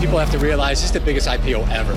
People 0.00 0.18
have 0.18 0.32
to 0.32 0.38
realize 0.38 0.82
this 0.82 0.84
is 0.84 0.92
the 0.92 1.00
biggest 1.00 1.28
IPO 1.28 1.60
ever. 1.60 1.96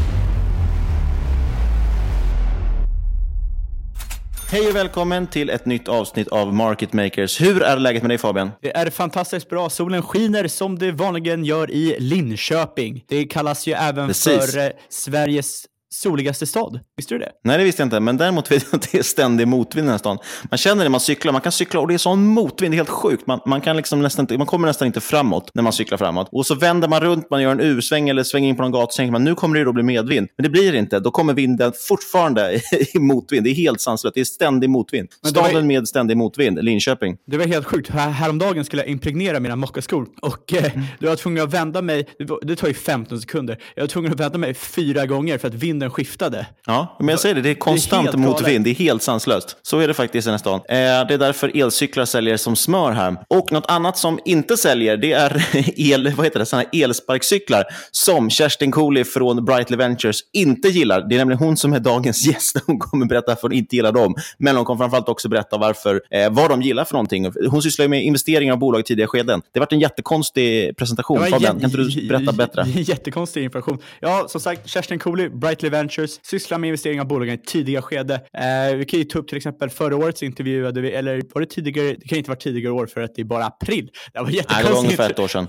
Hej 4.51 4.67
och 4.69 4.75
välkommen 4.75 5.27
till 5.27 5.49
ett 5.49 5.65
nytt 5.65 5.87
avsnitt 5.87 6.27
av 6.27 6.53
Market 6.53 6.93
Makers. 6.93 7.41
Hur 7.41 7.61
är 7.63 7.77
läget 7.77 8.03
med 8.03 8.09
dig 8.09 8.17
Fabian? 8.17 8.51
Det 8.61 8.77
är 8.77 8.89
fantastiskt 8.89 9.49
bra. 9.49 9.69
Solen 9.69 10.01
skiner 10.01 10.47
som 10.47 10.79
det 10.79 10.91
vanligen 10.91 11.45
gör 11.45 11.71
i 11.71 11.95
Linköping. 11.99 13.03
Det 13.07 13.23
kallas 13.23 13.67
ju 13.67 13.73
även 13.73 14.07
Precis. 14.07 14.51
för 14.51 14.59
eh, 14.59 14.69
Sveriges 14.89 15.65
soligaste 16.01 16.45
stad. 16.45 16.79
Visste 16.97 17.13
du 17.15 17.19
det? 17.19 17.31
Nej, 17.43 17.57
det 17.57 17.63
visste 17.63 17.81
jag 17.81 17.85
inte. 17.87 17.99
Men 17.99 18.17
däremot 18.17 18.51
vet 18.51 18.65
jag 18.71 18.75
att 18.79 18.91
det 18.91 18.97
är 18.97 19.03
ständig 19.03 19.47
motvind 19.47 19.83
i 19.83 19.85
den 19.85 19.91
här 19.91 19.97
stan. 19.97 20.17
Man 20.51 20.57
känner 20.57 20.75
det 20.77 20.83
när 20.83 20.89
man 20.89 20.99
cyklar. 20.99 21.31
Man 21.31 21.41
kan 21.41 21.51
cykla 21.51 21.79
och 21.79 21.87
det 21.87 21.93
är 21.93 21.97
sån 21.97 22.25
motvind. 22.27 22.73
Det 22.73 22.75
är 22.75 22.77
helt 22.77 22.89
sjukt. 22.89 23.27
Man, 23.27 23.39
man, 23.45 23.61
kan 23.61 23.77
liksom 23.77 24.01
nästan 24.01 24.23
inte, 24.23 24.37
man 24.37 24.47
kommer 24.47 24.67
nästan 24.67 24.85
inte 24.85 25.01
framåt 25.01 25.51
när 25.53 25.63
man 25.63 25.73
cyklar 25.73 25.97
framåt. 25.97 26.29
Och 26.31 26.45
så 26.45 26.55
vänder 26.55 26.87
man 26.87 26.99
runt, 27.01 27.29
man 27.29 27.41
gör 27.41 27.51
en 27.51 27.59
U-sväng 27.59 28.09
eller 28.09 28.23
svänger 28.23 28.49
in 28.49 28.55
på 28.55 28.61
någon 28.61 28.71
gata 28.71 28.91
så 28.91 28.97
tänker 28.97 29.11
man 29.11 29.23
nu 29.23 29.35
kommer 29.35 29.59
det 29.59 29.63
då 29.65 29.73
bli 29.73 29.83
medvind. 29.83 30.27
Men 30.37 30.43
det 30.43 30.49
blir 30.49 30.71
det 30.71 30.77
inte. 30.77 30.99
Då 30.99 31.11
kommer 31.11 31.33
vinden 31.33 31.71
fortfarande 31.87 32.55
i 32.95 32.99
motvind. 32.99 33.43
Det 33.43 33.49
är 33.49 33.55
helt 33.55 33.81
sanslöst. 33.81 34.15
Det 34.15 34.21
är 34.21 34.25
ständig 34.25 34.69
motvind. 34.69 35.07
Det 35.23 35.39
var- 35.39 35.47
Staden 35.49 35.67
med 35.67 35.87
ständig 35.87 36.17
motvind, 36.17 36.63
Linköping. 36.63 37.17
Det 37.27 37.37
var 37.37 37.45
helt 37.45 37.65
sjukt. 37.65 37.89
Här, 37.89 38.09
häromdagen 38.09 38.65
skulle 38.65 38.81
jag 38.81 38.89
impregnera 38.89 39.39
mina 39.39 39.55
mockaskor 39.55 40.07
och 40.21 40.53
eh, 40.53 40.63
då 40.99 41.05
var 41.05 41.09
jag 41.09 41.17
tvungen 41.19 41.43
att 41.43 41.53
vända 41.53 41.81
mig. 41.81 42.07
Det, 42.17 42.25
var, 42.25 42.39
det 42.41 42.55
tar 42.55 42.67
ju 42.67 42.73
15 42.73 43.21
sekunder. 43.21 43.57
Jag 43.75 43.83
var 43.83 43.87
tvungen 43.87 44.11
att 44.13 44.19
vända 44.19 44.37
mig 44.37 44.53
fyra 44.53 45.05
gånger 45.05 45.37
för 45.37 45.47
att 45.47 45.53
vinden 45.53 45.84
skiftade. 45.89 46.45
Ja, 46.65 46.97
men 46.99 47.07
jag 47.07 47.19
säger 47.19 47.35
det, 47.35 47.41
det 47.41 47.49
är 47.49 47.55
konstant 47.55 48.05
helt 48.05 48.17
motvind. 48.17 48.47
galet. 48.47 48.63
Det 48.63 48.69
är 48.69 48.85
helt 48.85 49.03
sanslöst. 49.03 49.57
Så 49.61 49.79
är 49.79 49.87
det 49.87 49.93
faktiskt 49.93 50.27
i 50.27 50.29
den 50.29 50.33
här 50.33 50.37
stan. 50.37 50.59
Eh, 50.69 51.07
det 51.07 51.13
är 51.13 51.17
därför 51.17 51.57
elcyklar 51.57 52.05
säljer 52.05 52.37
som 52.37 52.55
smör 52.55 52.91
här. 52.91 53.17
Och 53.27 53.51
något 53.51 53.65
annat 53.67 53.97
som 53.97 54.19
inte 54.25 54.57
säljer, 54.57 54.97
det 54.97 55.11
är 55.13 55.45
el, 55.93 56.13
vad 56.15 56.25
heter 56.25 56.39
det, 56.39 56.45
såna 56.45 56.61
här 56.61 56.83
elsparkcyklar 56.83 57.63
som 57.91 58.29
Kerstin 58.29 58.71
Cooley 58.71 59.03
från 59.03 59.45
Brightly 59.45 59.77
Ventures 59.77 60.19
inte 60.33 60.67
gillar. 60.67 61.09
Det 61.09 61.15
är 61.15 61.19
nämligen 61.19 61.39
hon 61.39 61.57
som 61.57 61.73
är 61.73 61.79
dagens 61.79 62.25
gäst. 62.27 62.57
Hon 62.65 62.79
kommer 62.79 63.05
berätta 63.05 63.27
varför 63.27 63.41
hon 63.41 63.53
inte 63.53 63.75
gillar 63.75 63.91
dem. 63.91 64.15
Men 64.37 64.55
hon 64.55 64.65
kommer 64.65 64.77
framförallt 64.77 65.09
också 65.09 65.29
berätta 65.29 65.57
varför, 65.57 66.01
eh, 66.11 66.31
vad 66.31 66.49
de 66.49 66.61
gillar 66.61 66.85
för 66.85 66.93
någonting. 66.93 67.31
Hon 67.49 67.61
sysslar 67.61 67.83
ju 67.83 67.89
med 67.89 68.03
investeringar 68.03 68.53
av 68.53 68.59
bolag 68.59 68.79
i 68.79 68.83
tidiga 68.83 69.07
skeden. 69.07 69.41
Det 69.51 69.59
har 69.59 69.65
varit 69.65 69.73
en 69.73 69.79
jättekonstig 69.79 70.77
presentation. 70.77 71.19
Det 71.21 71.29
Fabian, 71.29 71.59
kan 71.59 71.69
inte 71.69 71.77
du 71.77 72.07
berätta 72.07 72.31
bättre? 72.31 72.63
Jättekonstig 72.75 73.43
information. 73.43 73.77
Ja, 73.99 74.25
som 74.29 74.41
sagt, 74.41 74.69
Kerstin 74.69 74.99
Cooley, 74.99 75.29
Brightly 75.29 75.64
Ventures, 75.69 76.19
sysslar 76.25 76.57
med 76.57 76.67
investeringar 76.67 77.01
av 77.03 77.07
bolagen 77.07 77.35
i 77.35 77.37
tidiga 77.37 77.81
skede. 77.81 78.13
Eh, 78.15 78.75
vi 78.77 78.85
kan 78.85 78.99
ju 78.99 79.05
ta 79.05 79.19
upp 79.19 79.27
till 79.27 79.37
exempel 79.37 79.69
förra 79.69 79.95
årets 79.95 80.23
intervjuade 80.23 80.81
vi, 80.81 80.91
eller 80.91 81.21
var 81.33 81.41
det 81.41 81.47
tidigare? 81.47 81.87
Det 81.99 82.07
kan 82.07 82.17
inte 82.17 82.29
vara 82.29 82.39
tidigare 82.39 82.73
år 82.73 82.85
för 82.87 83.01
att 83.01 83.15
det 83.15 83.21
är 83.21 83.25
bara 83.25 83.45
april. 83.45 83.89
Det 84.13 84.19
var 84.19 84.25
Nej, 84.25 84.35
jättekonstigt. 84.35 84.67
det 84.67 84.73
var 84.73 84.83
ungefär 84.83 85.09
ett 85.09 85.19
år 85.19 85.27
sedan. 85.27 85.47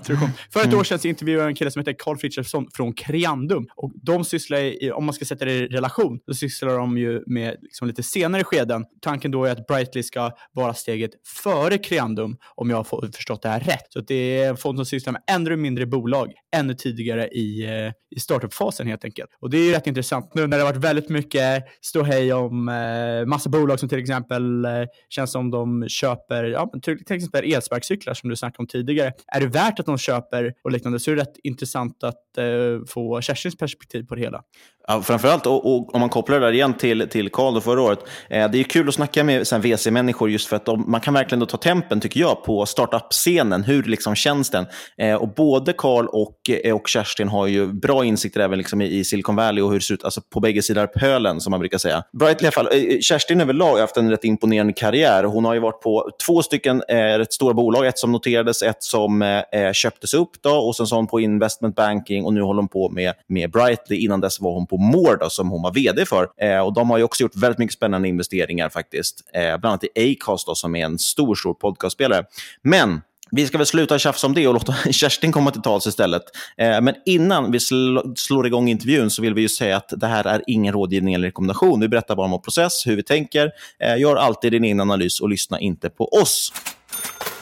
För 0.52 0.60
ett 0.60 0.66
Mm. 0.66 0.78
år 0.78 0.84
sedan 0.84 0.98
så 0.98 1.08
intervjuade 1.08 1.42
jag 1.42 1.48
en 1.48 1.54
kille 1.54 1.70
som 1.70 1.80
heter 1.80 1.94
Carl 1.98 2.16
Frithiofsson 2.18 2.66
från 2.74 2.92
Creandum. 2.92 3.66
Och 3.76 3.92
de 4.02 4.24
sysslar, 4.24 4.58
i, 4.58 4.90
om 4.92 5.04
man 5.04 5.14
ska 5.14 5.24
sätta 5.24 5.44
det 5.44 5.52
i 5.52 5.66
relation, 5.66 6.18
så 6.26 6.34
sysslar 6.34 6.76
de 6.78 6.98
ju 6.98 7.22
med 7.26 7.56
liksom 7.62 7.88
lite 7.88 8.02
senare 8.02 8.44
skeden. 8.44 8.84
Tanken 9.02 9.30
då 9.30 9.44
är 9.44 9.52
att 9.52 9.66
Brightly 9.66 10.02
ska 10.02 10.30
vara 10.52 10.74
steget 10.74 11.10
före 11.42 11.78
Creandum, 11.78 12.36
om 12.54 12.70
jag 12.70 12.76
har 12.76 13.12
förstått 13.12 13.42
det 13.42 13.48
här 13.48 13.60
rätt. 13.60 13.86
Så 13.88 13.98
att 13.98 14.08
det 14.08 14.14
är 14.40 14.48
en 14.48 14.56
fond 14.56 14.78
som 14.78 14.86
sysslar 14.86 15.12
med 15.12 15.22
ännu 15.30 15.56
mindre 15.56 15.86
bolag, 15.86 16.32
ännu 16.56 16.74
tidigare 16.74 17.28
i, 17.28 17.64
eh, 17.64 17.92
i 18.16 18.20
startup-fasen 18.20 18.86
helt 18.86 19.04
enkelt. 19.04 19.30
Och 19.40 19.50
det 19.50 19.58
är 19.58 19.62
ju 19.64 19.72
rätt 19.72 19.86
intressant 19.86 20.05
nu 20.34 20.46
när 20.46 20.56
det 20.56 20.64
har 20.64 20.72
varit 20.72 20.84
väldigt 20.84 21.08
mycket 21.08 21.64
ståhej 21.80 22.32
om 22.32 22.68
eh, 22.68 23.26
massa 23.26 23.50
bolag 23.50 23.80
som 23.80 23.88
till 23.88 23.98
exempel 23.98 24.64
eh, 24.64 24.70
känns 25.08 25.32
som 25.32 25.50
de 25.50 25.88
köper, 25.88 26.44
ja, 26.44 26.72
till, 26.82 27.04
till 27.04 27.16
exempel 27.16 27.52
elsparkcyklar 27.52 28.14
som 28.14 28.30
du 28.30 28.36
snackade 28.36 28.62
om 28.62 28.66
tidigare. 28.66 29.12
Är 29.26 29.40
det 29.40 29.46
värt 29.46 29.80
att 29.80 29.86
de 29.86 29.98
köper 29.98 30.54
och 30.64 30.70
liknande 30.70 31.00
så 31.00 31.10
är 31.10 31.16
det 31.16 31.22
rätt 31.22 31.36
intressant 31.42 32.04
att 32.04 32.38
eh, 32.38 32.44
få 32.88 33.20
Kerstins 33.20 33.56
perspektiv 33.56 34.02
på 34.02 34.14
det 34.14 34.20
hela. 34.20 34.42
Ja, 34.88 35.02
framförallt 35.02 35.46
och, 35.46 35.76
och 35.76 35.94
om 35.94 36.00
man 36.00 36.08
kopplar 36.08 36.40
det 36.40 36.46
där 36.46 36.52
igen 36.52 36.74
till, 36.74 37.08
till 37.08 37.30
Carl 37.30 37.54
då 37.54 37.60
förra 37.60 37.82
året. 37.82 37.98
Eh, 38.30 38.50
det 38.50 38.58
är 38.58 38.62
kul 38.62 38.88
att 38.88 38.94
snacka 38.94 39.24
med 39.24 39.46
VC-människor 39.62 40.30
just 40.30 40.48
för 40.48 40.56
att 40.56 40.64
de, 40.64 40.90
man 40.90 41.00
kan 41.00 41.14
verkligen 41.14 41.40
då 41.40 41.46
ta 41.46 41.56
tempen, 41.56 42.00
tycker 42.00 42.20
jag, 42.20 42.44
på 42.44 42.66
startup-scenen. 42.66 43.64
Hur 43.64 43.82
liksom 43.82 44.14
känns 44.14 44.50
den? 44.50 44.66
Eh, 44.98 45.14
och 45.14 45.34
både 45.34 45.72
Carl 45.72 46.06
och, 46.06 46.50
eh, 46.64 46.74
och 46.74 46.88
Kerstin 46.88 47.28
har 47.28 47.46
ju 47.46 47.72
bra 47.72 48.04
insikter 48.04 48.40
även 48.40 48.58
liksom 48.58 48.82
i, 48.82 48.98
i 48.98 49.04
Silicon 49.04 49.36
Valley 49.36 49.62
och 49.62 49.70
hur 49.70 49.78
det 49.78 49.84
ser 49.84 49.94
ut 49.94 50.04
alltså 50.04 50.20
på 50.20 50.40
bägge 50.40 50.62
sidor 50.62 50.86
pölen, 50.86 51.40
som 51.40 51.50
man 51.50 51.60
brukar 51.60 51.78
säga. 51.78 52.02
Brightly 52.12 52.44
i 52.44 52.46
alla 52.46 52.52
fall. 52.52 52.68
Eh, 52.72 52.94
eh, 52.94 52.98
Kerstin 53.00 53.40
överlag 53.40 53.72
har 53.72 53.80
haft 53.80 53.96
en 53.96 54.10
rätt 54.10 54.24
imponerande 54.24 54.72
karriär. 54.72 55.24
Hon 55.24 55.44
har 55.44 55.54
ju 55.54 55.60
varit 55.60 55.80
på 55.80 56.10
två 56.26 56.42
stycken 56.42 56.82
eh, 56.88 56.96
rätt 56.96 57.32
stora 57.32 57.54
bolag. 57.54 57.86
Ett 57.86 57.98
som 57.98 58.12
noterades, 58.12 58.62
ett 58.62 58.82
som 58.82 59.22
eh, 59.22 59.38
eh 59.52 59.72
köptes 59.72 60.14
upp. 60.14 60.30
Då, 60.42 60.50
och 60.50 60.76
sen 60.76 60.86
så 60.86 60.96
hon 60.96 61.06
på 61.06 61.20
investment 61.20 61.76
banking 61.76 62.24
och 62.24 62.34
nu 62.34 62.42
håller 62.42 62.60
hon 62.60 62.68
på 62.68 62.90
med, 62.90 63.12
med 63.28 63.50
Brightly. 63.50 63.96
Innan 63.96 64.20
dess 64.20 64.40
var 64.40 64.52
hon 64.52 64.66
på 64.66 64.75
More 64.78 65.16
då, 65.16 65.30
som 65.30 65.50
hon 65.50 65.62
var 65.62 65.72
vd 65.72 66.06
för. 66.06 66.28
Eh, 66.40 66.58
och 66.58 66.74
De 66.74 66.90
har 66.90 66.98
ju 66.98 67.04
också 67.04 67.22
gjort 67.22 67.36
väldigt 67.36 67.58
mycket 67.58 67.74
spännande 67.74 68.08
investeringar 68.08 68.68
faktiskt. 68.68 69.20
Eh, 69.34 69.40
bland 69.42 69.64
annat 69.64 69.84
i 69.84 70.16
Acast 70.20 70.46
då, 70.46 70.54
som 70.54 70.76
är 70.76 70.84
en 70.84 70.98
stor, 70.98 71.34
stor 71.34 71.54
podcastspelare. 71.54 72.24
Men 72.62 73.00
Vi 73.30 73.46
ska 73.46 73.58
väl 73.58 73.66
sluta 73.66 73.98
tjafsa 73.98 74.26
om 74.26 74.34
det 74.34 74.48
och 74.48 74.54
låta 74.54 74.72
Kerstin 74.92 75.32
komma 75.32 75.50
till 75.50 75.62
tals 75.62 75.86
istället. 75.86 76.22
Eh, 76.58 76.80
men 76.80 76.94
innan 77.06 77.50
vi 77.52 77.60
sl 77.60 77.98
slår 78.16 78.46
igång 78.46 78.68
intervjun 78.68 79.10
så 79.10 79.22
vill 79.22 79.34
vi 79.34 79.42
ju 79.42 79.48
säga 79.48 79.76
att 79.76 79.92
det 79.96 80.06
här 80.06 80.24
är 80.24 80.42
ingen 80.46 80.72
rådgivning 80.72 81.14
eller 81.14 81.26
rekommendation. 81.26 81.80
Vi 81.80 81.88
berättar 81.88 82.16
bara 82.16 82.24
om 82.24 82.30
vår 82.30 82.38
process, 82.38 82.86
hur 82.86 82.96
vi 82.96 83.02
tänker. 83.02 83.50
Eh, 83.80 84.00
gör 84.00 84.16
alltid 84.16 84.52
din 84.52 84.64
egen 84.64 84.80
analys 84.80 85.20
och 85.20 85.28
lyssna 85.28 85.60
inte 85.60 85.90
på 85.90 86.08
oss. 86.08 86.52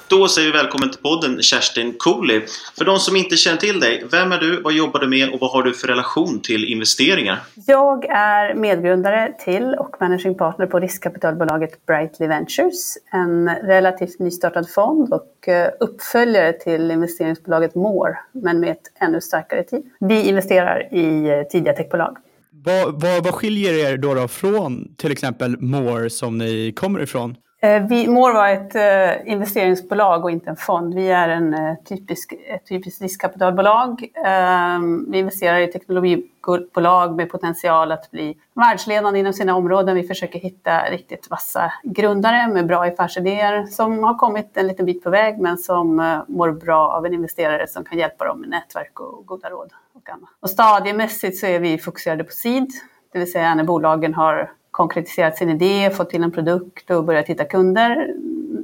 Då 0.09 0.29
säger 0.29 0.53
vi 0.53 0.59
välkommen 0.59 0.91
till 0.91 1.01
podden 1.01 1.43
Kerstin 1.43 1.95
Cooley. 1.99 2.41
För 2.79 2.85
de 2.85 2.99
som 2.99 3.17
inte 3.17 3.37
känner 3.37 3.59
till 3.59 3.81
dig, 3.81 4.07
vem 4.11 4.33
är 4.33 4.39
du, 4.39 4.63
vad 4.63 4.73
jobbar 4.73 5.01
du 5.01 5.09
med 5.09 5.31
och 5.31 5.41
vad 5.41 5.51
har 5.51 5.63
du 5.63 5.75
för 5.75 5.89
relation 5.89 6.41
till 6.41 6.65
investeringar? 6.65 7.39
Jag 7.67 8.05
är 8.05 8.55
medgrundare 8.55 9.35
till 9.45 9.75
och 9.75 9.97
managing 10.01 10.35
partner 10.35 10.67
på 10.67 10.79
riskkapitalbolaget 10.79 11.87
Brightly 11.87 12.27
Ventures. 12.27 12.97
En 13.13 13.49
relativt 13.49 14.19
nystartad 14.19 14.71
fond 14.71 15.13
och 15.13 15.49
eh, 15.49 15.71
uppföljare 15.81 16.53
till 16.53 16.91
investeringsbolaget 16.91 17.75
More, 17.75 18.19
men 18.33 18.61
med 18.61 18.71
ett 18.71 18.93
ännu 19.01 19.21
starkare 19.21 19.63
team. 19.63 19.83
Vi 20.01 20.29
investerar 20.29 20.95
i 20.95 21.29
eh, 21.31 21.43
tidiga 21.43 21.73
techbolag. 21.73 22.17
Vad, 22.51 23.01
vad, 23.01 23.25
vad 23.25 23.35
skiljer 23.35 23.73
er 23.73 23.97
då, 23.97 24.15
då 24.15 24.29
från 24.29 24.95
till 24.97 25.13
exempel 25.13 25.61
More 25.61 26.11
som 26.11 26.39
ni 26.39 26.73
kommer 26.73 27.01
ifrån? 27.01 27.37
Eh, 27.65 27.87
vi, 27.89 28.09
More 28.09 28.33
var 28.33 28.49
ett 28.49 28.75
eh, 28.75 29.33
investeringsbolag 29.33 30.25
och 30.25 30.31
inte 30.31 30.51
en 30.51 30.57
fond. 30.57 30.95
Vi 30.95 31.09
är 31.09 31.29
en 31.29 31.55
eh, 31.55 31.75
typisk, 31.85 32.33
ett 32.33 32.69
typiskt 32.69 33.03
riskkapitalbolag. 33.03 34.11
Eh, 34.15 34.79
vi 35.09 35.19
investerar 35.19 35.59
i 35.59 35.73
teknologibolag 35.73 37.17
med 37.17 37.31
potential 37.31 37.93
att 37.93 38.11
bli 38.11 38.37
världsledande 38.55 39.21
inom 39.21 39.33
sina 39.33 39.57
områden. 39.57 39.97
Vi 39.97 40.03
försöker 40.03 40.39
hitta 40.39 40.91
riktigt 40.91 41.31
vassa 41.31 41.73
grundare 41.83 42.49
med 42.49 42.67
bra 42.67 42.85
affärsidéer 42.85 43.67
som 43.67 44.05
har 44.05 44.15
kommit 44.15 44.57
en 44.57 44.67
liten 44.67 44.87
bit 44.87 45.05
på 45.05 45.11
väg 45.11 45.39
men 45.39 45.59
som 45.59 46.01
eh, 46.01 46.19
mår 46.29 46.53
bra 46.53 46.89
av 46.89 47.07
en 47.07 47.15
investerare 47.15 47.69
som 47.69 47.85
kan 47.85 47.99
hjälpa 47.99 48.25
dem 48.25 48.41
med 48.41 48.49
nätverk 48.49 49.01
och 49.01 49.27
goda 49.27 49.51
råd 49.51 49.73
och 49.95 50.09
annat. 50.09 50.29
Och 50.41 50.51
stadiemässigt 50.51 51.39
så 51.39 51.47
är 51.47 51.59
vi 51.59 51.79
fokuserade 51.79 52.25
på 52.25 52.33
seed, 52.33 52.71
det 53.13 53.19
vill 53.19 53.33
säga 53.33 53.55
när 53.55 53.65
bolagen 53.65 54.15
har 54.15 54.51
konkretiserat 54.75 55.37
sin 55.37 55.51
idé, 55.51 55.91
fått 55.91 56.11
till 56.11 56.23
en 56.23 56.33
produkt 56.33 56.91
och 56.91 57.05
börjat 57.05 57.27
hitta 57.27 57.45
kunder. 57.45 58.15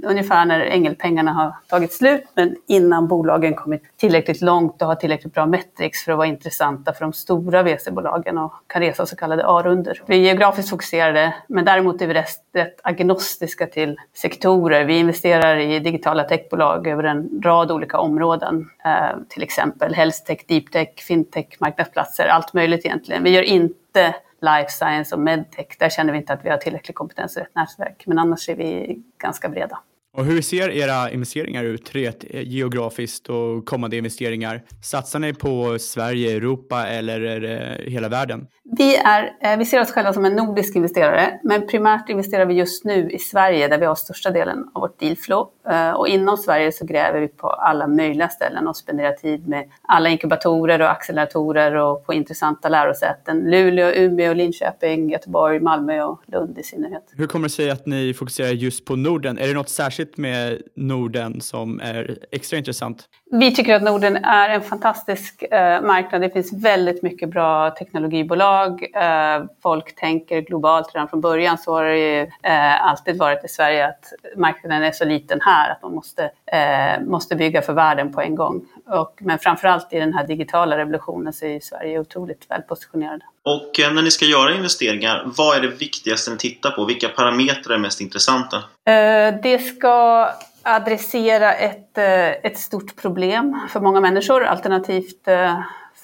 Ungefär 0.03 0.45
när 0.45 0.61
ängelpengarna 0.61 1.33
har 1.33 1.53
tagit 1.67 1.93
slut, 1.93 2.25
men 2.35 2.57
innan 2.67 3.09
bolagen 3.09 3.55
kommit 3.55 3.83
tillräckligt 3.97 4.41
långt 4.41 4.83
och 4.83 4.89
har 4.89 4.95
tillräckligt 4.95 5.35
bra 5.35 5.47
metrics 5.47 6.05
för 6.05 6.13
att 6.13 6.19
vara 6.19 6.29
intressanta 6.29 6.93
för 6.93 7.05
de 7.05 7.13
stora 7.13 7.63
VC-bolagen 7.63 8.39
och 8.39 8.53
kan 8.67 8.83
resa 8.83 9.07
så 9.07 9.17
kallade 9.17 9.47
A-runder. 9.47 10.03
Vi 10.07 10.17
är 10.17 10.21
geografiskt 10.21 10.71
fokuserade, 10.71 11.35
men 11.47 11.65
däremot 11.65 12.03
är 12.03 12.07
vi 12.07 12.15
rätt, 12.15 12.45
rätt 12.55 12.81
agnostiska 12.83 13.67
till 13.67 13.97
sektorer. 14.15 14.85
Vi 14.85 14.99
investerar 14.99 15.57
i 15.57 15.79
digitala 15.79 16.25
techbolag 16.25 16.87
över 16.87 17.05
en 17.05 17.41
rad 17.45 17.73
olika 17.73 17.99
områden, 17.99 18.71
eh, 18.85 19.19
till 19.29 19.43
exempel 19.43 19.95
health 19.95 20.19
tech, 20.27 20.39
deep 20.49 20.73
tech, 20.73 20.89
fintech, 20.97 21.47
marknadsplatser, 21.61 22.27
allt 22.27 22.55
möjligt 22.55 22.85
egentligen. 22.85 23.23
Vi 23.23 23.31
gör 23.31 23.43
inte 23.43 24.15
life 24.41 24.71
science 24.71 25.15
och 25.15 25.21
medtech, 25.21 25.77
där 25.79 25.89
känner 25.89 26.13
vi 26.13 26.19
inte 26.19 26.33
att 26.33 26.45
vi 26.45 26.51
har 26.51 26.57
tillräcklig 26.57 26.95
kompetens 26.95 27.37
i 27.37 27.41
rätt 27.41 27.55
nätverk. 27.55 28.03
Men 28.07 28.19
annars 28.19 28.49
är 28.49 28.55
vi 28.57 29.03
ganska 29.19 29.49
breda. 29.49 29.79
Och 30.13 30.25
hur 30.25 30.43
ser 30.43 30.71
era 30.71 31.11
investeringar 31.11 31.65
ut 31.65 31.95
rent 31.95 32.25
geografiskt 32.31 33.29
och 33.29 33.67
kommande 33.67 33.97
investeringar? 33.97 34.63
Satsar 34.83 35.19
ni 35.19 35.35
på 35.35 35.79
Sverige, 35.79 36.37
Europa 36.37 36.87
eller 36.87 37.41
det 37.41 37.91
hela 37.91 38.09
världen? 38.09 38.47
Vi, 38.79 38.97
är, 38.97 39.33
eh, 39.41 39.59
vi 39.59 39.65
ser 39.65 39.81
oss 39.81 39.91
själva 39.91 40.13
som 40.13 40.25
en 40.25 40.37
nordisk 40.37 40.77
investerare, 40.77 41.41
men 41.43 41.67
primärt 41.67 42.09
investerar 42.09 42.47
vi 42.47 42.55
just 42.55 42.85
nu 42.85 43.11
i 43.11 43.19
Sverige 43.19 43.69
där 43.69 43.79
vi 43.79 43.87
har 43.87 43.95
största 43.95 44.31
delen 44.31 44.69
av 44.75 44.81
vårt 44.81 45.01
dealflow. 45.01 45.49
Eh, 45.71 45.91
och 45.91 46.09
inom 46.09 46.37
Sverige 46.37 46.73
så 46.73 46.87
gräver 46.87 47.21
vi 47.21 47.29
på 47.29 47.49
alla 47.49 47.87
möjliga 47.87 48.29
ställen 48.29 48.69
och 48.69 48.77
spenderar 48.77 49.13
tid 49.13 49.49
med 49.49 49.71
alla 49.83 50.09
inkubatorer 50.09 50.81
och 50.83 50.91
acceleratorer 50.91 51.75
och 51.75 52.07
på 52.07 52.15
intressanta 52.15 52.69
lärosäten. 52.69 53.51
Luleå, 53.51 53.91
Umeå, 53.91 54.35
Linköping, 54.35 55.11
Göteborg, 55.11 55.61
Malmö 55.61 56.03
och 56.03 56.21
Lund 56.27 56.59
i 56.59 56.63
synnerhet. 56.63 57.05
Hur 57.13 57.27
kommer 57.27 57.49
det 57.49 57.55
sig 57.55 57.71
att 57.71 57.87
ni 57.87 58.15
fokuserar 58.15 58.49
just 58.49 58.85
på 58.85 58.97
Norden? 58.97 59.39
Är 59.39 59.49
det 59.49 59.55
något 59.55 59.69
särskilt 59.69 60.00
med 60.17 60.63
Norden 60.77 61.41
som 61.41 61.81
är 61.81 62.19
extra 62.31 62.59
intressant? 62.59 63.09
Vi 63.31 63.55
tycker 63.55 63.75
att 63.75 63.83
Norden 63.83 64.17
är 64.17 64.49
en 64.49 64.61
fantastisk 64.61 65.43
eh, 65.43 65.83
marknad. 65.83 66.21
Det 66.21 66.31
finns 66.31 66.53
väldigt 66.53 67.03
mycket 67.03 67.29
bra 67.29 67.71
teknologibolag. 67.71 68.87
Eh, 68.95 69.45
folk 69.63 69.95
tänker 69.95 70.41
globalt 70.41 70.95
redan 70.95 71.09
från 71.09 71.21
början. 71.21 71.59
Så 71.59 71.73
har 71.75 71.85
det 71.85 71.99
ju, 71.99 72.21
eh, 72.43 72.87
alltid 72.87 73.19
varit 73.19 73.45
i 73.45 73.49
Sverige 73.49 73.89
att 73.89 74.13
marknaden 74.37 74.83
är 74.83 74.93
så 74.93 75.05
liten 75.05 75.41
här 75.43 75.71
att 75.71 75.83
man 75.83 75.95
måste, 75.95 76.31
eh, 76.47 77.01
måste 77.07 77.37
bygga 77.37 77.63
för 77.63 77.73
världen 77.73 78.13
på 78.13 78.21
en 78.21 78.35
gång. 78.35 78.67
Och, 78.87 79.19
men 79.21 79.39
framförallt 79.39 79.93
i 79.93 79.99
den 79.99 80.15
här 80.15 80.27
digitala 80.27 80.79
revolutionen 80.79 81.33
så 81.33 81.47
är 81.47 81.61
Sverige 81.61 81.99
otroligt 81.99 82.51
välpositionerade. 82.51 83.25
Och 83.45 83.81
eh, 83.81 83.93
när 83.93 84.03
ni 84.03 84.11
ska 84.11 84.25
göra 84.25 84.55
investeringar, 84.55 85.33
vad 85.37 85.57
är 85.57 85.61
det 85.61 85.69
viktigaste 85.69 86.31
ni 86.31 86.37
tittar 86.37 86.71
på? 86.71 86.85
Vilka 86.85 87.09
parametrar 87.09 87.75
är 87.75 87.79
mest 87.79 88.01
intressanta? 88.01 88.57
Eh, 88.57 89.35
det 89.43 89.59
ska 89.59 90.29
adressera 90.63 91.53
ett, 91.53 91.99
eh, 91.99 92.29
ett 92.29 92.59
stort 92.59 92.97
problem 92.97 93.61
för 93.73 93.81
många 93.81 94.01
människor, 94.01 94.45
alternativt 94.45 95.29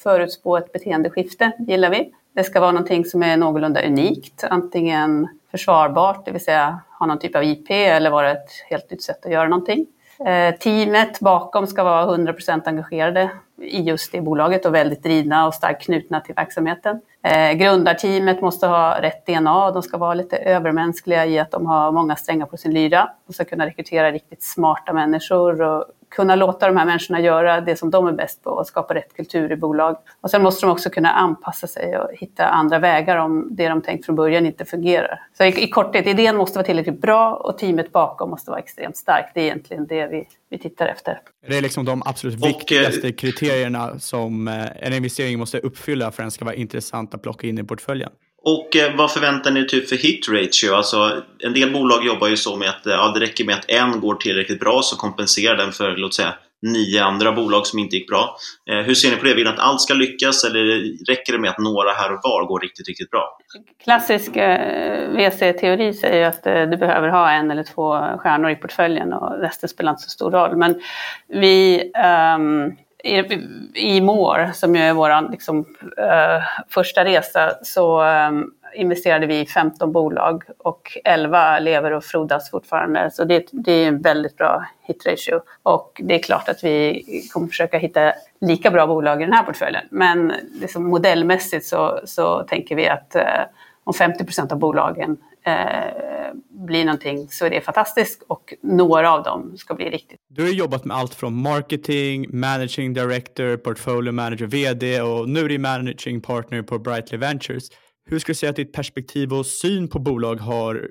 förutspå 0.02 0.56
ett 0.56 0.72
beteendeskifte, 0.72 1.52
gillar 1.58 1.90
vi. 1.90 2.10
Det 2.34 2.44
ska 2.44 2.60
vara 2.60 2.72
någonting 2.72 3.04
som 3.04 3.22
är 3.22 3.36
någorlunda 3.36 3.86
unikt, 3.86 4.44
antingen 4.44 5.28
försvarbart, 5.50 6.24
det 6.24 6.30
vill 6.30 6.44
säga 6.44 6.80
ha 6.98 7.06
någon 7.06 7.18
typ 7.18 7.36
av 7.36 7.44
IP 7.44 7.70
eller 7.70 8.10
vara 8.10 8.30
ett 8.30 8.50
helt 8.70 8.90
nytt 8.90 9.02
sätt 9.02 9.26
att 9.26 9.32
göra 9.32 9.48
någonting. 9.48 9.86
Teamet 10.60 11.20
bakom 11.20 11.66
ska 11.66 11.84
vara 11.84 12.16
100% 12.16 12.68
engagerade 12.68 13.30
i 13.62 13.82
just 13.82 14.12
det 14.12 14.20
bolaget 14.20 14.66
och 14.66 14.74
väldigt 14.74 15.02
drivna 15.02 15.46
och 15.46 15.54
starkt 15.54 15.84
knutna 15.84 16.20
till 16.20 16.34
verksamheten. 16.34 17.00
Eh, 17.26 17.52
grundarteamet 17.52 18.40
måste 18.40 18.66
ha 18.66 19.02
rätt 19.02 19.26
DNA, 19.26 19.70
de 19.70 19.82
ska 19.82 19.98
vara 19.98 20.14
lite 20.14 20.36
övermänskliga 20.36 21.26
i 21.26 21.38
att 21.38 21.50
de 21.50 21.66
har 21.66 21.92
många 21.92 22.16
strängar 22.16 22.46
på 22.46 22.56
sin 22.56 22.74
lyra. 22.74 23.10
De 23.26 23.32
ska 23.32 23.44
kunna 23.44 23.66
rekrytera 23.66 24.12
riktigt 24.12 24.42
smarta 24.42 24.92
människor 24.92 25.62
och 25.62 25.84
kunna 26.08 26.36
låta 26.36 26.66
de 26.66 26.76
här 26.76 26.86
människorna 26.86 27.20
göra 27.20 27.60
det 27.60 27.76
som 27.76 27.90
de 27.90 28.06
är 28.06 28.12
bäst 28.12 28.42
på 28.44 28.50
och 28.50 28.66
skapa 28.66 28.94
rätt 28.94 29.16
kultur 29.16 29.52
i 29.52 29.56
bolag. 29.56 29.96
Och 30.20 30.30
sen 30.30 30.42
måste 30.42 30.66
de 30.66 30.72
också 30.72 30.90
kunna 30.90 31.10
anpassa 31.10 31.66
sig 31.66 31.98
och 31.98 32.10
hitta 32.12 32.46
andra 32.46 32.78
vägar 32.78 33.16
om 33.16 33.48
det 33.50 33.68
de 33.68 33.82
tänkt 33.82 34.06
från 34.06 34.16
början 34.16 34.46
inte 34.46 34.64
fungerar. 34.64 35.20
Så 35.38 35.44
i, 35.44 35.62
i 35.62 35.68
korthet, 35.68 36.06
idén 36.06 36.36
måste 36.36 36.58
vara 36.58 36.66
tillräckligt 36.66 37.00
bra 37.00 37.34
och 37.34 37.58
teamet 37.58 37.92
bakom 37.92 38.30
måste 38.30 38.50
vara 38.50 38.60
extremt 38.60 38.96
starkt. 38.96 39.30
Det 39.34 39.40
är 39.40 39.44
egentligen 39.44 39.86
det 39.86 40.06
vi, 40.06 40.28
vi 40.48 40.58
tittar 40.58 40.86
efter. 40.86 41.20
Det 41.46 41.56
är 41.56 41.62
liksom 41.62 41.84
de 41.84 42.02
absolut 42.06 42.42
och, 42.42 42.48
viktigaste 42.48 43.12
kriterierna 43.12 43.98
som 43.98 44.48
eh, 44.48 44.64
en 44.76 44.92
investering 44.92 45.38
måste 45.38 45.58
uppfylla 45.58 46.10
för 46.10 46.22
att 46.22 46.24
den 46.24 46.30
ska 46.30 46.44
vara 46.44 46.54
intressant 46.54 47.14
att 47.14 47.22
plocka 47.22 47.46
in 47.46 47.58
i 47.58 47.64
portföljen. 47.64 48.10
Och 48.46 48.76
eh, 48.76 48.96
vad 48.96 49.12
förväntar 49.12 49.50
ni 49.50 49.66
typ 49.66 49.88
för 49.88 49.96
hit 49.96 50.28
ratio? 50.28 50.74
Alltså, 50.74 51.22
en 51.38 51.52
del 51.52 51.72
bolag 51.72 52.06
jobbar 52.06 52.28
ju 52.28 52.36
så 52.36 52.56
med 52.56 52.68
att 52.68 52.86
eh, 52.86 52.92
ja, 52.92 53.12
det 53.14 53.20
räcker 53.20 53.44
med 53.44 53.54
att 53.54 53.70
en 53.70 54.00
går 54.00 54.14
tillräckligt 54.14 54.60
bra 54.60 54.80
så 54.82 54.96
kompenserar 54.96 55.56
den 55.56 55.72
för, 55.72 55.96
låt 55.96 56.14
säga, 56.14 56.34
nio 56.62 57.04
andra 57.04 57.32
bolag 57.32 57.66
som 57.66 57.78
inte 57.78 57.96
gick 57.96 58.08
bra. 58.08 58.36
Eh, 58.70 58.76
hur 58.76 58.94
ser 58.94 59.10
ni 59.10 59.16
på 59.16 59.24
det? 59.24 59.34
Vill 59.34 59.44
ni 59.44 59.50
att 59.50 59.58
allt 59.58 59.80
ska 59.80 59.94
lyckas 59.94 60.44
eller 60.44 60.62
räcker 61.08 61.32
det 61.32 61.38
med 61.38 61.50
att 61.50 61.58
några 61.58 61.92
här 61.92 62.12
och 62.12 62.20
var 62.22 62.46
går 62.46 62.60
riktigt, 62.60 62.88
riktigt 62.88 63.10
bra? 63.10 63.38
Klassisk 63.84 64.36
eh, 64.36 65.10
VC-teori 65.10 65.92
säger 65.92 66.28
att 66.28 66.46
eh, 66.46 66.62
du 66.62 66.76
behöver 66.76 67.08
ha 67.08 67.30
en 67.30 67.50
eller 67.50 67.64
två 67.64 68.18
stjärnor 68.18 68.50
i 68.50 68.56
portföljen 68.56 69.12
och 69.12 69.40
resten 69.40 69.68
spelar 69.68 69.92
inte 69.92 70.02
så 70.02 70.10
stor 70.10 70.30
roll. 70.30 70.56
Men 70.56 70.80
vi 71.28 71.82
um 72.36 72.76
i, 73.74 74.00
Mår, 74.00 74.50
som 74.54 74.76
ju 74.76 74.82
är 74.82 74.92
vår 74.92 75.30
liksom, 75.30 75.58
uh, 75.58 76.42
första 76.68 77.04
resa, 77.04 77.52
så 77.62 78.02
um, 78.04 78.52
investerade 78.74 79.26
vi 79.26 79.40
i 79.40 79.46
15 79.46 79.92
bolag 79.92 80.44
och 80.58 80.98
11 81.04 81.58
lever 81.58 81.90
och 81.90 82.04
frodas 82.04 82.50
fortfarande. 82.50 83.10
Så 83.10 83.24
det, 83.24 83.48
det 83.52 83.72
är 83.72 83.88
en 83.88 84.00
väldigt 84.00 84.36
bra 84.36 84.66
hit 84.82 85.06
ratio. 85.06 85.40
Och 85.62 86.00
det 86.04 86.14
är 86.14 86.18
klart 86.18 86.48
att 86.48 86.64
vi 86.64 87.02
kommer 87.32 87.48
försöka 87.48 87.78
hitta 87.78 88.12
lika 88.40 88.70
bra 88.70 88.86
bolag 88.86 89.22
i 89.22 89.24
den 89.24 89.34
här 89.34 89.42
portföljen. 89.42 89.84
Men 89.90 90.32
liksom 90.60 90.84
modellmässigt 90.84 91.66
så, 91.66 92.00
så 92.04 92.42
tänker 92.42 92.76
vi 92.76 92.88
att 92.88 93.16
uh, 93.16 93.22
om 93.84 93.94
50 93.94 94.24
procent 94.24 94.52
av 94.52 94.58
bolagen 94.58 95.16
eh, 95.46 95.54
blir 96.66 96.84
någonting 96.84 97.28
så 97.28 97.46
är 97.46 97.50
det 97.50 97.60
fantastiskt 97.60 98.22
och 98.28 98.54
några 98.62 99.12
av 99.12 99.22
dem 99.22 99.56
ska 99.56 99.74
bli 99.74 99.90
riktigt. 99.90 100.20
Du 100.28 100.42
har 100.42 100.50
jobbat 100.50 100.84
med 100.84 100.96
allt 100.96 101.14
från 101.14 101.42
marketing, 101.42 102.26
managing 102.40 102.94
director, 102.94 103.56
portfolio 103.56 104.12
manager, 104.12 104.46
vd 104.46 105.00
och 105.02 105.28
nu 105.28 105.40
är 105.40 105.48
du 105.48 105.58
managing 105.58 106.20
partner 106.20 106.62
på 106.62 106.78
Brightly 106.78 107.18
Ventures. 107.18 107.68
Hur 108.08 108.18
skulle 108.18 108.32
du 108.32 108.36
säga 108.36 108.50
att 108.50 108.56
ditt 108.56 108.72
perspektiv 108.72 109.32
och 109.32 109.46
syn 109.46 109.88
på 109.88 109.98
bolag 109.98 110.36
har 110.36 110.88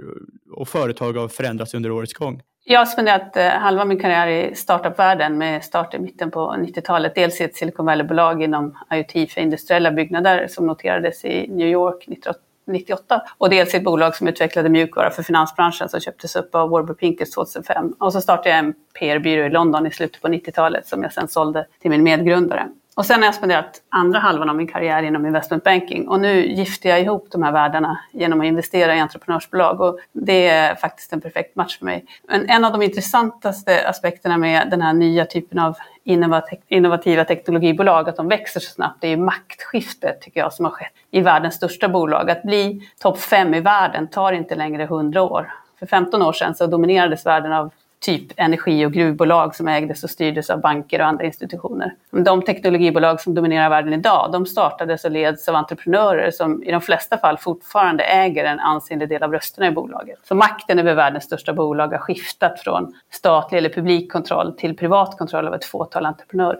och 0.52 0.68
företag 0.68 1.14
har 1.14 1.28
förändrats 1.28 1.74
under 1.74 1.92
årets 1.92 2.14
gång? 2.14 2.42
Jag 2.68 2.80
har 2.80 2.86
spenderat 2.86 3.38
eh, 3.38 3.48
halva 3.48 3.86
min 3.86 4.00
karriär 4.00 4.28
i 4.28 4.56
startupvärlden 4.56 5.38
med 5.38 5.64
start 5.64 5.94
i 5.94 6.00
mitten 6.00 6.32
på 6.32 6.40
90-talet. 6.40 7.16
Dels 7.16 7.42
i 7.42 7.44
ett 7.44 7.56
Silicon 7.56 7.86
Valley-bolag 7.86 8.44
inom 8.44 8.78
IoT 8.94 9.32
för 9.32 9.42
industriella 9.42 9.92
byggnader 9.92 10.48
som 10.48 10.68
noterades 10.68 11.26
i 11.26 11.48
New 11.48 11.68
York 11.68 12.08
98 12.68 13.22
och 13.38 13.50
dels 13.50 13.74
i 13.74 13.78
ett 13.78 13.84
bolag 13.84 14.16
som 14.16 14.28
utvecklade 14.28 14.70
mjukvara 14.70 15.12
för 15.12 15.24
finansbranschen 15.24 15.90
som 15.90 16.00
köptes 16.00 16.36
upp 16.36 16.56
av 16.56 16.70
Warburg 16.70 16.98
Pincus 16.98 17.32
2005. 17.32 17.94
Och 18.00 18.14
så 18.14 18.22
startade 18.22 18.50
jag 18.50 18.60
en 18.60 18.74
PR-byrå 19.00 19.46
i 19.46 19.50
London 19.50 19.88
i 19.88 19.92
slutet 19.92 20.22
på 20.22 20.28
90-talet 20.28 20.88
som 20.88 21.04
jag 21.04 21.14
sen 21.14 21.28
sålde 21.28 21.68
till 21.82 21.92
min 21.92 22.04
medgrundare. 22.04 22.68
Och 22.96 23.06
sen 23.06 23.20
har 23.20 23.26
jag 23.26 23.36
spenderat 23.36 23.82
andra 23.90 24.20
halvan 24.20 24.50
av 24.50 24.56
min 24.56 24.68
karriär 24.68 25.04
inom 25.04 25.26
investment 25.26 25.64
banking 25.64 26.08
och 26.08 26.20
nu 26.20 26.46
gifter 26.46 26.90
jag 26.90 27.02
ihop 27.02 27.28
de 27.32 27.44
här 27.44 27.52
världarna 27.52 28.00
genom 28.12 28.42
att 28.42 28.46
investera 28.46 28.96
i 28.96 29.00
entreprenörsbolag 29.00 29.82
och 29.82 30.00
det 30.12 30.48
är 30.48 30.76
faktiskt 30.76 31.14
en 31.14 31.22
perfekt 31.22 31.56
match 31.56 31.78
för 31.78 31.86
mig. 31.86 32.06
Men 32.28 32.50
en 32.50 32.66
av 32.66 32.72
de 32.72 32.82
intressantaste 32.82 33.88
aspekterna 33.88 34.38
med 34.38 34.70
den 34.70 34.82
här 34.82 34.94
nya 34.94 35.26
typen 35.26 35.60
av 35.60 35.76
innovativa 36.68 37.26
teknologibolag, 37.26 38.10
att 38.10 38.18
de 38.18 38.28
växer 38.28 38.60
så 38.60 38.72
snabbt, 38.72 39.02
det 39.02 39.08
är 39.08 39.12
ju 39.12 39.18
maktskiftet 39.18 40.22
tycker 40.22 40.40
jag 40.40 40.54
som 40.54 40.66
har 40.66 40.72
skett 40.72 40.94
i 41.12 41.22
världens 41.22 41.56
största 41.56 41.90
bolag. 41.90 42.30
Att 42.30 42.44
bli 42.44 42.90
topp 43.02 43.20
fem 43.20 43.54
i 43.54 43.60
världen 43.60 44.08
tar 44.08 44.32
inte 44.32 44.56
längre 44.56 44.84
100 44.84 45.22
år. 45.22 45.54
För 45.80 45.86
15 45.86 46.22
år 46.22 46.34
sedan 46.34 46.56
så 46.56 46.68
dominerades 46.68 47.26
världen 47.26 47.54
av 47.54 47.72
typ 48.00 48.32
energi 48.36 48.86
och 48.86 48.94
gruvbolag 48.94 49.56
som 49.56 49.68
ägdes 49.68 50.04
och 50.04 50.10
styrdes 50.10 50.50
av 50.50 50.62
banker 50.62 51.00
och 51.00 51.06
andra 51.06 51.26
institutioner. 51.26 51.96
De 52.12 52.42
teknologibolag 52.42 53.22
som 53.22 53.36
dominerar 53.36 53.70
världen 53.70 53.94
idag, 53.94 54.30
de 54.32 54.46
startades 54.46 55.06
och 55.06 55.12
leds 55.12 55.50
av 55.50 55.56
entreprenörer 55.56 56.32
som 56.32 56.64
i 56.64 56.72
de 56.72 56.82
flesta 56.82 57.18
fall 57.18 57.38
fortfarande 57.38 58.04
äger 58.04 58.46
en 58.46 58.60
ansenlig 58.60 59.10
del 59.10 59.24
av 59.24 59.32
rösterna 59.32 59.68
i 59.68 59.72
bolaget. 59.72 60.20
Så 60.24 60.36
makten 60.36 60.80
över 60.80 60.96
världens 60.96 61.24
största 61.24 61.54
bolag 61.54 61.88
har 61.88 61.98
skiftat 61.98 62.60
från 62.60 62.94
statlig 63.12 63.58
eller 63.58 63.70
publik 63.70 64.12
kontroll 64.12 64.54
till 64.58 64.78
privat 64.78 65.18
kontroll 65.18 65.48
av 65.48 65.56
ett 65.56 65.66
fåtal 65.66 66.06
entreprenörer. 66.06 66.60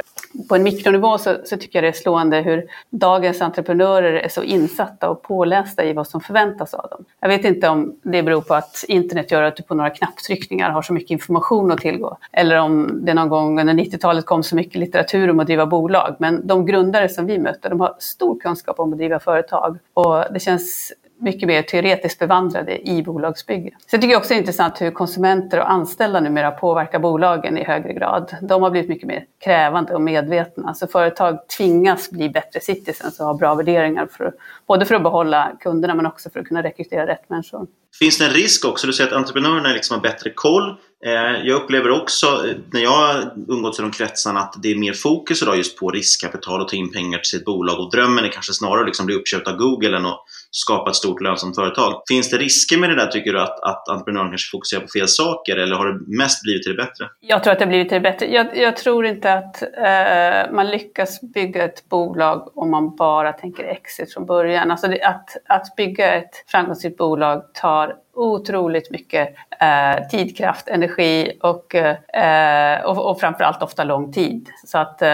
På 0.50 0.56
en 0.56 0.64
mikronivå 0.64 1.18
så, 1.18 1.36
så 1.46 1.58
tycker 1.58 1.78
jag 1.78 1.84
det 1.84 1.98
är 1.98 2.02
slående 2.02 2.42
hur 2.42 2.66
dagens 2.90 3.42
entreprenörer 3.42 4.14
är 4.14 4.30
så 4.30 4.44
insatta 4.44 5.10
och 5.10 5.22
pålästa 5.22 5.84
i 5.84 5.94
vad 5.94 6.08
som 6.08 6.22
förväntas 6.22 6.74
av 6.74 6.90
dem. 6.90 7.06
Jag 7.20 7.30
vet 7.30 7.46
inte 7.46 7.70
om 7.70 8.00
det 8.04 8.24
beror 8.24 8.42
på 8.42 8.54
att 8.54 8.86
internet 8.88 9.32
gör 9.32 9.42
att 9.42 9.56
du 9.56 9.64
på 9.64 9.76
några 9.76 9.90
knapptryckningar 9.90 10.70
har 10.70 10.82
så 10.82 10.94
mycket 10.94 11.12
information 11.12 11.25
information 11.26 11.72
att 11.72 11.80
tillgå. 11.80 12.18
Eller 12.32 12.58
om 12.58 13.00
det 13.06 13.14
någon 13.14 13.30
gång 13.30 13.60
under 13.60 13.74
90-talet 13.74 14.26
kom 14.26 14.44
så 14.44 14.56
mycket 14.56 14.76
litteratur 14.76 15.30
om 15.30 15.40
att 15.40 15.48
driva 15.48 15.66
bolag. 15.66 16.16
Men 16.20 16.48
de 16.48 16.66
grundare 16.66 17.10
som 17.10 17.26
vi 17.26 17.40
möter, 17.40 17.70
de 17.70 17.80
har 17.80 17.96
stor 18.00 18.40
kunskap 18.40 18.80
om 18.80 18.94
att 18.94 18.98
driva 18.98 19.20
företag. 19.20 19.78
Och 19.94 20.24
det 20.34 20.40
känns 20.40 20.94
mycket 21.20 21.48
mer 21.48 21.62
teoretiskt 21.62 22.20
bevandrade 22.20 22.90
i 22.90 23.04
bolagsbygge. 23.04 23.72
Sen 23.92 24.02
tycker 24.02 24.12
jag 24.12 24.20
också 24.20 24.30
det 24.30 24.36
är 24.36 24.40
intressant 24.40 24.82
hur 24.82 24.92
konsumenter 24.92 25.60
och 25.60 25.72
anställda 25.72 26.20
numera 26.20 26.52
påverkar 26.52 27.00
bolagen 27.00 27.58
i 27.58 27.64
högre 27.64 27.94
grad. 27.94 28.36
De 28.42 28.64
har 28.64 28.70
blivit 28.70 28.90
mycket 28.90 29.08
mer 29.08 29.26
krävande 29.44 29.94
och 29.94 30.02
medvetna. 30.02 30.74
Så 30.74 30.88
företag 30.88 31.48
tvingas 31.58 32.10
bli 32.10 32.30
bättre 32.30 32.60
citizens 32.60 33.20
och 33.20 33.26
ha 33.26 33.34
bra 33.34 33.56
värderingar, 33.56 34.08
för, 34.12 34.34
både 34.68 34.86
för 34.86 34.96
att 34.96 35.04
behålla 35.04 35.52
kunderna 35.60 35.96
men 35.96 36.06
också 36.06 36.30
för 36.30 36.40
att 36.40 36.48
kunna 36.48 36.64
rekrytera 36.64 37.08
rätt 37.08 37.30
människor. 37.30 37.68
Finns 38.00 38.18
det 38.18 38.26
en 38.26 38.32
risk 38.32 38.66
också? 38.66 38.88
Du 38.88 38.94
säger 38.94 39.10
att 39.10 39.18
entreprenörerna 39.18 39.70
liksom 39.70 39.96
har 39.96 40.02
bättre 40.02 40.30
koll. 40.30 40.78
Eh, 41.06 41.48
jag 41.48 41.62
upplever 41.62 42.02
också 42.02 42.26
eh, 42.26 42.56
när 42.74 42.82
jag 42.82 42.90
har 42.90 43.34
umgåtts 43.48 43.80
i 43.80 43.82
de 43.82 43.92
kretsarna 43.92 44.40
att 44.40 44.54
det 44.62 44.72
är 44.72 44.76
mer 44.76 44.94
fokus 44.94 45.42
idag 45.42 45.58
just 45.58 45.80
på 45.80 45.90
riskkapital 45.90 46.62
och 46.62 46.68
ta 46.68 46.76
in 46.76 46.92
pengar 46.92 47.18
till 47.18 47.30
sitt 47.30 47.46
bolag 47.46 47.80
och 47.80 47.92
drömmen 47.92 48.26
är 48.26 48.30
kanske 48.30 48.54
snarare 48.54 48.80
att 48.80 48.86
liksom 48.86 49.06
bli 49.06 49.16
uppköpt 49.16 49.48
av 49.48 49.56
Google 49.56 49.98
än 49.98 50.06
att 50.06 50.20
skapa 50.52 50.90
ett 50.90 50.96
stort 50.96 51.22
lönsamt 51.22 51.56
företag. 51.56 52.02
Finns 52.08 52.30
det 52.30 52.38
risker 52.38 52.78
med 52.78 52.90
det 52.90 52.96
där 52.96 53.08
tycker 53.08 53.34
du 53.34 53.42
att, 53.42 53.60
att 53.64 53.90
entreprenören 53.90 54.30
kanske 54.30 54.52
fokuserar 54.52 54.82
på 54.82 54.88
fel 54.88 55.08
saker 55.08 55.58
eller 55.58 55.76
har 55.76 55.88
det 55.88 56.18
mest 56.18 56.44
blivit 56.44 56.64
till 56.64 56.76
det 56.76 56.84
bättre? 56.84 57.10
Jag 57.20 57.44
tror 57.44 57.54
att 57.54 57.60
det 57.60 57.66
har 57.66 57.70
blivit 57.70 57.90
till 57.90 57.96
det 57.96 58.12
bättre. 58.12 58.26
Jag, 58.26 58.58
jag 58.58 58.78
tror 58.78 59.06
inte 59.06 59.34
att 59.34 59.62
eh, 59.62 60.56
man 60.56 60.68
lyckas 60.68 61.22
bygga 61.22 61.64
ett 61.64 61.90
bolag 61.90 62.58
om 62.58 62.72
man 62.72 62.96
bara 62.96 63.34
tänker 63.34 63.64
exit 63.64 64.14
från 64.14 64.26
början. 64.26 64.72
Alltså 64.72 64.88
det, 64.88 65.02
att, 65.02 65.30
att 65.50 65.76
bygga 65.76 66.14
ett 66.14 66.44
framgångsrikt 66.48 66.98
bolag 66.98 67.54
tar 67.54 67.96
otroligt 68.16 68.92
mycket 68.92 69.36
eh, 69.62 70.08
tid, 70.08 70.38
kraft, 70.38 70.68
energi 70.68 71.38
och, 71.42 71.76
eh, 71.76 72.86
och, 72.86 73.10
och 73.10 73.20
framförallt 73.20 73.62
ofta 73.62 73.84
lång 73.84 74.14
tid. 74.14 74.50
Så 74.66 74.78
att 74.78 75.02
eh, 75.02 75.10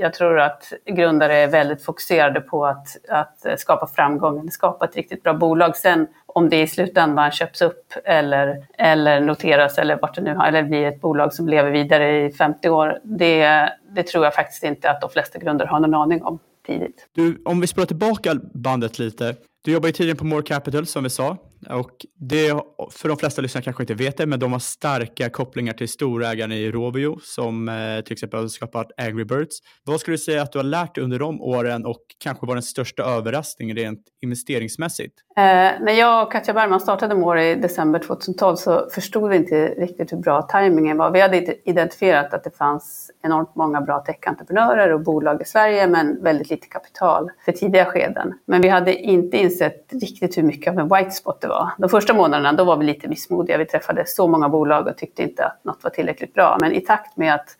jag 0.00 0.14
tror 0.14 0.40
att 0.40 0.72
grundare 0.86 1.36
är 1.36 1.48
väldigt 1.48 1.84
fokuserade 1.84 2.40
på 2.40 2.66
att, 2.66 2.86
att 3.08 3.60
skapa 3.60 3.86
framgång, 3.86 4.50
skapa 4.50 4.84
ett 4.84 4.96
riktigt 4.96 5.22
bra 5.22 5.34
bolag. 5.34 5.76
Sen 5.76 6.06
om 6.26 6.48
det 6.48 6.62
i 6.62 6.66
slutändan 6.66 7.30
köps 7.30 7.62
upp 7.62 7.92
eller, 8.04 8.66
eller 8.78 9.20
noteras 9.20 9.78
eller 9.78 9.98
vart 10.02 10.14
det 10.14 10.22
nu 10.22 10.34
har, 10.34 10.46
eller 10.46 10.62
blir 10.62 10.86
ett 10.86 11.00
bolag 11.00 11.34
som 11.34 11.48
lever 11.48 11.70
vidare 11.70 12.26
i 12.26 12.32
50 12.32 12.68
år, 12.68 12.98
det, 13.02 13.68
det 13.90 14.02
tror 14.02 14.24
jag 14.24 14.34
faktiskt 14.34 14.62
inte 14.62 14.90
att 14.90 15.00
de 15.00 15.10
flesta 15.10 15.38
grundare 15.38 15.68
har 15.68 15.80
någon 15.80 15.94
aning 15.94 16.22
om 16.22 16.38
tidigt. 16.66 17.08
Du, 17.14 17.42
om 17.44 17.60
vi 17.60 17.66
spolar 17.66 17.86
tillbaka 17.86 18.34
bandet 18.54 18.98
lite. 18.98 19.36
Du 19.64 19.72
jobbar 19.72 19.86
ju 19.86 19.92
tidigare 19.92 20.18
på 20.18 20.24
More 20.24 20.42
Capital 20.42 20.86
som 20.86 21.04
vi 21.04 21.10
sa. 21.10 21.36
Och 21.70 22.06
det, 22.14 22.48
för 22.90 23.08
de 23.08 23.16
flesta 23.16 23.42
lyssnare 23.42 23.64
kanske 23.64 23.82
inte 23.82 23.94
vet 23.94 24.16
det, 24.16 24.26
men 24.26 24.38
de 24.38 24.52
har 24.52 24.58
starka 24.58 25.30
kopplingar 25.30 25.72
till 25.72 25.88
storägarna 25.88 26.54
i 26.54 26.70
Rovio 26.70 27.18
som 27.22 27.68
eh, 27.68 28.04
till 28.04 28.12
exempel 28.12 28.40
har 28.40 28.48
skapat 28.48 28.86
Angry 28.96 29.24
Birds. 29.24 29.58
Vad 29.84 30.00
skulle 30.00 30.14
du 30.14 30.18
säga 30.18 30.42
att 30.42 30.52
du 30.52 30.58
har 30.58 30.64
lärt 30.64 30.94
dig 30.94 31.04
under 31.04 31.18
de 31.18 31.42
åren 31.42 31.86
och 31.86 32.02
kanske 32.18 32.46
var 32.46 32.54
den 32.54 32.62
största 32.62 33.02
överraskningen 33.02 33.76
rent 33.76 34.00
investeringsmässigt? 34.22 35.14
Eh, 35.36 35.42
när 35.80 35.92
jag 35.92 36.26
och 36.26 36.32
Katja 36.32 36.54
Bergman 36.54 36.80
startade 36.80 37.14
More 37.14 37.50
i 37.50 37.54
december 37.54 37.98
2012 37.98 38.56
så 38.56 38.88
förstod 38.90 39.30
vi 39.30 39.36
inte 39.36 39.66
riktigt 39.66 40.12
hur 40.12 40.16
bra 40.16 40.42
tajmingen 40.42 40.96
var. 40.96 41.10
Vi 41.10 41.20
hade 41.20 41.68
identifierat 41.68 42.34
att 42.34 42.44
det 42.44 42.56
fanns 42.56 43.10
enormt 43.22 43.54
många 43.56 43.80
bra 43.80 43.98
techentreprenörer 43.98 44.92
och 44.92 45.00
bolag 45.00 45.42
i 45.42 45.44
Sverige 45.44 45.86
men 45.86 46.22
väldigt 46.22 46.50
lite 46.50 46.66
kapital 46.66 47.30
för 47.44 47.52
tidiga 47.52 47.84
skeden. 47.84 48.34
Men 48.44 48.60
vi 48.60 48.68
hade 48.68 48.94
inte 48.94 49.36
insett 49.36 49.86
riktigt 49.92 50.38
hur 50.38 50.42
mycket 50.42 50.72
av 50.72 50.78
en 50.78 50.88
white 50.88 51.10
spot 51.10 51.40
det 51.40 51.48
var. 51.48 51.51
De 51.78 51.88
första 51.88 52.14
månaderna 52.14 52.52
då 52.52 52.64
var 52.64 52.76
vi 52.76 52.84
lite 52.84 53.08
missmodiga. 53.08 53.58
Vi 53.58 53.66
träffade 53.66 54.06
så 54.06 54.28
många 54.28 54.48
bolag 54.48 54.86
och 54.86 54.96
tyckte 54.96 55.22
inte 55.22 55.44
att 55.44 55.64
något 55.64 55.84
var 55.84 55.90
tillräckligt 55.90 56.34
bra. 56.34 56.58
Men 56.60 56.72
i 56.72 56.80
takt 56.80 57.16
med 57.16 57.34
att 57.34 57.56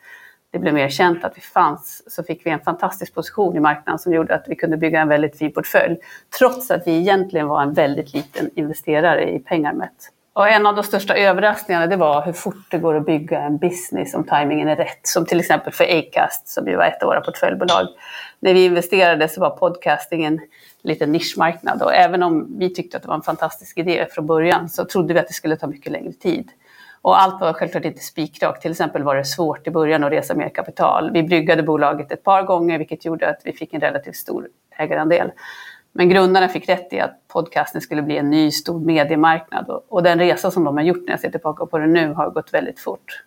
det 0.52 0.58
blev 0.58 0.75
mer 0.75 0.88
känt 0.88 1.25
att 1.25 1.37
vi 1.37 1.40
fanns 1.40 2.02
så 2.06 2.22
fick 2.22 2.46
vi 2.46 2.50
en 2.50 2.61
fantastisk 2.61 3.14
position 3.14 3.56
i 3.56 3.61
marknaden 3.61 3.99
som 3.99 4.12
gjorde 4.12 4.34
att 4.34 4.44
vi 4.49 4.56
kunde 4.56 4.76
bygga 4.76 5.00
en 5.00 5.08
väldigt 5.08 5.38
fin 5.38 5.52
portfölj. 5.52 5.96
Trots 6.38 6.70
att 6.70 6.87
vi 6.87 6.92
egentligen 6.92 7.49
var 7.49 7.62
en 7.62 7.72
väldigt 7.72 8.14
liten 8.14 8.50
investerare 8.54 9.30
i 9.30 9.38
pengar 9.38 9.72
mätt. 9.72 10.11
Och 10.34 10.49
en 10.49 10.66
av 10.66 10.75
de 10.75 10.84
största 10.84 11.14
överraskningarna 11.14 11.87
det 11.87 11.96
var 11.96 12.25
hur 12.25 12.32
fort 12.32 12.70
det 12.70 12.78
går 12.78 12.94
att 12.94 13.06
bygga 13.06 13.40
en 13.40 13.58
business 13.58 14.14
om 14.14 14.25
tajmingen 14.25 14.68
är 14.68 14.76
rätt. 14.76 15.00
Som 15.02 15.26
till 15.26 15.40
exempel 15.40 15.72
för 15.72 15.84
Acast 15.84 16.49
som 16.49 16.68
ju 16.68 16.76
var 16.76 16.84
ett 16.84 17.02
av 17.02 17.06
våra 17.06 17.20
portföljbolag. 17.20 17.87
När 18.40 18.54
vi 18.54 18.64
investerade 18.64 19.28
så 19.28 19.40
var 19.40 19.50
podcastingen 19.50 20.40
liten 20.82 21.12
nischmarknad 21.12 21.82
och 21.82 21.94
även 21.94 22.22
om 22.22 22.58
vi 22.58 22.74
tyckte 22.74 22.96
att 22.96 23.02
det 23.02 23.08
var 23.08 23.14
en 23.14 23.22
fantastisk 23.22 23.78
idé 23.78 24.06
från 24.10 24.26
början 24.26 24.68
så 24.68 24.84
trodde 24.84 25.14
vi 25.14 25.20
att 25.20 25.28
det 25.28 25.34
skulle 25.34 25.56
ta 25.56 25.66
mycket 25.66 25.92
längre 25.92 26.12
tid. 26.12 26.50
Och 27.02 27.20
allt 27.20 27.40
var 27.40 27.52
självklart 27.52 27.84
inte 27.84 28.00
spikrakt. 28.00 28.62
Till 28.62 28.70
exempel 28.70 29.02
var 29.02 29.16
det 29.16 29.24
svårt 29.24 29.66
i 29.66 29.70
början 29.70 30.04
att 30.04 30.12
resa 30.12 30.34
mer 30.34 30.48
kapital. 30.48 31.10
Vi 31.12 31.22
bryggade 31.22 31.62
bolaget 31.62 32.12
ett 32.12 32.22
par 32.22 32.42
gånger 32.42 32.78
vilket 32.78 33.04
gjorde 33.04 33.28
att 33.28 33.40
vi 33.44 33.52
fick 33.52 33.74
en 33.74 33.80
relativt 33.80 34.16
stor 34.16 34.48
ägarandel. 34.76 35.30
Men 35.92 36.08
grundarna 36.08 36.48
fick 36.48 36.68
rätt 36.68 36.92
i 36.92 37.00
att 37.00 37.28
podcasten 37.28 37.80
skulle 37.80 38.02
bli 38.02 38.16
en 38.16 38.30
ny 38.30 38.50
stor 38.50 38.80
mediemarknad 38.80 39.80
och, 39.88 40.02
den 40.02 40.18
resa 40.18 40.50
som 40.50 40.64
de 40.64 40.76
har 40.76 40.84
gjort 40.84 41.02
när 41.06 41.10
jag 41.10 41.20
ser 41.20 41.30
tillbaka 41.30 41.66
på 41.66 41.78
det 41.78 41.86
nu 41.86 42.12
har 42.12 42.30
gått 42.30 42.54
väldigt 42.54 42.80
fort. 42.80 43.22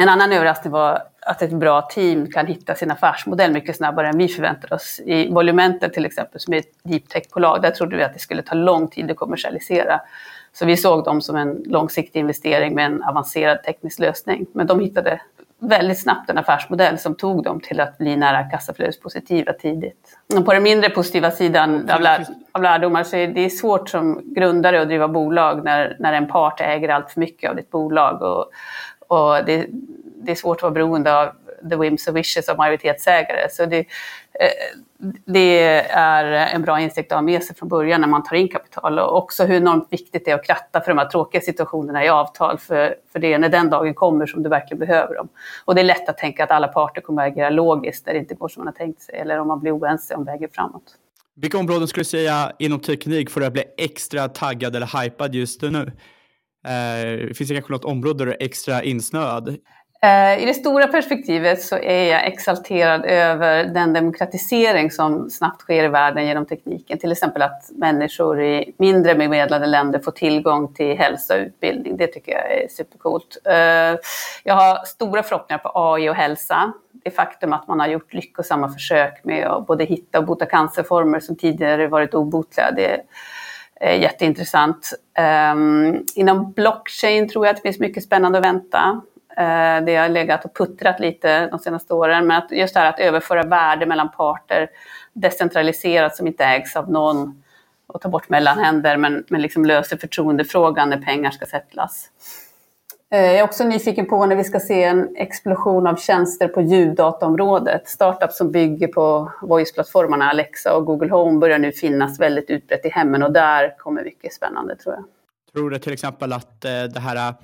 En 0.00 0.08
annan 0.08 0.32
överraskning 0.32 0.72
var 0.72 1.02
att 1.20 1.42
ett 1.42 1.52
bra 1.52 1.82
team 1.82 2.30
kan 2.30 2.46
hitta 2.46 2.74
sin 2.74 2.90
affärsmodell 2.90 3.52
mycket 3.52 3.76
snabbare 3.76 4.08
än 4.08 4.18
vi 4.18 4.28
förväntade 4.28 4.74
oss. 4.74 5.00
I 5.04 5.30
Volumenter 5.30 5.88
till 5.88 6.04
exempel, 6.04 6.40
som 6.40 6.54
är 6.54 6.58
ett 6.58 6.72
deep 6.82 7.08
tech-bolag, 7.08 7.62
där 7.62 7.70
trodde 7.70 7.96
vi 7.96 8.02
att 8.02 8.12
det 8.12 8.18
skulle 8.18 8.42
ta 8.42 8.54
lång 8.54 8.88
tid 8.88 9.10
att 9.10 9.16
kommersialisera. 9.16 10.00
Så 10.52 10.66
vi 10.66 10.76
såg 10.76 11.04
dem 11.04 11.20
som 11.20 11.36
en 11.36 11.62
långsiktig 11.66 12.20
investering 12.20 12.74
med 12.74 12.86
en 12.86 13.02
avancerad 13.02 13.62
teknisk 13.62 13.98
lösning. 13.98 14.46
Men 14.52 14.66
de 14.66 14.80
hittade 14.80 15.20
väldigt 15.58 16.02
snabbt 16.02 16.30
en 16.30 16.38
affärsmodell 16.38 16.98
som 16.98 17.14
tog 17.14 17.44
dem 17.44 17.60
till 17.60 17.80
att 17.80 17.98
bli 17.98 18.16
nära 18.16 18.42
kassaflödespositiva 18.42 19.52
tidigt. 19.52 20.18
Och 20.36 20.44
på 20.44 20.52
den 20.52 20.62
mindre 20.62 20.90
positiva 20.90 21.30
sidan 21.30 21.90
av, 21.90 22.00
lär, 22.00 22.26
av 22.52 22.62
lärdomar 22.62 23.04
så 23.04 23.16
är 23.16 23.28
det 23.28 23.50
svårt 23.50 23.88
som 23.88 24.20
grundare 24.24 24.82
att 24.82 24.88
driva 24.88 25.08
bolag 25.08 25.64
när, 25.64 25.96
när 25.98 26.12
en 26.12 26.26
part 26.26 26.60
äger 26.60 26.88
allt 26.88 27.10
för 27.10 27.20
mycket 27.20 27.50
av 27.50 27.56
ditt 27.56 27.70
bolag. 27.70 28.22
Och, 28.22 28.50
och 29.10 29.44
det, 29.44 29.66
det 30.22 30.30
är 30.30 30.36
svårt 30.36 30.56
att 30.56 30.62
vara 30.62 30.72
beroende 30.72 31.18
av 31.18 31.28
the 31.70 31.76
whims 31.76 32.06
och 32.06 32.16
wishes 32.16 32.48
av 32.48 32.56
majoritetsägare. 32.56 33.48
Så 33.50 33.66
det, 33.66 33.78
eh, 33.78 34.74
det 35.24 35.58
är 35.90 36.24
en 36.24 36.62
bra 36.62 36.80
insikt 36.80 37.12
att 37.12 37.16
ha 37.16 37.22
med 37.22 37.42
sig 37.42 37.56
från 37.56 37.68
början 37.68 38.00
när 38.00 38.08
man 38.08 38.22
tar 38.22 38.36
in 38.36 38.48
kapital. 38.48 38.98
Och 38.98 39.16
också 39.16 39.44
hur 39.44 39.56
enormt 39.56 39.86
viktigt 39.90 40.24
det 40.24 40.30
är 40.30 40.34
att 40.34 40.46
kratta 40.46 40.80
för 40.80 40.88
de 40.88 40.98
här 40.98 41.08
tråkiga 41.08 41.40
situationerna 41.40 42.04
i 42.04 42.08
avtal. 42.08 42.58
För, 42.58 42.94
för 43.12 43.18
det 43.18 43.32
är 43.32 43.38
när 43.38 43.48
den 43.48 43.70
dagen 43.70 43.94
kommer 43.94 44.26
som 44.26 44.42
du 44.42 44.48
verkligen 44.48 44.78
behöver 44.78 45.14
dem. 45.14 45.28
Och 45.64 45.74
det 45.74 45.80
är 45.80 45.84
lätt 45.84 46.08
att 46.08 46.18
tänka 46.18 46.44
att 46.44 46.50
alla 46.50 46.68
parter 46.68 47.00
kommer 47.00 47.26
att 47.26 47.32
agera 47.32 47.50
logiskt 47.50 48.06
när 48.06 48.12
det 48.12 48.18
inte 48.18 48.34
går 48.34 48.48
som 48.48 48.60
man 48.60 48.66
har 48.66 48.74
tänkt 48.78 49.02
sig. 49.02 49.14
Eller 49.14 49.38
om 49.38 49.48
man 49.48 49.60
blir 49.60 49.78
oense 49.78 50.14
om 50.14 50.24
vägen 50.24 50.48
framåt. 50.52 50.82
Vilka 51.36 51.58
områden 51.58 51.88
skulle 51.88 52.00
du 52.00 52.08
säga 52.08 52.52
inom 52.58 52.80
teknik 52.80 53.30
får 53.30 53.40
du 53.40 53.46
att 53.46 53.52
bli 53.52 53.64
extra 53.76 54.28
taggad 54.28 54.76
eller 54.76 55.02
hypad 55.02 55.34
just 55.34 55.62
nu? 55.62 55.92
Eh, 56.66 57.34
finns 57.34 57.48
det 57.48 57.54
kanske 57.54 57.72
något 57.72 57.84
område 57.84 58.18
där 58.18 58.26
du 58.26 58.32
är 58.32 58.42
extra 58.42 58.82
insnöad? 58.82 59.58
Eh, 60.02 60.42
I 60.42 60.46
det 60.46 60.54
stora 60.54 60.86
perspektivet 60.86 61.62
så 61.62 61.76
är 61.76 62.10
jag 62.10 62.26
exalterad 62.26 63.04
över 63.04 63.64
den 63.64 63.92
demokratisering 63.92 64.90
som 64.90 65.30
snabbt 65.30 65.60
sker 65.60 65.84
i 65.84 65.88
världen 65.88 66.26
genom 66.26 66.46
tekniken. 66.46 66.98
Till 66.98 67.12
exempel 67.12 67.42
att 67.42 67.70
människor 67.70 68.42
i 68.42 68.74
mindre 68.78 69.14
bemedlade 69.14 69.66
länder 69.66 69.98
får 69.98 70.12
tillgång 70.12 70.74
till 70.74 70.98
hälsa 70.98 71.34
och 71.34 71.40
utbildning. 71.40 71.96
Det 71.96 72.06
tycker 72.06 72.32
jag 72.32 72.52
är 72.52 72.68
supercoolt. 72.68 73.38
Eh, 73.44 73.54
jag 74.44 74.54
har 74.54 74.84
stora 74.84 75.22
förhoppningar 75.22 75.58
på 75.58 75.70
AI 75.74 76.10
och 76.10 76.14
hälsa. 76.14 76.72
Det 77.04 77.10
faktum 77.10 77.52
att 77.52 77.68
man 77.68 77.80
har 77.80 77.86
gjort 77.86 78.14
lyckosamma 78.14 78.68
försök 78.68 79.24
med 79.24 79.46
att 79.46 79.66
både 79.66 79.84
hitta 79.84 80.18
och 80.18 80.24
bota 80.24 80.46
cancerformer 80.46 81.20
som 81.20 81.36
tidigare 81.36 81.88
varit 81.88 82.14
obotliga, 82.14 82.70
det 82.70 82.86
är 82.86 83.00
Eh, 83.80 84.00
jätteintressant. 84.00 84.92
Um, 85.52 86.06
inom 86.14 86.52
blockchain 86.52 87.28
tror 87.28 87.46
jag 87.46 87.50
att 87.50 87.56
det 87.56 87.68
finns 87.68 87.78
mycket 87.78 88.04
spännande 88.04 88.38
att 88.38 88.44
vänta. 88.44 89.00
Uh, 89.30 89.84
det 89.86 89.96
har 89.96 90.08
legat 90.08 90.44
och 90.44 90.56
puttrat 90.56 91.00
lite 91.00 91.46
de 91.46 91.58
senaste 91.58 91.94
åren, 91.94 92.26
men 92.26 92.36
att 92.36 92.50
just 92.50 92.74
det 92.74 92.80
här 92.80 92.88
att 92.88 93.00
överföra 93.00 93.42
värde 93.42 93.86
mellan 93.86 94.10
parter 94.10 94.68
decentraliserat 95.12 96.16
som 96.16 96.26
inte 96.26 96.44
ägs 96.44 96.76
av 96.76 96.90
någon 96.90 97.42
och 97.86 98.00
ta 98.00 98.08
bort 98.08 98.28
mellanhänder 98.28 98.96
men, 98.96 99.24
men 99.28 99.42
liksom 99.42 99.64
löser 99.64 99.96
förtroendefrågan 99.96 100.90
när 100.90 100.98
pengar 100.98 101.30
ska 101.30 101.46
sättlas. 101.46 102.10
Eh, 103.12 103.20
jag 103.20 103.34
är 103.34 103.42
också 103.42 103.64
nyfiken 103.64 104.06
på 104.06 104.26
när 104.26 104.36
vi 104.36 104.44
ska 104.44 104.60
se 104.60 104.82
en 104.82 105.16
explosion 105.16 105.86
av 105.86 105.96
tjänster 105.96 106.48
på 106.48 106.60
ljuddataområdet. 106.60 107.88
Startups 107.88 108.36
som 108.36 108.52
bygger 108.52 108.88
på 108.88 109.32
voice-plattformarna 109.42 110.30
Alexa 110.30 110.76
och 110.76 110.86
Google 110.86 111.12
Home 111.12 111.38
börjar 111.38 111.58
nu 111.58 111.72
finnas 111.72 112.20
väldigt 112.20 112.50
utbrett 112.50 112.86
i 112.86 112.88
hemmen 112.88 113.22
och 113.22 113.32
där 113.32 113.78
kommer 113.78 114.04
mycket 114.04 114.32
spännande 114.32 114.76
tror 114.76 114.94
jag. 114.94 115.04
Tror 115.52 115.70
du 115.70 115.78
till 115.78 115.92
exempel 115.92 116.32
att 116.32 116.64
eh, 116.64 116.70
det 116.70 117.00
här 117.00 117.34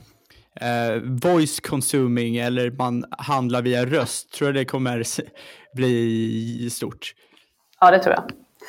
eh, 0.61 1.03
voice 1.03 1.61
consuming 1.61 2.37
eller 2.37 2.71
man 2.71 3.05
handlar 3.11 3.63
via 3.63 3.85
röst, 3.85 4.33
tror 4.33 4.49
du 4.49 4.53
det 4.53 4.65
kommer 4.65 5.03
bli 5.73 6.71
stort? 6.73 7.15
Ja, 7.81 7.91
det 7.91 7.99
tror 7.99 8.15
jag. 8.15 8.25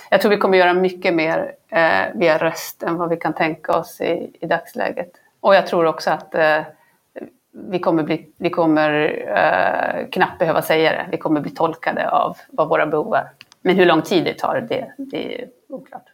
Jag 0.10 0.22
tror 0.22 0.32
vi 0.32 0.38
kommer 0.38 0.58
göra 0.58 0.74
mycket 0.74 1.14
mer 1.14 1.52
eh, 1.70 2.06
via 2.16 2.38
röst 2.38 2.84
än 2.84 2.96
vad 2.96 3.10
vi 3.10 3.18
kan 3.18 3.34
tänka 3.34 3.74
oss 3.74 4.02
i, 4.02 4.32
i 4.42 4.48
dagsläget. 4.48 5.12
Och 5.40 5.56
jag 5.56 5.68
tror 5.68 5.86
också 5.86 6.10
att 6.10 6.36
eh, 6.36 6.62
vi 7.72 7.80
kommer, 7.80 8.04
bli, 8.04 8.26
vi 8.40 8.50
kommer 8.50 8.92
eh, 9.28 10.10
knappt 10.10 10.40
behöva 10.40 10.62
säga 10.62 10.92
det. 10.92 11.08
Vi 11.12 11.18
kommer 11.18 11.42
bli 11.42 11.52
tolkade 11.52 12.10
av 12.10 12.38
vad 12.50 12.70
våra 12.70 12.88
behov 12.88 13.14
är. 13.14 13.26
Men 13.62 13.76
hur 13.76 13.86
lång 13.86 14.02
tid 14.02 14.24
det 14.24 14.34
tar, 14.34 14.68
det, 14.70 14.94
det 14.98 15.36
är 15.36 15.48
oklart. 15.70 16.06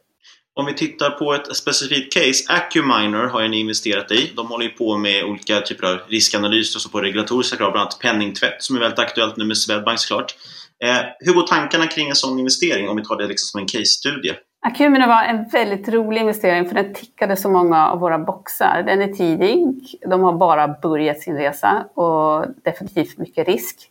Om 0.55 0.65
vi 0.65 0.73
tittar 0.73 1.09
på 1.09 1.33
ett 1.33 1.55
specifikt 1.55 2.13
case, 2.13 2.53
Acuminer 2.53 3.27
har 3.27 3.41
ju 3.41 3.47
ni 3.47 3.59
investerat 3.59 4.11
i. 4.11 4.31
De 4.35 4.47
håller 4.47 4.65
ju 4.65 4.71
på 4.71 4.97
med 4.97 5.23
olika 5.23 5.61
typer 5.61 5.87
av 5.87 5.99
riskanalyser 6.07 6.77
och 6.77 6.81
så 6.81 6.89
på 6.89 7.01
regulatoriska 7.01 7.57
krav, 7.57 7.71
bland 7.71 7.81
annat 7.81 7.99
penningtvätt 7.99 8.63
som 8.63 8.75
är 8.75 8.79
väldigt 8.79 8.99
aktuellt 8.99 9.37
nu 9.37 9.45
med 9.45 9.57
Swedbank 9.57 9.99
såklart. 9.99 10.35
Eh, 10.83 10.97
hur 11.19 11.33
går 11.33 11.47
tankarna 11.47 11.87
kring 11.87 12.09
en 12.09 12.15
sån 12.15 12.39
investering 12.39 12.89
om 12.89 12.97
vi 12.97 13.03
tar 13.03 13.17
det 13.17 13.27
liksom 13.27 13.45
som 13.45 13.59
en 13.59 13.67
case-studie? 13.67 14.33
Acumino 14.65 15.07
var 15.07 15.23
en 15.23 15.43
väldigt 15.43 15.89
rolig 15.89 16.21
investering 16.21 16.65
för 16.65 16.75
den 16.75 16.93
tickade 16.93 17.35
så 17.35 17.49
många 17.49 17.89
av 17.89 17.99
våra 17.99 18.19
boxar. 18.19 18.83
Den 18.85 19.01
är 19.01 19.07
tidig, 19.07 19.79
de 20.07 20.23
har 20.23 20.33
bara 20.33 20.67
börjat 20.67 21.19
sin 21.19 21.37
resa 21.37 21.85
och 21.93 22.45
definitivt 22.63 23.17
mycket 23.17 23.47
risk. 23.47 23.89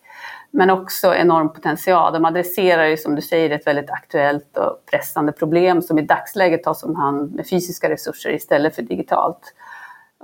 Men 0.50 0.70
också 0.70 1.14
enorm 1.14 1.52
potential. 1.52 2.12
De 2.12 2.24
adresserar 2.24 2.86
ju 2.86 2.96
som 2.96 3.14
du 3.14 3.22
säger 3.22 3.50
ett 3.50 3.66
väldigt 3.66 3.90
aktuellt 3.90 4.56
och 4.56 4.86
pressande 4.90 5.32
problem 5.32 5.82
som 5.82 5.98
i 5.98 6.02
dagsläget 6.02 6.62
tas 6.62 6.84
om 6.84 6.96
hand 6.96 7.34
med 7.34 7.48
fysiska 7.48 7.90
resurser 7.90 8.30
istället 8.30 8.74
för 8.74 8.82
digitalt 8.82 9.54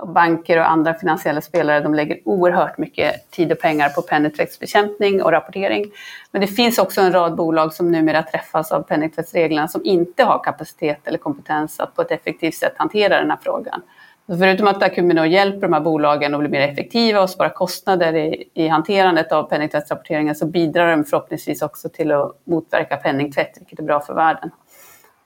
banker 0.07 0.59
och 0.59 0.69
andra 0.69 0.93
finansiella 0.93 1.41
spelare 1.41 1.79
de 1.79 1.93
lägger 1.93 2.19
oerhört 2.25 2.77
mycket 2.77 3.31
tid 3.31 3.51
och 3.51 3.59
pengar 3.59 3.89
på 3.89 4.01
penningtvättsbekämpning 4.01 5.23
och 5.23 5.31
rapportering. 5.31 5.91
Men 6.31 6.41
det 6.41 6.47
finns 6.47 6.77
också 6.77 7.01
en 7.01 7.11
rad 7.11 7.35
bolag 7.35 7.73
som 7.73 7.91
numera 7.91 8.23
träffas 8.23 8.71
av 8.71 8.81
penningtvättsreglerna 8.81 9.67
som 9.67 9.81
inte 9.85 10.23
har 10.23 10.43
kapacitet 10.43 11.07
eller 11.07 11.17
kompetens 11.17 11.79
att 11.79 11.95
på 11.95 12.01
ett 12.01 12.11
effektivt 12.11 12.55
sätt 12.55 12.73
hantera 12.77 13.19
den 13.19 13.29
här 13.29 13.39
frågan. 13.41 13.81
Så 14.27 14.37
förutom 14.37 14.67
att 14.67 14.83
Acumino 14.83 15.25
hjälper 15.25 15.61
de 15.61 15.73
här 15.73 15.79
bolagen 15.79 16.33
att 16.33 16.39
bli 16.39 16.49
mer 16.49 16.61
effektiva 16.61 17.21
och 17.21 17.29
spara 17.29 17.49
kostnader 17.49 18.15
i, 18.15 18.43
i 18.53 18.67
hanterandet 18.67 19.31
av 19.31 19.43
penningtvättsrapporteringen 19.43 20.35
så 20.35 20.45
bidrar 20.45 20.91
de 20.91 21.03
förhoppningsvis 21.03 21.61
också 21.61 21.89
till 21.89 22.11
att 22.11 22.31
motverka 22.43 22.97
penningtvätt, 22.97 23.57
vilket 23.59 23.79
är 23.79 23.83
bra 23.83 23.99
för 23.99 24.13
världen. 24.13 24.51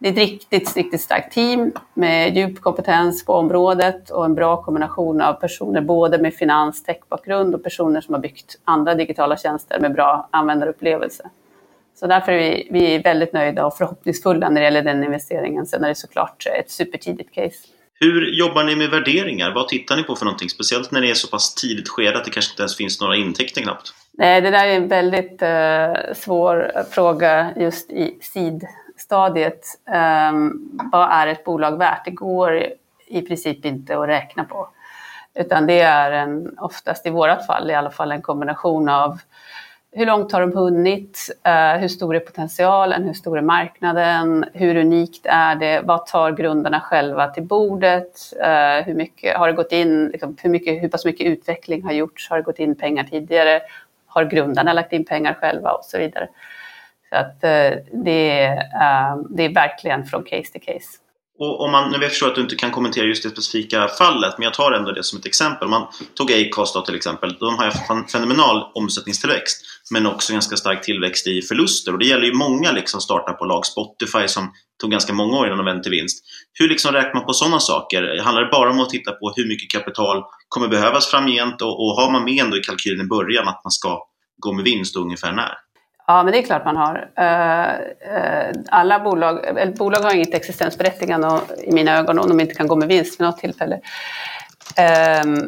Det 0.04 0.10
är 0.10 0.12
ett 0.12 0.18
riktigt, 0.18 0.76
riktigt 0.76 1.02
starkt 1.02 1.34
team 1.34 1.72
med 1.94 2.38
djup 2.38 2.62
kompetens 2.62 3.26
på 3.26 3.34
området 3.34 4.10
och 4.10 4.26
en 4.26 4.36
bra 4.36 4.64
kombination 4.64 5.22
av 5.22 5.34
personer 5.34 5.82
både 5.82 6.18
med 6.18 6.34
finans 6.34 6.84
techbakgrund 6.84 7.56
och 7.56 7.64
personer 7.64 8.02
som 8.02 8.14
har 8.14 8.22
byggt 8.22 8.56
andra 8.66 8.96
digitala 8.96 9.38
tjänster 9.38 9.80
med 9.80 9.94
bra 9.94 10.30
användarupplevelse. 10.32 11.30
Så 12.00 12.08
därför 12.08 12.32
är 12.32 12.38
vi, 12.38 12.68
vi 12.72 12.96
är 12.96 13.04
väldigt 13.04 13.34
nöjda 13.34 13.66
och 13.66 13.78
förhoppningsfulla 13.78 14.50
när 14.50 14.62
det 14.62 14.66
gäller 14.66 14.82
den 14.82 15.04
investeringen. 15.04 15.66
Sen 15.66 15.84
är 15.84 15.88
det 15.88 15.96
såklart 15.96 16.46
ett 16.60 16.72
supertidigt 16.72 17.34
case. 17.34 17.58
Hur 18.00 18.40
jobbar 18.40 18.64
ni 18.64 18.76
med 18.76 18.90
värderingar? 18.90 19.52
Vad 19.56 19.68
tittar 19.68 19.96
ni 19.96 20.04
på 20.04 20.16
för 20.16 20.26
någonting? 20.26 20.50
Speciellt 20.50 20.92
när 20.92 21.02
det 21.02 21.10
är 21.10 21.14
så 21.14 21.28
pass 21.28 21.56
tidigt 21.56 21.90
skede 21.90 22.18
att 22.18 22.26
det 22.26 22.32
kanske 22.32 22.52
inte 22.52 22.62
ens 22.62 22.78
finns 22.78 23.02
några 23.02 23.16
intäkter 23.16 23.62
knappt. 23.62 23.94
Nej, 24.18 24.42
det 24.42 24.52
där 24.52 24.68
är 24.68 24.76
en 24.76 24.88
väldigt 24.88 25.42
uh, 25.42 26.14
svår 26.16 26.72
fråga 26.92 27.54
just 27.58 27.92
i 27.92 28.18
seed 28.22 28.68
stadiet, 28.98 29.66
um, 30.32 30.72
vad 30.92 31.12
är 31.12 31.28
ett 31.28 31.44
bolag 31.44 31.78
värt? 31.78 32.06
Det 32.06 32.12
går 32.12 32.64
i 33.08 33.22
princip 33.22 33.66
inte 33.66 33.98
att 33.98 34.08
räkna 34.08 34.44
på. 34.44 34.68
Utan 35.36 35.68
det 35.68 35.80
är 35.80 36.12
en, 36.12 36.60
oftast 36.60 37.06
i 37.06 37.10
vårat 37.10 37.48
fall 37.48 37.72
i 37.72 37.76
alla 37.76 37.92
fall 37.92 38.12
en 38.12 38.22
kombination 38.22 38.90
av 38.90 39.20
hur 39.96 40.06
långt 40.06 40.32
har 40.32 40.42
de 40.42 40.54
hunnit? 40.54 41.40
Uh, 41.48 41.82
hur 41.82 41.88
stor 41.88 42.16
är 42.16 42.20
potentialen? 42.20 43.04
Hur 43.04 43.14
stor 43.14 43.38
är 43.38 43.42
marknaden? 43.42 44.46
Hur 44.54 44.76
unikt 44.76 45.26
är 45.26 45.56
det? 45.56 45.82
Vad 45.84 46.06
tar 46.06 46.32
grundarna 46.32 46.80
själva 46.80 47.28
till 47.28 47.44
bordet? 47.44 48.34
Uh, 48.36 48.86
hur 48.86 48.94
mycket 48.94 49.38
har 49.38 49.48
det 49.48 49.54
gått 49.54 49.72
in? 49.72 50.08
Liksom, 50.08 50.38
hur, 50.42 50.50
mycket, 50.50 50.84
hur 50.84 50.90
pass 50.90 51.06
mycket 51.06 51.28
utveckling 51.28 51.84
har 51.84 51.92
gjorts? 51.92 52.30
Har 52.30 52.38
det 52.38 52.44
gått 52.44 52.60
in 52.60 52.76
pengar 52.76 53.04
tidigare? 53.04 53.62
Har 54.08 54.26
grundarna 54.26 54.74
lagt 54.74 54.94
in 54.94 55.06
pengar 55.06 55.34
själva? 55.34 55.72
Och 55.72 55.86
så 55.86 55.98
vidare. 55.98 56.28
Så 57.14 57.20
att 57.20 57.44
eh, 57.44 57.72
det, 58.06 58.44
eh, 58.86 59.14
det 59.30 59.44
är 59.46 59.54
verkligen 59.54 60.06
från 60.06 60.24
case 60.24 60.52
till 60.52 60.62
case. 60.62 60.90
Och 61.40 61.62
om 61.62 61.72
man, 61.72 61.92
nu 61.92 61.98
vet 61.98 62.22
jag 62.22 62.30
att 62.30 62.36
du 62.36 62.42
inte 62.42 62.56
kan 62.56 62.72
kommentera 62.72 63.06
just 63.06 63.24
det 63.24 63.30
specifika 63.30 63.88
fallet, 63.88 64.34
men 64.38 64.44
jag 64.44 64.54
tar 64.54 64.72
ändå 64.72 64.92
det 64.92 65.04
som 65.04 65.20
ett 65.20 65.26
exempel. 65.26 65.66
Om 65.66 65.72
Man 65.72 65.88
tog 66.16 66.32
Acast 66.32 66.74
då 66.74 66.82
till 66.82 66.96
exempel. 66.96 67.36
De 67.40 67.58
har 67.58 67.66
haft 67.66 67.90
en 67.90 68.08
fenomenal 68.08 68.72
omsättningstillväxt, 68.76 69.62
men 69.92 70.08
också 70.08 70.34
ganska 70.34 70.58
stark 70.58 70.84
tillväxt 70.84 71.28
i 71.28 71.42
förluster. 71.42 71.92
Och 71.94 72.00
det 72.00 72.06
gäller 72.06 72.26
ju 72.26 72.34
många 72.34 72.72
liksom 72.72 73.02
startupbolag, 73.02 73.66
Spotify 73.66 74.28
som 74.28 74.52
tog 74.82 74.92
ganska 74.92 75.14
många 75.14 75.38
år 75.38 75.46
innan 75.46 75.58
de 75.58 75.66
vände 75.66 75.84
till 75.84 75.92
vinst. 75.92 76.26
Hur 76.54 76.70
liksom 76.70 76.92
räknar 76.92 77.14
man 77.14 77.26
på 77.26 77.34
sådana 77.34 77.60
saker? 77.60 78.22
Handlar 78.24 78.44
det 78.44 78.52
bara 78.52 78.72
om 78.72 78.80
att 78.80 78.90
titta 78.90 79.12
på 79.12 79.34
hur 79.36 79.48
mycket 79.48 79.70
kapital 79.70 80.24
kommer 80.48 80.68
behövas 80.68 81.08
framgent 81.08 81.62
och, 81.62 81.80
och 81.80 81.96
har 81.96 82.12
man 82.12 82.24
med 82.24 82.44
ändå 82.44 82.58
i 82.58 82.62
kalkylen 82.62 83.06
i 83.06 83.10
början 83.10 83.48
att 83.48 83.62
man 83.64 83.72
ska 83.72 84.08
gå 84.38 84.54
med 84.54 84.66
vinst 84.66 84.96
och 84.96 85.02
ungefär 85.02 85.32
när? 85.32 85.63
Ja, 86.08 86.24
men 86.24 86.32
det 86.32 86.40
är 86.40 86.44
klart 86.44 86.66
man 86.66 86.78
har. 86.78 87.10
Eh, 87.16 87.74
eh, 88.16 88.52
alla 88.70 89.00
bolag, 89.00 89.46
eller 89.46 89.74
bolag 89.74 90.00
har 90.00 90.16
inget 90.16 90.34
existensberättigande 90.34 91.40
i 91.64 91.72
mina 91.72 91.98
ögon 91.98 92.20
om 92.20 92.30
de 92.30 92.40
inte 92.40 92.56
kan 92.56 92.68
gå 92.68 92.76
med 92.76 92.88
vinst 92.88 93.20
vid 93.20 93.28
något 93.28 93.38
tillfälle. 93.38 93.80
Ehm, 94.78 95.48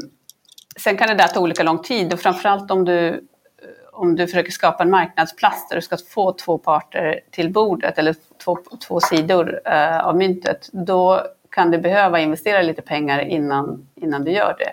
sen 0.80 0.98
kan 0.98 1.08
det 1.08 1.16
där 1.16 1.28
ta 1.28 1.40
olika 1.40 1.64
lång 1.64 1.80
tid 1.80 2.14
och 2.14 2.20
framförallt 2.20 2.72
om 2.72 2.86
du, 2.86 3.28
om 3.92 4.16
du 4.16 4.28
försöker 4.28 4.52
skapa 4.52 4.84
en 4.84 4.90
marknadsplats 4.90 5.70
där 5.70 5.76
du 5.76 5.82
ska 5.82 5.98
få 6.10 6.34
två 6.34 6.58
parter 6.58 7.20
till 7.32 7.54
bordet 7.54 7.98
eller 7.98 8.16
två, 8.44 8.58
två 8.88 9.00
sidor 9.00 9.62
eh, 9.66 10.00
av 10.00 10.18
myntet, 10.18 10.70
då 10.72 11.22
kan 11.52 11.72
du 11.72 11.78
behöva 11.78 12.20
investera 12.20 12.62
lite 12.62 12.82
pengar 12.82 13.20
innan, 13.20 13.88
innan 13.96 14.24
du 14.24 14.32
gör 14.32 14.56
det. 14.60 14.72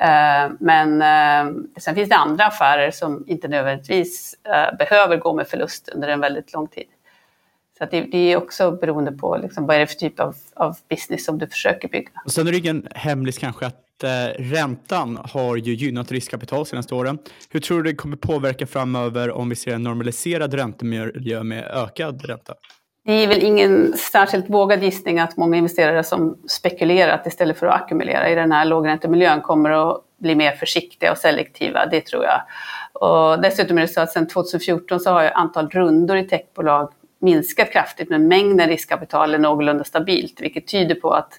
Eh, 0.00 0.50
men 0.60 1.02
eh, 1.02 1.54
sen 1.76 1.94
finns 1.94 2.08
det 2.08 2.16
andra 2.16 2.44
affärer 2.44 2.90
som 2.90 3.24
inte 3.26 3.48
nödvändigtvis 3.48 4.34
eh, 4.44 4.76
behöver 4.78 5.16
gå 5.16 5.32
med 5.32 5.48
förlust 5.48 5.88
under 5.88 6.08
en 6.08 6.20
väldigt 6.20 6.52
lång 6.52 6.68
tid. 6.68 6.86
Så 7.78 7.86
det, 7.90 8.00
det, 8.00 8.32
är 8.32 8.36
också 8.36 8.70
beroende 8.70 9.12
på 9.12 9.36
liksom, 9.42 9.66
vad 9.66 9.76
är 9.76 9.80
det 9.80 9.86
för 9.86 9.94
typ 9.94 10.20
av, 10.20 10.34
av 10.54 10.76
business 10.88 11.24
som 11.24 11.38
du 11.38 11.46
försöker 11.46 11.88
bygga. 11.88 12.10
Och 12.24 12.32
sen 12.32 12.46
är 12.48 12.52
det 12.52 12.58
ingen 12.58 12.88
hemlis 12.94 13.38
kanske 13.38 13.66
att 13.66 14.04
eh, 14.04 14.42
räntan 14.42 15.18
har 15.24 15.56
ju 15.56 15.74
gynnat 15.74 16.12
riskkapital 16.12 16.66
senaste 16.66 16.94
åren. 16.94 17.18
Hur 17.50 17.60
tror 17.60 17.82
du 17.82 17.90
det 17.90 17.96
kommer 17.96 18.16
påverka 18.16 18.66
framöver 18.66 19.30
om 19.30 19.48
vi 19.48 19.56
ser 19.56 19.74
en 19.74 19.82
normaliserad 19.82 20.54
räntemiljö 20.54 21.42
med 21.42 21.64
ökad 21.64 22.24
ränta? 22.24 22.54
Det 23.08 23.14
är 23.14 23.28
väl 23.28 23.42
ingen 23.42 23.96
särskilt 23.96 24.50
vågad 24.50 24.82
gissning 24.82 25.18
att 25.18 25.36
många 25.36 25.56
investerare 25.56 26.04
som 26.04 26.38
spekulerat 26.48 27.26
istället 27.26 27.58
för 27.58 27.66
att 27.66 27.82
ackumulera 27.82 28.30
i 28.30 28.34
den 28.34 28.52
här 28.52 28.64
lågräntemiljön 28.64 29.40
kommer 29.40 29.70
att 29.70 30.02
bli 30.18 30.34
mer 30.34 30.52
försiktiga 30.52 31.12
och 31.12 31.18
selektiva, 31.18 31.86
det 31.86 32.00
tror 32.00 32.24
jag. 32.24 32.40
Och 32.92 33.42
dessutom 33.42 33.78
är 33.78 33.82
det 33.82 33.88
så 33.88 34.00
att 34.00 34.12
sedan 34.12 34.26
2014 34.26 35.00
så 35.00 35.10
har 35.10 35.22
ju 35.22 35.28
antal 35.28 35.68
rundor 35.68 36.16
i 36.16 36.28
techbolag 36.28 36.92
minskat 37.18 37.72
kraftigt 37.72 38.10
men 38.10 38.28
mängden 38.28 38.68
riskkapital 38.68 39.34
är 39.34 39.38
någorlunda 39.38 39.84
stabilt 39.84 40.40
vilket 40.40 40.66
tyder 40.66 40.94
på 40.94 41.10
att 41.10 41.32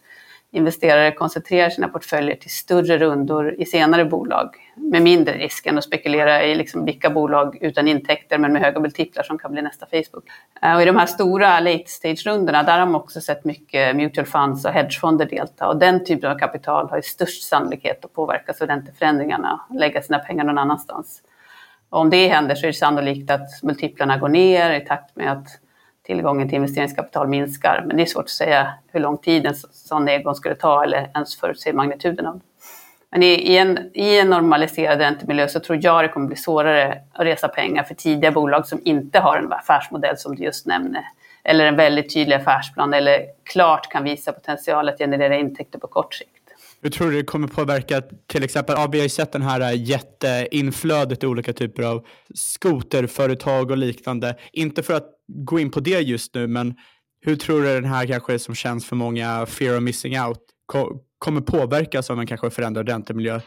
investerare 0.51 1.11
koncentrerar 1.11 1.69
sina 1.69 1.87
portföljer 1.87 2.35
till 2.35 2.49
större 2.49 2.97
rundor 2.97 3.55
i 3.57 3.65
senare 3.65 4.05
bolag 4.05 4.55
med 4.75 5.01
mindre 5.01 5.33
risk 5.33 5.65
än 5.65 5.77
att 5.77 5.83
spekulera 5.83 6.43
i 6.43 6.55
liksom 6.55 6.85
vilka 6.85 7.09
bolag 7.09 7.57
utan 7.61 7.87
intäkter 7.87 8.37
men 8.37 8.53
med 8.53 8.61
höga 8.61 8.79
multiplar 8.79 9.23
som 9.23 9.37
kan 9.37 9.51
bli 9.51 9.61
nästa 9.61 9.85
Facebook. 9.85 10.23
Eh, 10.61 10.75
och 10.75 10.81
I 10.81 10.85
de 10.85 10.95
här 10.95 11.05
stora 11.05 11.59
late 11.59 11.83
stage-rundorna 11.87 12.63
där 12.63 12.79
har 12.79 12.85
man 12.85 12.95
också 12.95 13.21
sett 13.21 13.45
mycket 13.45 13.95
mutual 13.95 14.27
funds 14.27 14.65
och 14.65 14.71
hedgefonder 14.71 15.25
delta 15.25 15.67
och 15.67 15.77
den 15.77 16.05
typen 16.05 16.31
av 16.31 16.37
kapital 16.37 16.89
har 16.89 16.97
ju 16.97 17.03
störst 17.03 17.43
sannolikhet 17.43 18.05
att 18.05 18.13
påverkas 18.13 18.61
av 18.61 18.67
ränteförändringarna 18.67 19.61
och 19.69 19.75
lägga 19.75 20.01
sina 20.01 20.19
pengar 20.19 20.43
någon 20.43 20.57
annanstans. 20.57 21.21
Och 21.89 21.99
om 21.99 22.09
det 22.09 22.27
händer 22.27 22.55
så 22.55 22.63
är 22.63 22.67
det 22.67 22.73
sannolikt 22.73 23.31
att 23.31 23.63
multiplarna 23.63 24.17
går 24.17 24.29
ner 24.29 24.73
i 24.73 24.85
takt 24.85 25.15
med 25.15 25.31
att 25.31 25.47
tillgången 26.09 26.49
till 26.49 26.55
investeringskapital 26.55 27.27
minskar. 27.27 27.83
Men 27.87 27.97
det 27.97 28.03
är 28.03 28.05
svårt 28.05 28.23
att 28.23 28.29
säga 28.29 28.73
hur 28.91 28.99
lång 28.99 29.17
tid 29.17 29.45
en 29.45 29.55
sån 29.55 30.05
nedgång 30.05 30.35
skulle 30.35 30.55
ta 30.55 30.83
eller 30.83 31.09
ens 31.15 31.39
förutse 31.39 31.73
magnituden 31.73 32.25
av 32.25 32.41
Men 33.11 33.23
i, 33.23 33.25
i, 33.25 33.57
en, 33.57 33.79
i 33.93 34.19
en 34.19 34.29
normaliserad 34.29 34.99
räntemiljö 34.99 35.47
så 35.47 35.59
tror 35.59 35.79
jag 35.81 36.03
det 36.03 36.07
kommer 36.07 36.27
bli 36.27 36.35
svårare 36.35 37.01
att 37.13 37.25
resa 37.25 37.47
pengar 37.47 37.83
för 37.83 37.95
tidiga 37.95 38.31
bolag 38.31 38.67
som 38.67 38.81
inte 38.85 39.19
har 39.19 39.37
en 39.37 39.53
affärsmodell 39.53 40.17
som 40.17 40.35
du 40.35 40.43
just 40.43 40.65
nämnde. 40.65 41.03
Eller 41.43 41.65
en 41.65 41.75
väldigt 41.75 42.13
tydlig 42.13 42.35
affärsplan 42.35 42.93
eller 42.93 43.25
klart 43.43 43.91
kan 43.91 44.03
visa 44.03 44.31
potential 44.31 44.89
att 44.89 44.97
generera 44.97 45.37
intäkter 45.37 45.79
på 45.79 45.87
kort 45.87 46.13
sikt. 46.13 46.38
Hur 46.81 46.89
tror 46.89 47.11
du 47.11 47.17
det 47.17 47.23
kommer 47.23 47.47
påverka 47.47 48.01
till 48.27 48.43
exempel, 48.43 48.75
ja, 48.77 48.87
vi 48.91 48.97
har 48.97 49.03
ju 49.03 49.09
sett 49.09 49.31
den 49.31 49.41
här 49.41 49.61
äh, 49.61 49.83
jätteinflödet 49.83 51.23
i 51.23 51.27
olika 51.27 51.53
typer 51.53 51.83
av 51.83 52.05
skoterföretag 52.35 53.71
och 53.71 53.77
liknande. 53.77 54.35
Inte 54.53 54.83
för 54.83 54.93
att 54.93 55.09
gå 55.27 55.59
in 55.59 55.71
på 55.71 55.79
det 55.79 55.99
just 55.99 56.35
nu, 56.35 56.47
men 56.47 56.75
hur 57.21 57.35
tror 57.35 57.61
du 57.61 57.67
den 57.67 57.85
här 57.85 58.05
kanske 58.05 58.39
som 58.39 58.55
känns 58.55 58.85
för 58.85 58.95
många 58.95 59.45
fear 59.45 59.77
of 59.77 59.83
missing 59.83 60.21
out 60.21 60.39
kommer 61.19 61.41
påverkas 61.41 62.09
av 62.09 62.19
en 62.19 62.27
kanske 62.27 62.49
förändrad 62.49 62.89
räntemiljö? 62.89 63.39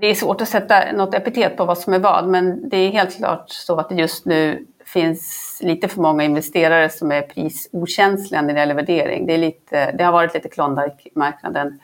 Det 0.00 0.06
är 0.06 0.14
svårt 0.14 0.40
att 0.40 0.48
sätta 0.48 0.92
något 0.92 1.14
epitet 1.14 1.56
på 1.56 1.64
vad 1.64 1.78
som 1.78 1.92
är 1.92 1.98
vad, 1.98 2.28
men 2.28 2.68
det 2.68 2.76
är 2.76 2.90
helt 2.90 3.16
klart 3.16 3.44
så 3.48 3.76
att 3.76 3.88
det 3.88 3.94
just 3.94 4.24
nu 4.24 4.66
finns 4.84 5.58
lite 5.62 5.88
för 5.88 6.00
många 6.00 6.24
investerare 6.24 6.90
som 6.90 7.12
är 7.12 7.22
prisokänsliga 7.22 8.42
när 8.42 8.54
det 8.54 8.60
gäller 8.60 8.74
värdering. 8.74 9.26
Det, 9.26 9.34
är 9.34 9.38
lite, 9.38 9.92
det 9.92 10.04
har 10.04 10.12
varit 10.12 10.34
lite 10.34 10.48
Klondike-marknaden. 10.48 11.78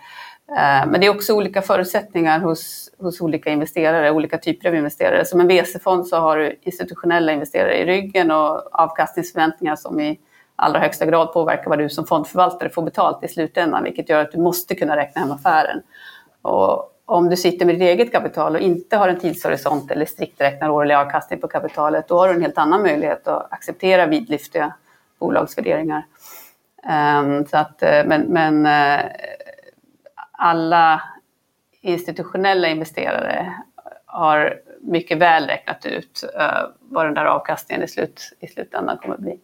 Eh, 0.56 0.86
men 0.86 1.00
det 1.00 1.06
är 1.06 1.10
också 1.10 1.34
olika 1.34 1.62
förutsättningar 1.62 2.40
hos, 2.40 2.90
hos 2.98 3.20
olika 3.20 3.50
investerare, 3.50 4.10
olika 4.10 4.38
typer 4.38 4.68
av 4.68 4.74
investerare. 4.74 5.24
Som 5.24 5.40
en 5.40 5.48
VC-fond 5.48 6.06
så 6.06 6.16
har 6.16 6.36
du 6.36 6.58
institutionella 6.62 7.32
investerare 7.32 7.78
i 7.78 7.84
ryggen 7.84 8.30
och 8.30 8.80
avkastningsförväntningar 8.80 9.76
som 9.76 10.00
i 10.00 10.18
allra 10.56 10.78
högsta 10.80 11.06
grad 11.06 11.32
påverkar 11.32 11.68
vad 11.68 11.78
du 11.78 11.88
som 11.88 12.06
fondförvaltare 12.06 12.70
får 12.70 12.82
betalt 12.82 13.24
i 13.24 13.28
slutändan, 13.28 13.84
vilket 13.84 14.08
gör 14.08 14.20
att 14.20 14.32
du 14.32 14.38
måste 14.38 14.74
kunna 14.74 14.96
räkna 14.96 15.20
hem 15.20 15.32
affären. 15.32 15.82
Och 16.42 16.88
om 17.06 17.28
du 17.28 17.36
sitter 17.36 17.66
med 17.66 17.74
ditt 17.74 17.82
eget 17.82 18.12
kapital 18.12 18.54
och 18.54 18.60
inte 18.60 18.96
har 18.96 19.08
en 19.08 19.18
tidshorisont 19.18 19.90
eller 19.90 20.06
strikt 20.06 20.40
räknar 20.40 20.68
årlig 20.68 20.94
avkastning 20.94 21.40
på 21.40 21.48
kapitalet, 21.48 22.08
då 22.08 22.18
har 22.18 22.28
du 22.28 22.34
en 22.34 22.42
helt 22.42 22.58
annan 22.58 22.82
möjlighet 22.82 23.28
att 23.28 23.52
acceptera 23.52 24.06
vidlyftiga 24.06 24.74
bolagsvärderingar. 25.18 26.06
Um, 27.20 27.46
så 27.46 27.56
att, 27.56 27.82
eh, 27.82 28.04
men, 28.06 28.22
men 28.22 28.66
uh, 28.66 29.10
alla 30.42 31.02
institutionella 31.80 32.68
investerare 32.68 33.54
har 34.06 34.54
mycket 34.80 35.18
väl 35.18 35.46
räknat 35.46 35.86
ut 35.86 36.24
uh, 36.24 36.70
vad 36.80 37.06
den 37.06 37.14
där 37.14 37.24
avkastningen 37.24 37.84
i, 37.84 37.88
slut, 37.88 38.32
i 38.40 38.46
slutändan 38.46 38.98
kommer 38.98 39.14
att 39.14 39.20
bli. 39.20 39.38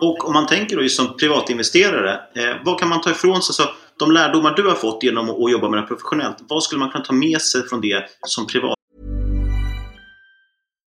Och 0.00 0.26
om 0.26 0.32
man 0.32 0.46
tänker 0.46 0.76
då 0.76 0.82
just 0.82 0.96
som 0.96 1.16
privatinvesterare, 1.16 2.12
eh, 2.12 2.56
vad 2.64 2.80
kan 2.80 2.88
man 2.88 3.00
ta 3.00 3.10
ifrån 3.10 3.42
sig? 3.42 3.54
Så 3.54 3.62
de 3.98 4.12
lärdomar 4.12 4.54
du 4.56 4.68
har 4.68 4.74
fått 4.74 5.02
genom 5.02 5.30
att 5.30 5.52
jobba 5.52 5.68
med 5.68 5.82
det 5.82 5.86
professionellt, 5.86 6.36
vad 6.48 6.62
skulle 6.62 6.78
man 6.78 6.90
kunna 6.90 7.04
ta 7.04 7.12
med 7.12 7.40
sig 7.40 7.68
från 7.68 7.80
det 7.80 8.04
som 8.26 8.46
privat? 8.46 8.76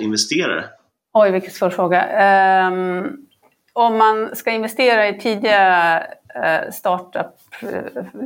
Investerare? 0.00 0.64
Oj, 1.12 1.30
vilken 1.30 1.50
svår 1.50 1.70
fråga. 1.70 2.68
Um, 2.68 3.26
om 3.72 3.98
man 3.98 4.36
ska 4.36 4.50
investera 4.50 5.08
i 5.08 5.18
tidiga 5.18 5.98
uh, 6.36 6.70
startup, 6.70 7.34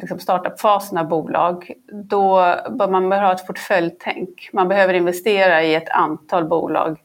liksom 0.01 0.18
startup-fasen 0.18 0.99
av 0.99 1.09
bolag, 1.09 1.73
då 1.92 2.37
bör 2.71 2.88
man 2.88 3.12
ha 3.12 3.33
ett 3.33 3.47
portföljtänk. 3.47 4.51
Man 4.53 4.68
behöver 4.68 4.94
investera 4.94 5.62
i 5.62 5.75
ett 5.75 5.88
antal 5.88 6.44
bolag, 6.44 6.99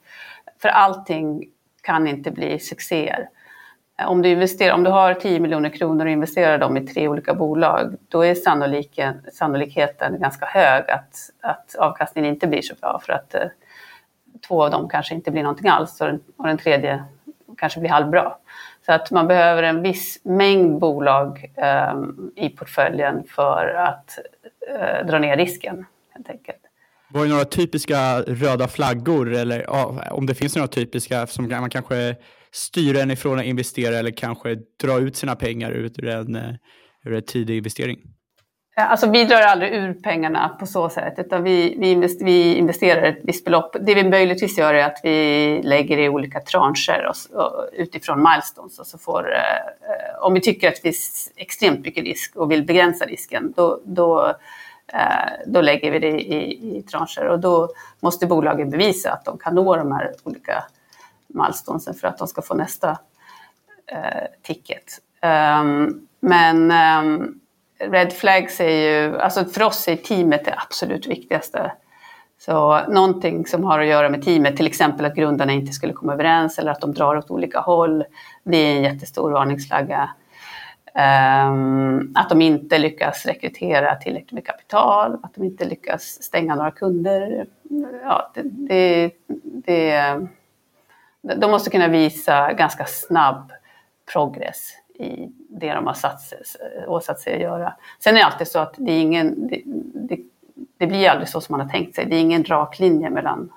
för 0.62 0.70
allting 0.70 1.44
kan 1.82 2.08
inte 2.08 2.32
bli 2.32 2.60
succéer. 2.60 3.30
Om 4.08 4.22
du, 4.22 4.30
investerar, 4.30 4.74
om 4.74 4.84
du 4.84 4.90
har 4.90 5.14
10 5.14 5.40
miljoner 5.40 5.70
kronor 5.70 6.06
och 6.06 6.12
investerar 6.12 6.58
dem 6.58 6.78
i 6.78 6.88
tre 6.88 7.08
olika 7.08 7.34
bolag, 7.34 7.96
då 8.08 8.26
är 8.26 8.36
sannolikheten, 8.36 9.32
sannolikheten 9.34 10.20
ganska 10.20 10.46
hög 10.46 10.90
att, 10.90 11.16
att 11.42 11.76
avkastningen 11.76 12.34
inte 12.34 12.48
blir 12.48 12.62
så 12.62 12.76
bra. 12.82 13.02
För 13.06 13.14
att 13.14 13.36
uh, 13.36 13.42
två 14.48 14.64
av 14.64 14.72
dem 14.72 14.90
kanske 14.90 15.16
inte 15.16 15.32
blir 15.32 15.44
någonting 15.44 15.68
alls 15.68 16.02
och 16.02 16.08
den, 16.08 16.22
och 16.38 16.48
den 16.48 16.58
tredje 16.58 17.04
kanske 17.58 17.80
blir 17.80 17.90
halvbra. 17.90 18.36
Så 18.86 18.92
att 18.92 19.12
man 19.12 19.28
behöver 19.28 19.64
en 19.64 19.82
viss 19.82 20.20
mängd 20.24 20.80
bolag 20.80 21.52
eh, 21.58 21.94
i 22.36 22.50
portföljen 22.50 23.24
för 23.28 23.68
att 23.68 24.20
eh, 24.70 25.08
dra 25.08 25.20
ner 25.20 25.38
risken 25.38 25.86
helt 26.14 26.30
enkelt. 26.30 26.58
Var 27.10 27.24
det 27.24 27.30
några 27.30 27.46
typiska 27.46 28.22
röda 28.22 28.68
flaggor 28.68 29.34
eller 29.34 29.62
ja, 29.62 30.04
om 30.12 30.26
det 30.26 30.36
finns 30.36 30.56
några 30.56 30.68
typiska 30.68 31.28
som 31.28 31.50
man 31.50 31.70
kanske 31.70 32.16
styr 32.52 32.96
en 32.96 33.12
ifrån 33.12 33.40
att 33.40 33.46
investera 33.46 33.98
eller 33.98 34.12
kanske 34.12 34.58
dra 34.84 35.00
ut 35.00 35.16
sina 35.16 35.36
pengar 35.36 35.72
ur 35.72 36.08
en, 36.08 36.36
eh, 36.36 36.54
ur 37.04 37.14
en 37.14 37.22
tidig 37.22 37.58
investering? 37.58 38.00
Eh, 38.76 38.92
alltså 38.92 39.10
vi 39.10 39.24
drar 39.24 39.42
aldrig 39.42 39.74
ur 39.74 39.94
pengarna 39.94 40.50
på 40.60 40.66
så 40.66 40.90
sätt, 40.90 41.14
utan 41.18 41.44
vi, 41.44 41.76
vi, 42.20 42.56
investerar 42.56 43.04
ett 43.04 43.20
visst 43.24 43.46
belopp. 43.46 43.76
Det 43.80 43.96
vi 43.96 44.10
möjligtvis 44.10 44.58
gör 44.58 44.74
är 44.74 44.86
att 44.86 45.00
vi 45.04 45.62
lägger 45.64 45.98
i 45.98 46.10
olika 46.10 46.40
trancher 46.40 47.08
och, 47.10 47.44
och, 47.44 47.70
utifrån 47.74 48.24
milestones. 48.24 48.80
Och 48.80 48.88
så 48.88 48.98
får, 48.98 49.34
eh, 49.34 50.22
om 50.22 50.34
vi 50.34 50.42
tycker 50.42 50.68
att 50.68 50.76
det 50.76 50.82
finns 50.82 51.32
extremt 51.36 51.86
mycket 51.86 52.04
risk 52.04 52.36
och 52.36 52.52
vill 52.52 52.66
begränsa 52.66 53.06
risken, 53.06 53.54
då, 53.56 53.80
då, 53.84 54.28
eh, 54.94 55.32
då 55.48 55.62
lägger 55.62 55.92
vi 55.92 56.00
det 56.00 56.22
i, 56.22 56.78
i 56.78 56.82
trancher. 56.82 57.28
Och 57.28 57.40
då 57.40 57.70
måste 58.00 58.28
bolagen 58.28 58.70
bevisa 58.70 59.12
att 59.12 59.26
de 59.26 59.38
kan 59.38 59.56
nå 59.56 59.76
de 59.76 59.92
här 59.92 60.14
olika 60.24 60.64
milestonesen 61.28 61.94
för 61.94 62.08
att 62.08 62.18
de 62.18 62.28
ska 62.28 62.42
få 62.42 62.54
nästa 62.54 62.98
eh, 63.88 64.28
ticket. 64.42 65.00
Um, 65.62 66.08
men 66.20 66.72
um, 66.72 67.40
red 67.80 68.14
flags 68.14 68.60
är 68.60 68.70
ju, 68.70 69.20
alltså 69.20 69.46
för 69.46 69.64
oss 69.64 69.88
är 69.88 69.96
teamet 69.96 70.46
det 70.46 70.56
absolut 70.58 71.08
viktigaste. 71.08 71.72
Så 72.40 72.82
någonting 72.88 73.46
som 73.46 73.64
har 73.64 73.80
att 73.80 73.88
göra 73.88 74.10
med 74.10 74.24
teamet, 74.24 74.58
till 74.58 74.68
exempel 74.68 75.06
att 75.06 75.16
grundarna 75.16 75.52
inte 75.52 75.74
skulle 75.74 75.94
komma 75.94 76.14
överens 76.14 76.60
eller 76.60 76.72
att 76.72 76.82
de 76.82 76.94
drar 76.94 77.16
åt 77.16 77.32
olika 77.32 77.60
håll, 77.60 78.04
det 78.44 78.58
är 78.58 78.76
en 78.76 78.84
jättestor 78.84 79.32
varningsflagga. 79.32 80.10
Um, 80.96 82.12
att 82.16 82.30
de 82.30 82.42
inte 82.42 82.78
lyckas 82.78 83.26
rekrytera 83.26 83.96
tillräckligt 83.96 84.32
med 84.32 84.46
kapital, 84.46 85.20
att 85.24 85.36
de 85.36 85.44
inte 85.44 85.66
lyckas 85.66 86.04
stänga 86.04 86.56
några 86.56 86.72
kunder. 86.72 87.46
Ja, 88.04 88.32
det, 88.34 88.44
det, 88.44 89.12
det, 89.44 90.18
de 91.22 91.52
måste 91.52 91.70
kunna 91.70 91.88
visa 91.88 92.54
ganska 92.54 92.86
snabb 92.86 93.52
progress 94.14 94.72
i 94.94 95.32
det 95.50 95.74
de 95.74 95.88
har 95.88 95.94
satt, 95.94 96.34
åsatt 96.88 97.20
sig 97.20 97.34
att 97.34 97.42
göra. 97.42 97.74
Sen 98.00 98.16
är 98.16 98.20
det 98.20 98.26
alltid 98.26 98.48
så 98.48 98.60
att 98.60 98.74
det, 98.78 98.92
är 98.92 99.02
ingen, 99.02 99.48
det, 99.48 99.62
det, 99.94 100.20
det 100.78 100.88
blir 100.88 101.10
aldrig 101.10 101.30
så 101.30 101.42
som 101.42 101.54
man 101.54 101.66
har 101.66 101.74
tänkt 101.74 101.96
sig. 101.96 102.06
Det 102.06 102.16
är 102.16 102.20
ingen 102.20 102.44
rak 102.44 102.80
linje 102.80 103.10
mellan 103.10 103.52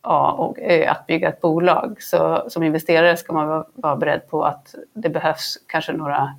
A 0.00 0.32
och 0.32 0.58
Ö 0.58 0.88
att 0.88 1.06
bygga 1.06 1.28
ett 1.28 1.40
bolag. 1.40 2.02
Så 2.02 2.44
som 2.48 2.62
investerare 2.62 3.16
ska 3.16 3.32
man 3.32 3.48
vara, 3.48 3.64
vara 3.74 3.96
beredd 3.96 4.28
på 4.30 4.44
att 4.44 4.74
det 4.92 5.08
behövs 5.08 5.58
kanske 5.66 5.92
några 5.92 6.34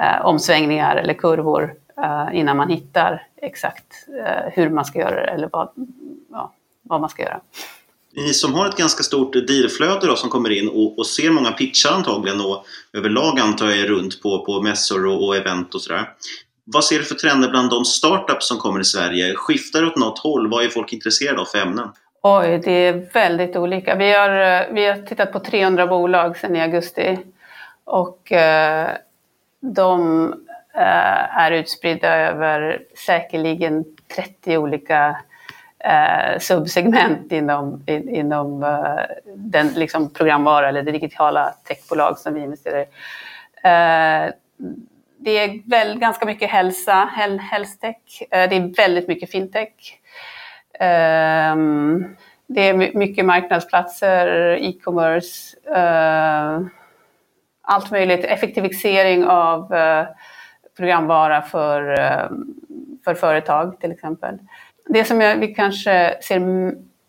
eh, 0.00 0.26
omsvängningar 0.26 0.96
eller 0.96 1.14
kurvor 1.14 1.74
eh, 2.02 2.28
innan 2.32 2.56
man 2.56 2.68
hittar 2.68 3.26
exakt 3.36 4.06
eh, 4.24 4.52
hur 4.52 4.70
man 4.70 4.84
ska 4.84 4.98
göra 4.98 5.14
det 5.14 5.26
eller 5.26 5.48
vad, 5.52 5.68
ja, 6.30 6.52
vad 6.82 7.00
man 7.00 7.10
ska 7.10 7.22
göra 7.22 7.40
ni 8.16 8.34
som 8.34 8.54
har 8.54 8.68
ett 8.68 8.76
ganska 8.76 9.02
stort 9.02 9.32
dealflöde 9.32 10.06
då, 10.06 10.16
som 10.16 10.30
kommer 10.30 10.50
in 10.50 10.68
och, 10.68 10.98
och, 10.98 11.06
ser 11.06 11.30
många 11.30 11.52
pitchar 11.52 11.92
antagligen 11.92 12.40
och 12.40 12.64
överlag 12.92 13.40
antar 13.40 13.66
jag 13.66 13.78
är 13.78 13.86
runt 13.86 14.22
på, 14.22 14.44
på 14.44 14.62
mässor 14.62 15.06
och, 15.06 15.26
och 15.26 15.36
event 15.36 15.74
och 15.74 15.82
sådär. 15.82 16.08
Vad 16.64 16.84
ser 16.84 16.98
du 16.98 17.04
för 17.04 17.14
trender 17.14 17.48
bland 17.48 17.70
de 17.70 17.84
startups 17.84 18.48
som 18.48 18.58
kommer 18.58 18.80
i 18.80 18.84
Sverige? 18.84 19.34
Skiftar 19.34 19.80
det 19.80 19.86
åt 19.86 19.96
något 19.96 20.18
håll? 20.18 20.50
Vad 20.50 20.64
är 20.64 20.68
folk 20.68 20.92
intresserade 20.92 21.40
av 21.40 21.44
för 21.44 21.58
ämnen? 21.58 21.88
Oj, 22.22 22.60
det 22.64 22.72
är 22.72 23.12
väldigt 23.12 23.56
olika. 23.56 23.94
Vi 23.94 24.12
har, 24.12 24.30
eh, 24.30 24.74
vi 24.74 24.86
har 24.86 24.96
tittat 25.06 25.32
på 25.32 25.40
300 25.40 25.86
bolag 25.86 26.36
sedan 26.36 26.56
i 26.56 26.60
augusti 26.60 27.18
och 27.84 28.32
eh, 28.32 28.88
de 29.60 30.26
eh, 30.74 31.38
är 31.38 31.50
utspridda 31.50 32.16
över 32.16 32.82
säkerligen 33.06 33.84
30 34.16 34.58
olika 34.58 35.16
eh, 35.84 36.38
subsegment 36.38 37.32
inom, 37.32 37.82
in, 37.86 38.08
inom 38.08 38.62
eh, 38.62 39.04
den 39.36 39.68
liksom, 39.68 40.12
programvara 40.12 40.68
eller 40.68 40.82
det 40.82 40.92
digitala 40.92 41.54
techbolag 41.64 42.18
som 42.18 42.34
vi 42.34 42.40
investerar 42.40 42.80
i. 42.80 42.86
Eh, 43.62 44.32
det 45.18 45.38
är 45.38 45.70
väl 45.70 45.98
ganska 45.98 46.26
mycket 46.26 46.50
hälsa, 46.50 47.10
hel, 47.16 47.38
hälstech. 47.38 48.22
Eh, 48.30 48.48
det 48.48 48.56
är 48.56 48.76
väldigt 48.76 49.08
mycket 49.08 49.30
fintech. 49.30 49.98
Eh, 50.72 51.56
det 52.46 52.68
är 52.68 52.96
mycket 52.98 53.24
marknadsplatser, 53.24 54.26
e-commerce, 54.60 55.56
eh, 55.76 56.60
allt 57.62 57.90
möjligt. 57.90 58.24
Effektivisering 58.24 59.24
av 59.24 59.74
eh, 59.74 60.06
programvara 60.76 61.42
för, 61.42 62.00
eh, 62.00 62.30
för 63.04 63.14
företag 63.14 63.80
till 63.80 63.92
exempel 63.92 64.38
det 64.92 65.04
som 65.04 65.20
jag, 65.20 65.36
vi 65.36 65.54
kanske 65.54 66.18
ser 66.22 66.40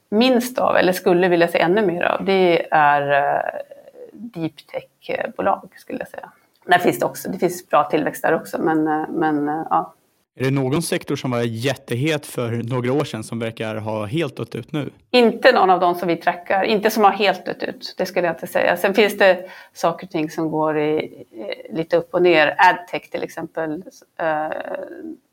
minst 0.10 0.58
av, 0.58 0.76
eller 0.76 0.94
skulle 0.94 1.28
vilja 1.28 1.48
se 1.48 1.60
ännu 1.60 1.86
mer 1.86 2.04
av, 2.04 2.26
det 2.26 2.68
är 2.72 3.12
eh, 3.12 3.62
deep 4.14 4.54
tech-bolag 4.68 5.70
skulle 5.78 6.00
jag 6.00 6.08
säga. 6.08 6.32
Där 6.66 6.78
finns 6.78 7.00
det 7.00 7.06
också, 7.06 7.30
det 7.32 7.38
finns 7.38 7.70
bra 7.70 7.84
tillväxt 7.84 8.22
där 8.22 8.34
också, 8.34 8.62
men, 8.62 8.88
eh, 8.88 9.10
men 9.10 9.50
eh, 9.50 9.66
ja, 9.70 9.94
är 10.36 10.44
det 10.44 10.52
någon 10.52 10.82
sektor 10.82 11.16
som 11.16 11.32
var 11.32 11.42
jättehet 11.42 12.26
för 12.26 12.52
några 12.52 12.94
år 12.94 13.04
sedan 13.04 13.24
som 13.24 13.40
verkar 13.40 13.76
ha 13.76 14.06
helt 14.06 14.36
dött 14.36 14.56
ut 14.56 14.72
nu? 14.72 14.90
Inte 15.12 15.52
någon 15.52 15.70
av 15.70 15.80
dem 15.80 15.96
som 15.96 16.08
vi 16.08 16.16
trackar, 16.16 16.64
inte 16.64 16.90
som 16.90 17.04
har 17.04 17.12
helt 17.12 17.46
dött 17.46 17.64
ut, 17.64 17.96
det 17.98 18.06
skulle 18.06 18.28
jag 18.28 18.36
inte 18.36 18.48
säga. 18.48 18.78
Sen 18.78 18.94
finns 18.94 19.18
det 19.18 19.50
saker 19.74 20.08
och 20.08 20.12
ting 20.12 20.30
som 20.30 20.52
går 20.52 20.80
i, 20.80 21.24
lite 21.70 21.98
upp 21.98 22.14
och 22.14 22.22
ner. 22.22 22.56
Adtech 22.58 23.10
till 23.10 23.24
exempel, 23.24 23.84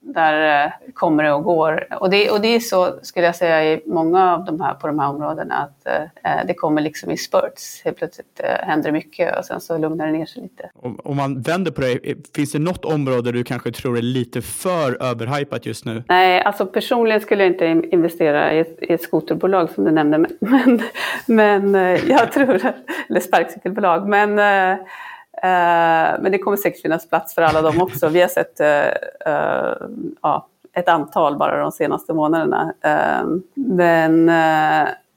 där 0.01 0.65
eh, 0.65 0.73
kommer 0.95 1.25
det 1.25 1.33
och 1.33 1.45
går. 1.45 1.87
Och 2.01 2.11
det, 2.11 2.31
och 2.31 2.41
det 2.41 2.49
är 2.49 2.61
så, 2.61 2.99
skulle 3.03 3.27
jag 3.27 3.37
säga, 3.37 3.73
i 3.73 3.83
många 3.87 4.35
av 4.35 4.45
de 4.45 4.61
här, 4.61 4.75
på 4.75 4.87
de 4.87 4.99
här 4.99 5.09
områdena, 5.09 5.55
att 5.55 5.87
eh, 5.87 6.47
det 6.47 6.55
kommer 6.55 6.83
liksom 6.83 7.11
i 7.11 7.17
spurts. 7.17 7.83
Helt 7.85 7.97
plötsligt 7.97 8.41
händer 8.45 8.89
det 8.89 8.93
mycket 8.93 9.39
och 9.39 9.45
sen 9.45 9.61
så 9.61 9.79
lugnar 9.79 10.07
det 10.07 10.13
ner 10.13 10.27
sig 10.27 10.43
lite. 10.43 10.71
Om, 10.75 11.01
om 11.05 11.17
man 11.17 11.41
vänder 11.41 11.71
på 11.71 11.81
det, 11.81 12.17
finns 12.35 12.53
det 12.53 12.59
något 12.59 12.85
område 12.85 13.33
du 13.33 13.45
kanske 13.45 13.73
tror 13.73 13.99
är 13.99 14.03
lite 14.03 14.43
för 14.43 15.03
överhypat 15.03 15.67
just 15.67 15.85
nu? 15.85 16.05
Nej, 16.09 16.41
alltså 16.41 16.67
personligen 16.67 17.21
skulle 17.21 17.43
jag 17.43 17.53
inte 17.53 17.89
investera 17.93 18.53
i 18.53 18.59
ett, 18.59 18.79
i 18.83 18.93
ett 18.93 19.03
skoterbolag 19.03 19.71
som 19.71 19.85
du 19.85 19.91
nämnde, 19.91 20.19
men, 20.19 20.31
men, 20.41 20.83
men 21.27 21.75
eh, 21.75 22.11
jag 22.11 22.33
tror 22.33 22.61
eller 23.09 23.21
sparkcykelbolag, 23.21 24.09
men 24.09 24.39
uh, 24.39 24.87
men 26.23 26.33
det 26.33 26.39
kommer 26.39 26.57
säkert 26.57 26.83
finnas 26.83 27.09
plats 27.09 27.35
för 27.35 27.43
alla 27.43 27.63
dem 27.63 27.83
också. 27.83 28.09
Vi 28.09 28.21
har 28.21 28.29
sett 28.29 28.61
uh, 28.61 29.33
uh, 29.33 29.89
ja, 30.23 30.49
ett 30.73 30.89
antal 30.89 31.37
bara 31.39 31.63
de 31.63 31.73
senaste 31.73 32.13
månaderna. 32.13 32.75
men 33.55 34.27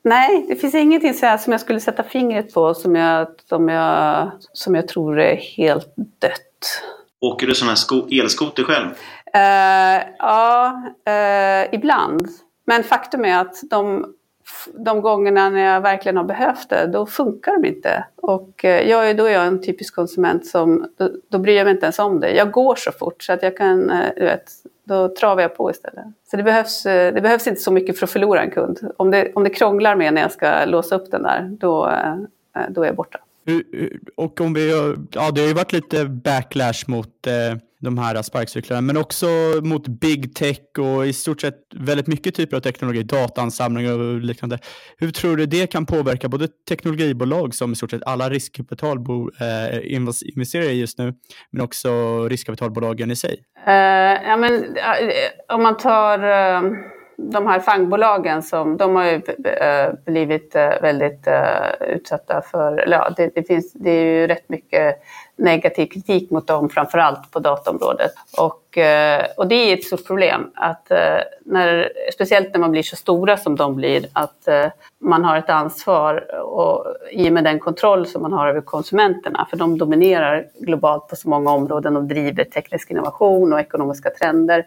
nej, 0.03 0.45
det 0.47 0.55
finns 0.55 0.75
ingenting 0.75 1.13
så 1.13 1.25
här 1.25 1.38
som 1.38 1.51
jag 1.51 1.62
skulle 1.62 1.79
sätta 1.79 2.03
fingret 2.03 2.53
på 2.53 2.73
som 2.73 2.95
jag, 2.95 3.27
som 3.49 3.69
jag, 3.69 4.31
som 4.53 4.75
jag 4.75 4.88
tror 4.88 5.19
är 5.19 5.36
helt 5.36 5.93
dött. 5.95 6.84
Åker 7.21 7.47
du 7.47 7.55
sån 7.55 7.67
här 7.67 8.21
elskoter 8.21 8.63
själv? 8.63 8.88
Ja, 10.17 10.81
ibland. 11.71 12.27
Men 12.65 12.84
faktum 12.84 13.25
är 13.25 13.39
att 13.39 13.55
de, 13.69 14.13
de 14.74 15.02
gångerna 15.02 15.50
när 15.50 15.74
jag 15.74 15.82
verkligen 15.82 16.18
har 16.18 16.24
behövt 16.24 16.70
det, 16.70 16.88
då 16.88 17.06
funkar 17.06 17.62
de 17.62 17.68
inte. 17.68 18.06
Och 18.16 18.66
eh, 18.66 18.90
jag 18.90 19.10
är, 19.10 19.14
då 19.14 19.26
är 19.26 19.32
jag 19.32 19.48
en 19.48 19.62
typisk 19.62 19.96
konsument 19.96 20.46
som, 20.46 20.88
då, 20.98 21.10
då 21.30 21.38
bryr 21.38 21.58
jag 21.58 21.66
mig 21.66 21.74
inte 21.74 21.86
ens 21.86 22.00
om 22.00 22.20
det. 22.20 22.32
Jag 22.32 22.52
går 22.52 22.76
så 22.76 22.92
fort 22.92 23.24
så 23.24 23.34
att 23.34 23.44
jag 23.44 23.58
kan, 23.58 23.90
eh, 23.90 24.10
du 24.16 24.22
vet, 24.22 24.44
då 24.84 25.16
travar 25.16 25.42
jag 25.42 25.58
på 25.58 25.72
istället. 25.72 26.06
Så 26.32 26.38
det 26.38 26.44
behövs, 26.44 26.86
eh, 26.86 27.14
det 27.14 27.22
behövs 27.22 27.48
inte 27.48 27.62
så 27.62 27.72
mycket 27.72 28.00
för 28.00 28.06
att 28.06 28.12
förlora 28.12 28.42
en 28.42 28.52
kund. 28.52 28.80
Om 28.98 29.12
det, 29.12 29.32
om 29.36 29.44
det 29.44 29.50
krånglar 29.50 29.96
med 29.96 30.14
när 30.14 30.22
jag 30.22 30.32
ska 30.32 30.66
låsa 30.66 30.96
upp 30.96 31.12
den 31.12 31.24
där, 31.24 31.50
då, 31.60 31.94
då 32.70 32.82
är 32.82 32.86
jag 32.86 32.96
borta. 32.96 33.20
Och 34.16 34.42
om 34.42 34.54
vi, 34.54 34.72
ja 35.12 35.32
det 35.32 35.42
har 35.42 35.48
ju 35.48 35.54
varit 35.54 35.74
lite 35.74 36.06
backlash 36.06 36.84
mot 36.88 37.28
eh, 37.28 37.58
de 37.82 37.98
här 37.98 38.22
sparkcyklarna, 38.22 38.82
men 38.82 38.98
också 38.98 39.26
mot 39.63 39.88
big 39.88 40.36
tech 40.36 40.60
och 40.78 41.08
i 41.08 41.13
stort 41.13 41.41
sett 41.41 41.56
väldigt 41.76 42.08
mycket 42.08 42.36
typer 42.36 42.58
av 42.58 42.62
teknologi, 42.62 43.04
dataansamling 43.04 43.94
och 43.94 44.22
liknande. 44.22 44.60
Hur 44.98 45.12
tror 45.12 45.38
du 45.38 45.46
det 45.46 45.67
kan 45.67 45.86
påverka 45.86 46.30
både 46.30 46.48
teknologibolag 46.70 47.56
som 47.56 47.72
i 47.72 47.76
stort 47.76 47.91
sett 47.91 48.04
alla 48.06 48.30
riskkapitalbolag 48.30 49.30
eh, 49.41 49.94
investerar 50.36 50.63
i 50.63 50.80
just 50.80 50.98
nu, 50.98 51.13
men 51.52 51.62
också 51.62 51.89
riskkapitalbolagen 52.28 53.12
i 53.12 53.15
sig? 53.15 53.44
Uh, 53.67 53.74
ja, 54.30 54.38
men, 54.38 54.54
uh, 54.54 55.56
om 55.56 55.63
man 55.63 55.78
tar 55.78 56.24
uh 56.24 56.72
de 57.32 57.48
här 57.48 57.60
fangbolagen 57.60 58.44
som, 58.44 58.78
de 58.78 58.96
har 58.96 59.06
ju 59.06 59.22
blivit 60.06 60.56
väldigt 60.82 61.28
uh, 61.28 61.88
utsatta 61.88 62.41
för, 62.41 62.78
eller 62.78 62.98
ja, 62.98 63.13
det, 63.17 63.32
det, 63.36 63.44
finns, 63.44 63.74
det 63.74 63.89
är 63.89 64.04
ju 64.04 64.28
rätt 64.28 64.50
mycket 64.50 64.96
negativ 65.41 65.86
kritik 65.86 66.32
mot 66.32 66.47
dem, 66.47 66.69
framförallt 66.69 67.32
på 67.32 67.39
dataområdet. 67.39 68.12
Och, 68.38 68.77
eh, 68.77 69.25
och 69.38 69.47
det 69.47 69.56
är 69.56 69.73
ett 69.73 69.84
stort 69.84 70.08
problem, 70.08 70.51
att 70.56 70.91
eh, 70.91 71.17
när, 71.45 71.91
speciellt 72.13 72.54
när 72.54 72.60
man 72.60 72.71
blir 72.71 72.84
så 72.84 72.95
stora 72.95 73.38
som 73.38 73.56
de 73.56 73.75
blir, 73.75 74.06
att 74.13 74.47
eh, 74.47 74.65
man 74.99 75.25
har 75.25 75.38
ett 75.38 75.49
ansvar 75.49 76.41
och, 76.41 76.86
i 77.12 77.30
och 77.30 77.34
med 77.34 77.43
den 77.43 77.60
kontroll 77.60 78.08
som 78.08 78.21
man 78.21 78.34
har 78.34 78.47
över 78.47 78.62
konsumenterna, 78.62 79.47
för 79.49 79.58
de 79.58 79.77
dominerar 79.77 80.47
globalt 80.60 81.08
på 81.08 81.15
så 81.15 81.30
många 81.30 81.51
områden 81.51 81.97
och 81.97 82.04
driver 82.04 82.43
teknisk 82.43 82.91
innovation 82.91 83.54
och 83.54 83.60
ekonomiska 83.60 84.10
trender. 84.10 84.65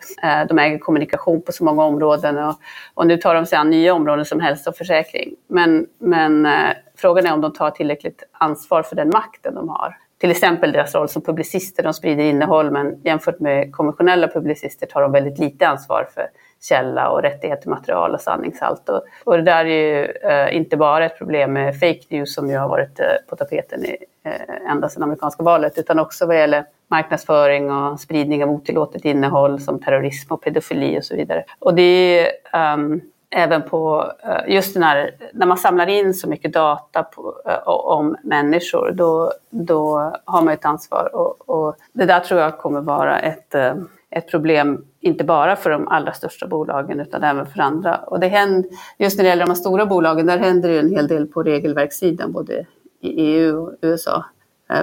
De 0.48 0.58
äger 0.58 0.78
kommunikation 0.78 1.42
på 1.42 1.52
så 1.52 1.64
många 1.64 1.84
områden 1.84 2.38
och, 2.38 2.54
och 2.94 3.06
nu 3.06 3.16
tar 3.16 3.34
de 3.34 3.46
sig 3.46 3.58
an 3.58 3.70
nya 3.70 3.94
områden 3.94 4.24
som 4.24 4.40
hälsa 4.40 4.70
och 4.70 4.76
försäkring. 4.76 5.34
Men, 5.48 5.86
men 5.98 6.48
frågan 6.96 7.26
är 7.26 7.32
om 7.32 7.40
de 7.40 7.52
tar 7.52 7.70
tillräckligt 7.70 8.22
ansvar 8.32 8.82
för 8.82 8.96
den 8.96 9.08
makten 9.08 9.54
de 9.54 9.68
har 9.68 9.96
till 10.24 10.30
exempel 10.30 10.72
deras 10.72 10.94
roll 10.94 11.08
som 11.08 11.22
publicister, 11.22 11.82
de 11.82 11.94
sprider 11.94 12.24
innehåll 12.24 12.70
men 12.70 13.00
jämfört 13.02 13.40
med 13.40 13.72
konventionella 13.72 14.28
publicister 14.28 14.86
tar 14.86 15.02
de 15.02 15.12
väldigt 15.12 15.38
lite 15.38 15.68
ansvar 15.68 16.08
för 16.14 16.26
källa 16.62 17.08
och 17.08 17.22
rättighet 17.22 17.60
till 17.60 17.70
material 17.70 18.14
och 18.14 18.20
sanningshalt. 18.20 18.88
Och, 18.88 19.02
och 19.24 19.36
det 19.36 19.42
där 19.42 19.64
är 19.64 19.68
ju 19.68 20.04
eh, 20.04 20.56
inte 20.56 20.76
bara 20.76 21.04
ett 21.04 21.18
problem 21.18 21.52
med 21.52 21.80
fake 21.80 22.00
news 22.08 22.34
som 22.34 22.50
ju 22.50 22.56
har 22.56 22.68
varit 22.68 23.00
eh, 23.00 23.06
på 23.28 23.36
tapeten 23.36 23.84
i, 23.84 23.96
eh, 24.24 24.70
ända 24.70 24.88
sedan 24.88 25.02
amerikanska 25.02 25.42
valet 25.42 25.78
utan 25.78 25.98
också 25.98 26.26
vad 26.26 26.36
gäller 26.36 26.64
marknadsföring 26.88 27.72
och 27.72 28.00
spridning 28.00 28.44
av 28.44 28.50
otillåtet 28.50 29.04
innehåll 29.04 29.60
som 29.60 29.80
terrorism 29.80 30.32
och 30.32 30.42
pedofili 30.42 30.98
och 30.98 31.04
så 31.04 31.16
vidare. 31.16 31.44
Och 31.58 31.74
det 31.74 32.18
är 32.18 32.74
um, 32.74 33.00
även 33.34 33.62
på 33.62 34.12
eh, 34.22 34.54
just 34.54 34.76
när, 34.76 35.10
när 35.32 35.46
man 35.46 35.58
samlar 35.58 35.86
in 35.86 36.14
så 36.14 36.28
mycket 36.28 36.52
data 36.52 37.02
på, 37.02 37.34
eh, 37.46 37.68
om 37.68 38.16
människor, 38.22 38.90
då, 38.94 39.32
då 39.50 40.12
har 40.24 40.42
man 40.42 40.54
ett 40.54 40.64
ansvar. 40.64 41.10
Och, 41.14 41.48
och, 41.48 41.76
det 41.92 42.04
där 42.04 42.20
tror 42.20 42.40
jag 42.40 42.58
kommer 42.58 42.80
vara 42.80 43.18
ett, 43.18 43.54
eh, 43.54 43.74
ett 44.10 44.30
problem, 44.30 44.84
inte 45.00 45.24
bara 45.24 45.56
för 45.56 45.70
de 45.70 45.88
allra 45.88 46.12
största 46.12 46.46
bolagen, 46.46 47.00
utan 47.00 47.22
även 47.22 47.46
för 47.46 47.60
andra. 47.60 47.96
Och 47.96 48.20
det 48.20 48.28
händer, 48.28 48.70
just 48.98 49.18
när 49.18 49.24
det 49.24 49.28
gäller 49.28 49.46
de 49.46 49.56
stora 49.56 49.86
bolagen, 49.86 50.26
där 50.26 50.38
händer 50.38 50.68
det 50.68 50.78
en 50.78 50.90
hel 50.90 51.08
del 51.08 51.26
på 51.26 51.42
regelverkssidan, 51.42 52.32
både 52.32 52.66
i 53.00 53.08
EU 53.08 53.62
och 53.62 53.72
USA. 53.80 54.24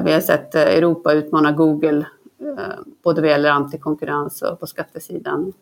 Vi 0.04 0.14
har 0.14 0.20
sett 0.20 0.56
Europa 0.56 1.14
utmana 1.14 1.52
Google, 1.52 2.06
både 3.04 3.22
vad 3.22 3.30
gäller 3.30 3.50
antikonkurrens 3.50 4.42
och 4.42 4.60
på 4.60 4.68
skattesidan. 4.68 5.54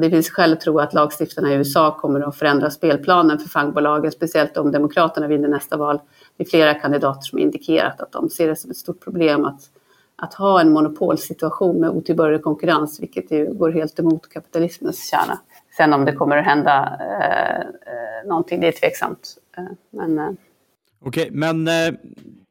Det 0.00 0.10
finns 0.10 0.30
skäl 0.30 0.52
att 0.52 0.60
tro 0.60 0.78
att 0.78 0.94
lagstiftarna 0.94 1.52
i 1.52 1.56
USA 1.56 1.98
kommer 2.00 2.20
att 2.20 2.36
förändra 2.36 2.70
spelplanen 2.70 3.38
för 3.38 3.48
fangbolagen, 3.48 4.12
speciellt 4.12 4.56
om 4.56 4.72
Demokraterna 4.72 5.26
vinner 5.26 5.48
nästa 5.48 5.76
val. 5.76 6.00
Det 6.36 6.44
är 6.44 6.48
flera 6.48 6.74
kandidater 6.74 7.20
som 7.20 7.38
indikerat 7.38 8.00
att 8.00 8.12
de 8.12 8.30
ser 8.30 8.48
det 8.48 8.56
som 8.56 8.70
ett 8.70 8.76
stort 8.76 9.04
problem 9.04 9.44
att, 9.44 9.60
att 10.16 10.34
ha 10.34 10.60
en 10.60 10.72
monopolsituation 10.72 11.80
med 11.80 11.90
otillbörlig 11.90 12.42
konkurrens, 12.42 13.00
vilket 13.00 13.30
ju 13.30 13.54
går 13.54 13.70
helt 13.70 13.98
emot 13.98 14.28
kapitalismens 14.28 15.10
kärna. 15.10 15.38
Sen 15.76 15.92
om 15.92 16.04
det 16.04 16.12
kommer 16.12 16.36
att 16.36 16.44
hända 16.44 16.98
eh, 17.00 17.60
eh 17.60 18.28
någonting, 18.28 18.60
det 18.60 18.68
är 18.68 18.72
tveksamt. 18.72 19.36
Eh, 19.56 19.64
men, 19.90 20.18
eh. 20.18 20.30
Okej, 21.04 21.22
okay, 21.22 21.30
men 21.30 21.68
eh, 21.68 21.94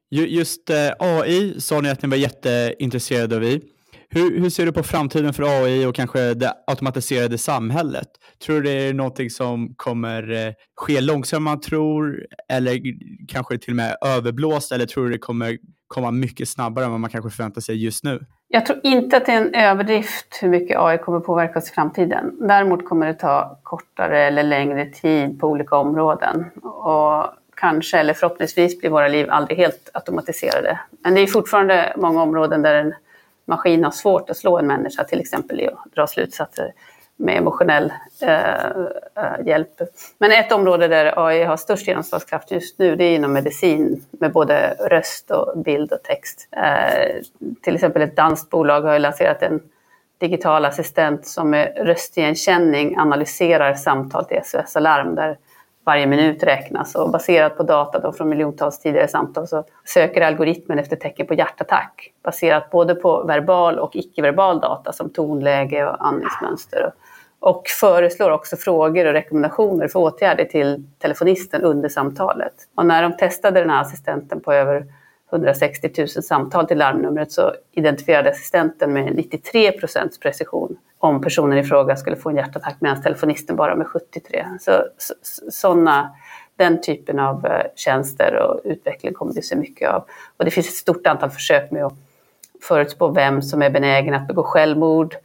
just 0.09 0.69
eh, 0.69 0.75
AI 0.99 1.61
sa 1.61 1.81
ni 1.81 1.89
att 1.89 2.01
ni 2.01 2.09
var 2.09 2.17
jätteintresserade 2.17 3.35
av. 3.35 3.43
I. 3.43 3.61
Hur, 4.09 4.39
hur 4.39 4.49
ser 4.49 4.65
du 4.65 4.71
på 4.71 4.83
framtiden 4.83 5.33
för 5.33 5.43
AI 5.43 5.85
och 5.85 5.95
kanske 5.95 6.33
det 6.33 6.53
automatiserade 6.67 7.37
samhället? 7.37 8.07
Tror 8.45 8.55
du 8.55 8.61
det 8.61 8.71
är 8.71 8.93
någonting 8.93 9.29
som 9.29 9.73
kommer 9.75 10.47
eh, 10.47 10.53
ske 10.75 11.01
långsammare 11.01 11.37
än 11.37 11.43
man 11.43 11.61
tror 11.61 12.25
eller 12.49 12.79
kanske 13.27 13.57
till 13.57 13.71
och 13.71 13.75
med 13.75 13.95
överblåst 14.05 14.71
eller 14.71 14.85
tror 14.85 15.05
du 15.05 15.11
det 15.11 15.17
kommer 15.17 15.57
komma 15.87 16.11
mycket 16.11 16.49
snabbare 16.49 16.85
än 16.85 16.91
vad 16.91 16.99
man 16.99 17.09
kanske 17.09 17.29
förväntar 17.29 17.61
sig 17.61 17.83
just 17.83 18.03
nu? 18.03 18.25
Jag 18.47 18.65
tror 18.65 18.79
inte 18.83 19.17
att 19.17 19.25
det 19.25 19.31
är 19.31 19.41
en 19.41 19.53
överdrift 19.53 20.39
hur 20.41 20.49
mycket 20.49 20.77
AI 20.79 20.97
kommer 20.97 21.19
påverka 21.19 21.59
oss 21.59 21.69
i 21.69 21.73
framtiden. 21.73 22.47
Däremot 22.47 22.85
kommer 22.85 23.07
det 23.07 23.13
ta 23.13 23.59
kortare 23.63 24.23
eller 24.23 24.43
längre 24.43 24.85
tid 24.85 25.39
på 25.39 25.47
olika 25.47 25.75
områden. 25.75 26.45
Och 26.63 27.25
kanske, 27.55 27.97
eller 27.97 28.13
förhoppningsvis, 28.13 28.79
blir 28.79 28.89
våra 28.89 29.07
liv 29.07 29.27
aldrig 29.29 29.57
helt 29.57 29.89
automatiserade. 29.93 30.79
Men 31.03 31.15
det 31.15 31.21
är 31.21 31.27
fortfarande 31.27 31.93
många 31.97 32.21
områden 32.21 32.61
där 32.61 32.83
den 32.83 32.93
maskin 33.47 33.83
har 33.83 33.91
svårt 33.91 34.29
att 34.29 34.37
slå 34.37 34.57
en 34.57 34.67
människa, 34.67 35.03
till 35.03 35.19
exempel 35.19 35.61
i 35.61 35.67
att 35.67 35.93
dra 35.95 36.07
slutsatser 36.07 36.73
med 37.15 37.37
emotionell 37.37 37.93
eh, 38.21 38.65
eh 39.15 39.45
hjälp. 39.45 39.81
Men 40.17 40.31
ett 40.31 40.51
område 40.51 40.87
där 40.87 41.27
AI 41.27 41.43
har 41.43 41.57
störst 41.57 41.87
genomslagskraft 41.87 42.51
just 42.51 42.79
nu, 42.79 42.95
det 42.95 43.03
är 43.03 43.15
inom 43.15 43.33
medicin 43.33 44.05
med 44.11 44.31
både 44.31 44.75
röst 44.79 45.31
och 45.31 45.57
bild 45.57 45.91
och 45.91 46.03
text. 46.03 46.47
Eh, 46.51 47.15
till 47.61 47.75
exempel 47.75 48.01
ett 48.01 48.15
danskt 48.15 48.49
bolag 48.49 48.81
har 48.81 48.99
lanserat 48.99 49.43
en 49.43 49.61
digital 50.17 50.65
assistent 50.65 51.27
som 51.27 51.49
med 51.49 51.73
röstigenkänning 51.77 52.97
analyserar 52.97 53.73
samtal 53.73 54.25
till 54.25 54.41
SOS 54.43 54.75
Alarm 54.75 55.15
där 55.15 55.37
varje 55.87 56.07
minut 56.07 56.43
räknas 56.43 56.95
och 56.95 57.11
baserat 57.11 57.57
på 57.57 57.63
data 57.63 57.99
då 57.99 58.11
från 58.11 58.29
miljontals 58.29 58.79
tidigare 58.79 59.07
samtal 59.07 59.47
så 59.47 59.63
söker 59.85 60.21
algoritmen 60.21 60.79
efter 60.79 60.95
tecken 60.95 61.27
på 61.27 61.33
hjärtattack 61.33 62.13
baserat 62.23 62.71
både 62.71 62.95
på 62.95 63.23
verbal 63.23 63.79
och 63.79 63.95
icke-verbal 63.95 64.59
data 64.59 64.93
som 64.93 65.09
tonläge 65.09 65.85
och 65.85 66.07
andningsmönster. 66.07 66.91
Och 67.39 67.67
föreslår 67.67 68.31
också 68.31 68.57
frågor 68.57 69.05
och 69.05 69.13
rekommendationer 69.13 69.87
för 69.87 69.99
åtgärder 69.99 70.45
till 70.45 70.83
telefonisten 70.99 71.61
under 71.61 71.89
samtalet. 71.89 72.53
Och 72.75 72.85
när 72.85 73.03
de 73.03 73.17
testade 73.17 73.59
den 73.59 73.69
här 73.69 73.81
assistenten 73.81 74.39
på 74.39 74.53
över 74.53 74.85
160 75.31 75.91
000 75.97 76.07
samtal 76.07 76.67
till 76.67 76.77
larmnumret 76.77 77.31
så 77.31 77.53
identifierade 77.71 78.29
assistenten 78.29 78.93
med 78.93 79.15
93 79.15 79.71
procents 79.71 80.19
precision 80.19 80.77
om 80.99 81.21
personen 81.21 81.57
i 81.57 81.63
fråga 81.63 81.95
skulle 81.95 82.15
få 82.15 82.29
en 82.29 82.35
hjärtattack 82.35 82.75
medan 82.79 83.01
telefonisten 83.01 83.55
bara 83.55 83.75
med 83.75 83.87
73. 83.87 84.45
Så, 84.59 84.83
så, 84.97 85.13
såna, 85.51 86.15
den 86.55 86.81
typen 86.81 87.19
av 87.19 87.45
eh, 87.45 87.65
tjänster 87.75 88.35
och 88.35 88.61
utveckling 88.63 89.13
kommer 89.13 89.33
vi 89.33 89.41
se 89.41 89.55
mycket 89.55 89.89
av. 89.89 90.05
Och 90.37 90.45
det 90.45 90.51
finns 90.51 90.67
ett 90.67 90.73
stort 90.73 91.07
antal 91.07 91.29
försök 91.29 91.71
med 91.71 91.85
att 91.85 91.93
förutspå 92.61 93.07
vem 93.07 93.41
som 93.41 93.61
är 93.61 93.69
benägen 93.69 94.13
att 94.13 94.27
begå 94.27 94.43
självmord. 94.43 95.15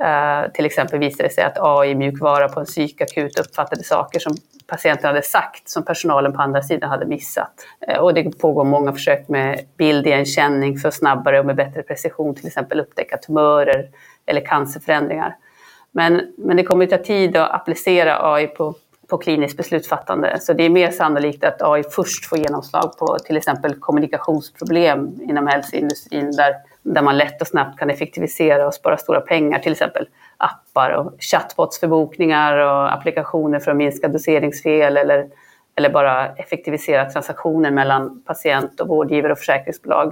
Uh, 0.00 0.52
till 0.52 0.66
exempel 0.66 0.98
visade 0.98 1.28
det 1.28 1.34
sig 1.34 1.44
att 1.44 1.58
AI-mjukvara 1.58 2.48
på 2.48 2.60
en 2.60 2.66
psykakut 2.66 3.38
uppfattade 3.38 3.84
saker 3.84 4.18
som 4.18 4.34
patienten 4.72 5.06
hade 5.06 5.22
sagt 5.22 5.68
som 5.68 5.84
personalen 5.84 6.32
på 6.32 6.42
andra 6.42 6.62
sidan 6.62 6.90
hade 6.90 7.06
missat. 7.06 7.52
Eh, 7.88 7.98
och 7.98 8.14
det 8.14 8.38
pågår 8.38 8.64
många 8.64 8.92
försök 8.92 9.28
med 9.28 9.60
bildigenkänning 9.76 10.78
för 10.78 10.90
snabbare 10.90 11.40
och 11.40 11.46
med 11.46 11.56
bättre 11.56 11.82
precision 11.82 12.34
till 12.34 12.46
exempel 12.46 12.80
upptäcka 12.80 13.16
tumörer 13.16 13.88
eller 14.26 14.40
cancerförändringar. 14.40 15.36
Men, 15.90 16.32
men 16.38 16.56
det 16.56 16.62
kommer 16.62 16.84
att 16.84 16.90
ta 16.90 16.98
tid 16.98 17.36
att 17.36 17.50
applicera 17.50 18.32
AI 18.32 18.46
på, 18.46 18.74
på 19.08 19.18
kliniskt 19.18 19.56
beslutsfattande. 19.56 20.38
Så 20.40 20.52
det 20.52 20.64
är 20.64 20.70
mer 20.70 20.90
sannolikt 20.90 21.44
att 21.44 21.62
AI 21.62 21.82
först 21.82 22.26
får 22.26 22.38
genomslag 22.38 22.98
på 22.98 23.18
till 23.18 23.36
exempel 23.36 23.74
kommunikationsproblem 23.74 25.20
inom 25.22 25.46
hälsoindustrin 25.46 26.32
där, 26.36 26.54
där 26.82 27.02
man 27.02 27.18
lätt 27.18 27.40
och 27.40 27.46
snabbt 27.46 27.78
kan 27.78 27.90
effektivisera 27.90 28.66
och 28.66 28.74
spara 28.74 28.96
stora 28.96 29.20
pengar, 29.20 29.58
till 29.58 29.72
exempel 29.72 30.08
appar 30.36 30.90
och 30.90 31.12
chatbots 31.18 31.80
för 31.80 31.86
bokningar 31.86 32.56
och 32.56 32.92
applikationer 32.92 33.60
för 33.60 33.70
att 33.70 33.76
minska 33.76 34.08
doseringsfel 34.08 34.96
eller, 34.96 35.28
eller 35.76 35.90
bara 35.90 36.28
effektivisera 36.34 37.10
transaktioner 37.10 37.70
mellan 37.70 38.22
patient 38.22 38.80
och 38.80 38.88
vårdgivare 38.88 39.32
och 39.32 39.38
försäkringsbolag. 39.38 40.08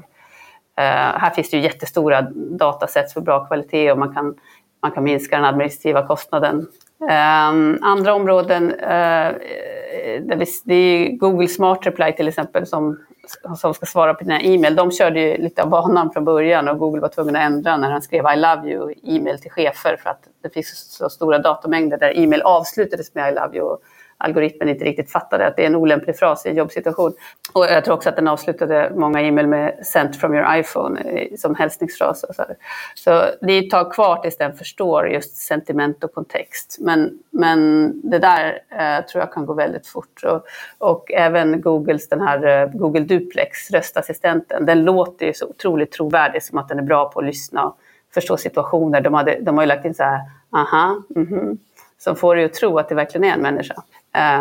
Uh, 0.81 1.19
här 1.19 1.31
finns 1.31 1.51
det 1.51 1.57
ju 1.57 1.63
jättestora 1.63 2.23
dataset 2.33 3.13
för 3.13 3.21
bra 3.21 3.47
kvalitet 3.47 3.93
och 3.93 3.99
man 3.99 4.15
kan, 4.15 4.35
man 4.83 4.91
kan 4.91 5.05
minska 5.05 5.37
den 5.37 5.45
administrativa 5.45 6.07
kostnaden. 6.07 6.67
Um, 7.01 7.79
andra 7.83 8.15
områden, 8.15 8.71
uh, 8.71 9.35
det 10.65 10.75
är 10.75 11.17
Google 11.17 11.49
Smart 11.49 11.87
Reply 11.87 12.13
till 12.13 12.29
exempel 12.29 12.67
som, 12.67 12.99
som 13.57 13.75
ska 13.75 13.87
svara 13.87 14.15
på 14.15 14.25
dina 14.25 14.41
e-mail. 14.41 14.77
De 14.77 14.91
körde 14.93 15.21
ju 15.21 15.37
lite 15.37 15.63
av 15.63 15.69
banan 15.69 16.11
från 16.11 16.25
början 16.25 16.69
och 16.69 16.79
Google 16.79 17.01
var 17.01 17.09
tvungen 17.09 17.37
att 17.37 17.43
ändra 17.43 17.77
när 17.77 17.91
han 17.91 18.03
skrev 18.03 18.25
I 18.35 18.37
love 18.37 18.71
you 18.71 18.95
e-mail 19.03 19.41
till 19.41 19.51
chefer 19.51 19.97
för 20.03 20.11
att 20.11 20.21
det 20.43 20.51
finns 20.51 20.93
så 20.93 21.11
stora 21.11 21.39
datamängder 21.39 21.99
där 21.99 22.19
e-mail 22.19 22.43
avslutades 22.43 23.15
med 23.15 23.33
I 23.33 23.35
love 23.35 23.57
you 23.57 23.77
algoritmen 24.21 24.69
inte 24.69 24.85
riktigt 24.85 25.11
fattade 25.11 25.47
att 25.47 25.57
det 25.57 25.63
är 25.63 25.67
en 25.67 25.75
olämplig 25.75 26.17
fras 26.17 26.47
i 26.47 26.49
en 26.49 26.57
jobbsituation. 26.57 27.13
Och 27.53 27.65
jag 27.65 27.85
tror 27.85 27.95
också 27.95 28.09
att 28.09 28.17
den 28.17 28.29
avslutade 28.29 28.93
många 28.95 29.21
e-mail 29.21 29.47
med 29.47 29.87
“sent 29.87 30.17
from 30.17 30.35
your 30.35 30.57
iPhone” 30.57 31.01
eh, 31.01 31.37
som 31.37 31.55
hälsningsfras. 31.55 32.25
Och 32.25 32.35
så, 32.35 32.45
så 32.95 33.25
det 33.41 33.53
är 33.53 33.63
ett 33.63 33.71
tag 33.71 33.93
kvar 33.93 34.17
tills 34.17 34.37
den 34.37 34.57
förstår 34.57 35.09
just 35.09 35.37
sentiment 35.37 36.05
och 36.05 36.15
kontext. 36.15 36.77
Men, 36.81 37.19
men 37.31 37.93
det 38.11 38.19
där 38.19 38.63
eh, 38.71 39.05
tror 39.07 39.23
jag 39.23 39.33
kan 39.33 39.47
gå 39.47 39.55
väldigt 39.55 39.87
fort. 39.87 40.25
Och, 40.25 40.45
och 40.79 41.13
även 41.13 41.61
Googles, 41.61 42.09
den 42.09 42.21
här 42.21 42.47
eh, 42.47 42.69
Google 42.69 43.01
Duplex, 43.01 43.71
röstassistenten, 43.71 44.67
den 44.67 44.85
låter 44.85 45.27
ju 45.27 45.33
så 45.35 45.47
otroligt 45.47 45.93
trovärdig 45.93 46.43
som 46.43 46.59
att 46.59 46.69
den 46.69 46.79
är 46.79 46.83
bra 46.83 47.09
på 47.09 47.21
att 47.21 47.27
lyssna 47.27 47.67
och 47.67 47.79
förstå 48.15 48.37
situationer. 48.37 49.01
De, 49.01 49.15
hade, 49.15 49.39
de 49.41 49.57
har 49.57 49.63
ju 49.65 49.69
lagt 49.69 49.85
in 49.85 49.95
så 49.95 50.03
här, 50.03 50.21
aha, 50.53 51.03
mhm, 51.09 51.39
mm 51.39 51.59
som 52.01 52.17
får 52.17 52.37
dig 52.37 52.45
att 52.45 52.55
tro 52.55 52.79
att 52.79 52.89
det 52.89 52.95
verkligen 52.95 53.25
är 53.25 53.33
en 53.33 53.43
människa. 53.43 53.83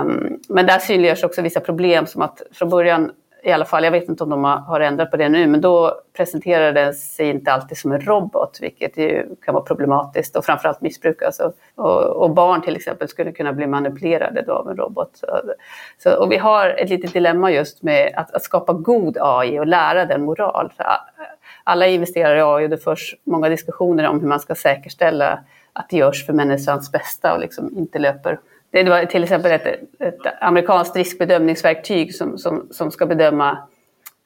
Um, 0.01 0.39
men 0.49 0.65
där 0.65 0.80
synliggörs 0.80 1.24
också 1.24 1.41
vissa 1.41 1.59
problem 1.59 2.05
som 2.05 2.22
att 2.22 2.41
från 2.51 2.70
början 2.70 3.11
i 3.43 3.51
alla 3.51 3.65
fall, 3.65 3.84
jag 3.84 3.91
vet 3.91 4.09
inte 4.09 4.24
om 4.24 4.30
de 4.30 4.43
har 4.43 4.80
ändrat 4.80 5.11
på 5.11 5.17
det 5.17 5.30
nu, 5.30 5.47
men 5.47 5.61
då 5.61 6.01
presenterades 6.17 7.15
sig 7.15 7.30
inte 7.30 7.51
alltid 7.51 7.78
som 7.78 7.91
en 7.91 8.01
robot, 8.01 8.57
vilket 8.61 8.97
ju 8.97 9.36
kan 9.45 9.53
vara 9.53 9.63
problematiskt 9.63 10.36
och 10.36 10.45
framförallt 10.45 10.82
missbrukas. 10.82 11.39
Alltså, 11.39 11.59
och, 11.76 12.03
och, 12.03 12.24
och, 12.24 12.32
barn 12.32 12.61
till 12.61 12.76
exempel 12.76 13.07
skulle 13.07 13.32
kunna 13.32 13.53
bli 13.53 13.67
manipulerade 13.67 14.41
då 14.41 14.53
av 14.53 14.70
en 14.70 14.78
robot. 14.78 15.09
Så, 15.13 15.28
så, 15.97 16.24
och 16.24 16.32
vi 16.32 16.38
har 16.38 16.70
ett 16.70 16.89
litet 16.89 17.13
dilemma 17.13 17.51
just 17.51 17.84
med 17.84 18.13
att, 18.15 18.32
att 18.32 18.43
skapa 18.43 18.74
god 18.74 19.17
AI 19.22 19.59
och 19.59 19.67
lära 19.67 20.05
den 20.05 20.24
moral. 20.24 20.72
För 20.78 20.86
alla 21.63 21.88
investerar 21.88 22.36
i 22.36 22.41
AI 22.41 22.65
och 22.65 22.70
det 22.70 22.78
förs 22.78 23.15
många 23.24 23.49
diskussioner 23.49 24.07
om 24.07 24.20
hur 24.20 24.28
man 24.28 24.39
ska 24.39 24.55
säkerställa 24.55 25.39
att 25.74 25.89
det 25.89 25.97
görs 25.97 26.26
för 26.26 26.34
människans 26.34 26.91
bästa 26.91 27.34
och 27.34 27.39
liksom 27.39 27.78
inte 27.78 27.99
löper 27.99 28.39
det 28.72 28.89
var 28.89 29.05
till 29.05 29.24
exempel 29.24 29.51
ett, 29.51 29.65
ett 29.99 30.41
amerikanskt 30.41 30.95
riskbedömningsverktyg 30.95 32.15
som, 32.15 32.38
som, 32.38 32.67
som 32.72 32.91
ska 32.91 33.05
bedöma 33.05 33.57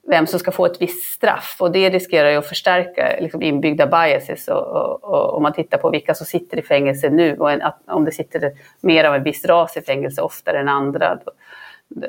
vem 0.08 0.28
som 0.28 0.40
ska 0.40 0.52
få 0.52 0.66
ett 0.66 0.82
visst 0.82 1.14
straff. 1.14 1.56
Och 1.60 1.72
det 1.72 1.90
riskerar 1.90 2.30
ju 2.30 2.38
att 2.38 2.48
förstärka 2.48 3.16
liksom, 3.20 3.42
inbyggda 3.42 3.88
biases. 3.88 4.48
Och, 4.48 4.68
och, 4.68 5.04
och, 5.04 5.36
om 5.36 5.44
man 5.44 5.54
tittar 5.54 5.78
på 5.78 5.90
vilka 5.90 6.14
som 6.14 6.26
sitter 6.26 6.60
i 6.60 6.62
fängelse 6.62 7.10
nu 7.10 7.38
och 7.38 7.52
en, 7.52 7.62
att, 7.62 7.80
om 7.88 8.06
det 8.06 8.12
sitter 8.12 8.52
mer 8.82 9.04
av 9.04 9.16
en 9.16 9.24
viss 9.24 9.46
ras 9.46 9.78
i 9.78 9.82
fängelse 9.82 10.22
oftare 10.22 10.60
än 10.60 10.70
andra, 10.70 11.20
då, 11.26 11.32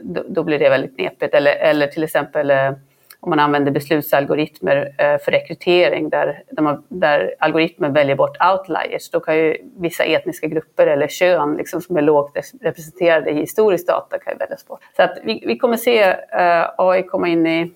då, 0.03 0.25
då 0.29 0.43
blir 0.43 0.59
det 0.59 0.69
väldigt 0.69 0.97
knepigt. 0.97 1.35
Eller, 1.35 1.53
eller 1.53 1.87
till 1.87 2.05
exempel 2.05 2.51
eh, 2.51 2.73
och 3.25 3.29
om 3.29 3.31
man 3.31 3.39
använder 3.39 3.73
beslutsalgoritmer 3.73 4.95
eh, 4.99 5.19
för 5.19 5.33
rekrytering 5.33 6.09
där, 6.09 6.43
där 6.89 7.35
algoritmen 7.39 7.93
väljer 7.93 8.17
bort 8.17 8.37
outliers, 8.53 9.11
då 9.11 9.21
kan 9.21 9.37
ju 9.37 9.57
vissa 9.77 10.05
etniska 10.05 10.47
grupper 10.47 10.87
eller 10.87 11.09
kön 11.09 11.57
liksom, 11.57 11.81
som 11.81 11.97
är 11.97 12.03
lågt 12.03 12.37
representerade 12.61 13.31
i 13.31 13.35
historisk 13.35 13.87
data 13.87 14.19
kan 14.19 14.33
ju 14.33 14.39
väljas 14.39 14.67
bort. 14.67 14.81
Så 14.97 15.03
att 15.03 15.19
vi, 15.23 15.45
vi 15.47 15.59
kommer 15.59 15.77
se 15.77 16.03
eh, 16.03 16.17
uh, 16.41 16.71
AI 16.79 17.03
komma 17.03 17.29
in 17.29 17.47
i 17.47 17.73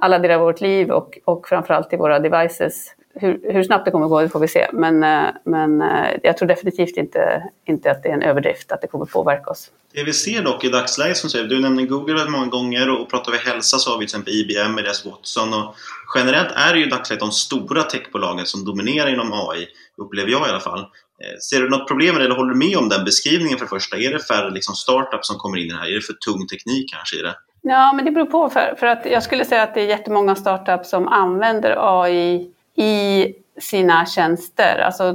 alla 0.00 0.18
delar 0.18 0.34
av 0.34 0.40
vårt 0.40 0.60
liv 0.60 0.90
och, 0.90 1.18
och 1.24 1.48
framförallt 1.48 1.92
i 1.92 1.96
våra 1.96 2.18
devices 2.18 2.94
hur, 3.20 3.52
hur, 3.52 3.62
snabbt 3.62 3.84
det 3.84 3.90
kommer 3.90 4.08
gå 4.08 4.20
det 4.20 4.28
får 4.28 4.40
vi 4.40 4.48
se. 4.48 4.66
Men, 4.72 5.02
eh, 5.02 5.28
men 5.44 5.82
eh, 5.82 6.10
jag 6.22 6.36
tror 6.36 6.48
definitivt 6.48 6.96
inte, 6.96 7.42
inte 7.64 7.90
att 7.90 8.02
det 8.02 8.08
är 8.08 8.12
en 8.12 8.22
överdrift 8.22 8.72
att 8.72 8.80
det 8.80 8.86
kommer 8.86 9.06
påverka 9.06 9.50
oss. 9.50 9.70
Det 9.94 10.04
vi 10.04 10.12
ser 10.12 10.42
dock 10.42 10.64
i 10.64 10.68
dagsläget, 10.68 11.16
som 11.16 11.30
säger, 11.30 11.44
du 11.44 11.60
nämner 11.60 11.82
Google 11.82 12.14
väldigt 12.14 12.32
många 12.32 12.46
gånger 12.46 13.00
och 13.00 13.10
pratar 13.10 13.32
vi 13.32 13.38
hälsa 13.38 13.78
så 13.78 13.90
har 13.90 13.98
vi 13.98 14.06
till 14.06 14.16
exempel 14.16 14.34
IBM 14.34 14.74
med 14.74 14.84
deras 14.84 15.06
Watson. 15.06 15.54
Och 15.54 15.74
generellt 16.14 16.52
är 16.54 16.72
det 16.72 16.78
ju 16.78 16.86
i 16.86 16.88
dagsläget 16.88 17.20
de 17.20 17.32
stora 17.32 17.82
techbolagen 17.82 18.46
som 18.46 18.64
dominerar 18.64 19.12
inom 19.12 19.32
AI, 19.32 19.66
upplever 19.96 20.30
jag 20.30 20.46
i 20.46 20.50
alla 20.50 20.60
fall. 20.60 20.80
Eh, 20.80 21.38
ser 21.50 21.60
du 21.60 21.68
något 21.68 21.88
problem 21.88 22.14
med 22.14 22.20
det 22.20 22.24
eller 22.24 22.36
håller 22.36 22.52
du 22.52 22.58
med 22.58 22.76
om 22.76 22.88
den 22.88 23.04
beskrivningen 23.04 23.58
för 23.58 23.64
det 23.64 23.70
första? 23.70 23.96
Är 23.96 24.12
det 24.12 24.18
färre 24.18 24.50
liksom 24.50 24.74
startups 24.74 25.28
som 25.28 25.36
kommer 25.36 25.58
in 25.58 25.66
i 25.66 25.70
det 25.70 25.76
här? 25.76 25.90
Är 25.90 25.94
det 25.94 26.00
för 26.00 26.12
tung 26.12 26.46
teknik 26.46 26.92
kanske 26.92 27.16
i 27.16 27.22
det? 27.22 27.34
Ja, 27.62 27.92
men 27.92 28.04
det 28.04 28.10
beror 28.10 28.26
på. 28.26 28.50
För, 28.50 28.74
för 28.78 28.86
att 28.86 29.06
jag 29.06 29.22
skulle 29.22 29.44
säga 29.44 29.62
att 29.62 29.74
det 29.74 29.80
är 29.80 29.86
jättemånga 29.86 30.34
startups 30.34 30.90
som 30.90 31.08
använder 31.08 32.02
AI 32.02 32.50
i 32.80 33.34
sina 33.60 34.06
tjänster. 34.06 34.78
Alltså, 34.78 35.12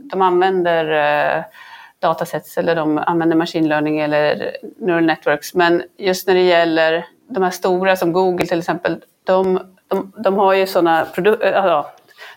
de 0.00 0.22
använder 0.22 0.84
eh, 1.36 1.44
datasets 1.98 2.58
eller 2.58 2.74
de 2.74 2.98
använder 2.98 3.36
machine 3.36 3.68
learning 3.68 4.00
eller 4.00 4.56
neural 4.78 5.04
networks. 5.04 5.54
Men 5.54 5.82
just 5.96 6.26
när 6.26 6.34
det 6.34 6.42
gäller 6.42 7.06
de 7.28 7.42
här 7.42 7.50
stora 7.50 7.96
som 7.96 8.12
Google 8.12 8.46
till 8.46 8.58
exempel, 8.58 9.04
de, 9.24 9.60
de, 9.88 10.12
de 10.16 10.34
har 10.34 10.54
ju 10.54 10.66
sådana 10.66 11.04
produkter, 11.04 11.52
eh, 11.52 11.64
alltså, 11.64 11.90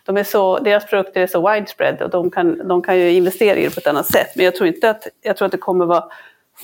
de 0.05 0.17
är 0.17 0.23
så, 0.23 0.59
deras 0.59 0.85
produkter 0.85 1.21
är 1.21 1.27
så 1.27 1.51
widespread 1.51 2.01
och 2.01 2.09
de 2.09 2.29
kan, 2.29 2.67
de 2.67 2.81
kan 2.81 2.99
ju 2.99 3.11
investera 3.11 3.59
i 3.59 3.63
det 3.63 3.73
på 3.73 3.79
ett 3.79 3.87
annat 3.87 4.05
sätt. 4.05 4.35
Men 4.35 4.45
jag 4.45 4.55
tror 4.55 4.67
inte 4.67 4.89
att, 4.89 5.07
jag 5.21 5.37
tror 5.37 5.45
att 5.45 5.51
det 5.51 5.57
kommer 5.57 5.85
vara 5.85 6.03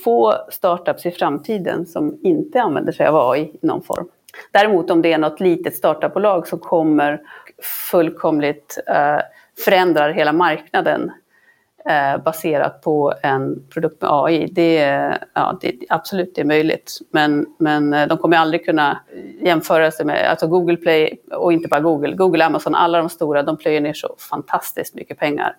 få 0.04 0.34
startups 0.50 1.06
i 1.06 1.10
framtiden 1.10 1.86
som 1.86 2.18
inte 2.22 2.62
använder 2.62 2.92
sig 2.92 3.06
av 3.06 3.30
AI 3.30 3.40
i 3.40 3.66
någon 3.66 3.82
form. 3.82 4.08
Däremot 4.52 4.90
om 4.90 5.02
det 5.02 5.12
är 5.12 5.18
något 5.18 5.40
litet 5.40 5.76
startupbolag 5.76 6.48
som 6.48 6.58
kommer 6.58 7.20
fullkomligt 7.62 8.78
eh, 8.86 9.20
förändrar 9.64 10.10
hela 10.10 10.32
marknaden 10.32 11.12
eh, 11.88 12.22
baserat 12.22 12.82
på 12.82 13.14
en 13.22 13.68
produkt 13.68 14.02
med 14.02 14.10
AI. 14.12 14.46
Det, 14.46 14.74
ja, 15.34 15.58
det, 15.60 15.74
absolut, 15.88 16.34
det 16.34 16.40
är 16.40 16.44
möjligt. 16.44 16.98
Men, 17.10 17.46
men 17.58 17.94
eh, 17.94 18.08
de 18.08 18.18
kommer 18.18 18.36
aldrig 18.36 18.64
kunna 18.64 18.98
jämföra 19.40 19.90
sig 19.90 20.06
med 20.06 20.30
alltså 20.30 20.46
Google 20.46 20.76
Play, 20.76 21.20
och 21.30 21.52
inte 21.52 21.68
bara 21.68 21.80
Google, 21.80 22.14
Google, 22.14 22.44
Amazon, 22.44 22.74
alla 22.74 22.98
de 22.98 23.08
stora, 23.08 23.42
de 23.42 23.56
plöjer 23.56 23.80
ner 23.80 23.92
så 23.92 24.14
fantastiskt 24.30 24.94
mycket 24.94 25.18
pengar. 25.18 25.56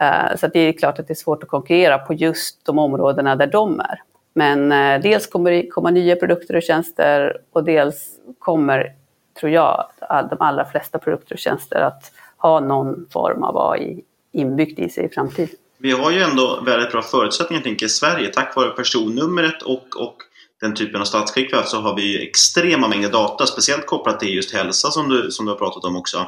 Eh, 0.00 0.36
så 0.36 0.46
det 0.46 0.60
är 0.60 0.72
klart 0.72 0.98
att 0.98 1.08
det 1.08 1.12
är 1.12 1.14
svårt 1.14 1.42
att 1.42 1.48
konkurrera 1.48 1.98
på 1.98 2.14
just 2.14 2.66
de 2.66 2.78
områdena 2.78 3.36
där 3.36 3.46
de 3.46 3.80
är. 3.80 4.02
Men 4.34 4.72
eh, 4.72 5.00
dels 5.02 5.26
kommer 5.26 5.50
det 5.50 5.66
komma 5.66 5.90
nya 5.90 6.16
produkter 6.16 6.56
och 6.56 6.62
tjänster 6.62 7.36
och 7.52 7.64
dels 7.64 8.20
kommer 8.38 8.94
tror 9.40 9.52
jag, 9.52 9.86
de 10.30 10.36
allra 10.40 10.64
flesta 10.64 10.98
produkter 10.98 11.34
och 11.34 11.38
tjänster 11.38 11.80
att 11.80 12.12
ha 12.36 12.60
någon 12.60 13.06
form 13.12 13.42
av 13.42 13.72
AI 13.72 14.04
inbyggt 14.32 14.78
i 14.78 14.88
sig 14.88 15.04
i 15.04 15.08
framtiden. 15.08 15.56
Vi 15.78 15.90
har 15.90 16.10
ju 16.10 16.20
ändå 16.20 16.62
väldigt 16.66 16.92
bra 16.92 17.02
förutsättningar 17.02 17.62
tänker 17.62 17.86
i 17.86 17.88
Sverige 17.88 18.28
tack 18.28 18.56
vare 18.56 18.70
personnumret 18.70 19.62
och, 19.62 19.96
och 19.96 20.16
den 20.60 20.74
typen 20.74 21.00
av 21.00 21.04
statsskick 21.04 21.52
vi 21.52 21.56
har 21.56 21.62
så 21.62 21.80
har 21.80 21.96
vi 21.96 22.28
extrema 22.28 22.88
mängder 22.88 23.10
data, 23.10 23.46
speciellt 23.46 23.86
kopplat 23.86 24.20
till 24.20 24.34
just 24.34 24.54
hälsa 24.54 24.90
som 24.90 25.08
du, 25.08 25.30
som 25.30 25.46
du 25.46 25.52
har 25.52 25.58
pratat 25.58 25.84
om 25.84 25.96
också. 25.96 26.18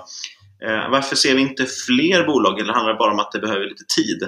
Eh, 0.63 0.91
varför 0.91 1.17
ser 1.17 1.35
vi 1.35 1.41
inte 1.41 1.67
fler 1.87 2.27
bolag 2.27 2.61
eller 2.61 2.73
handlar 2.73 2.93
det 2.93 2.99
bara 2.99 3.13
om 3.13 3.19
att 3.19 3.33
det 3.33 3.39
behöver 3.39 3.65
lite 3.65 3.85
tid? 3.97 4.23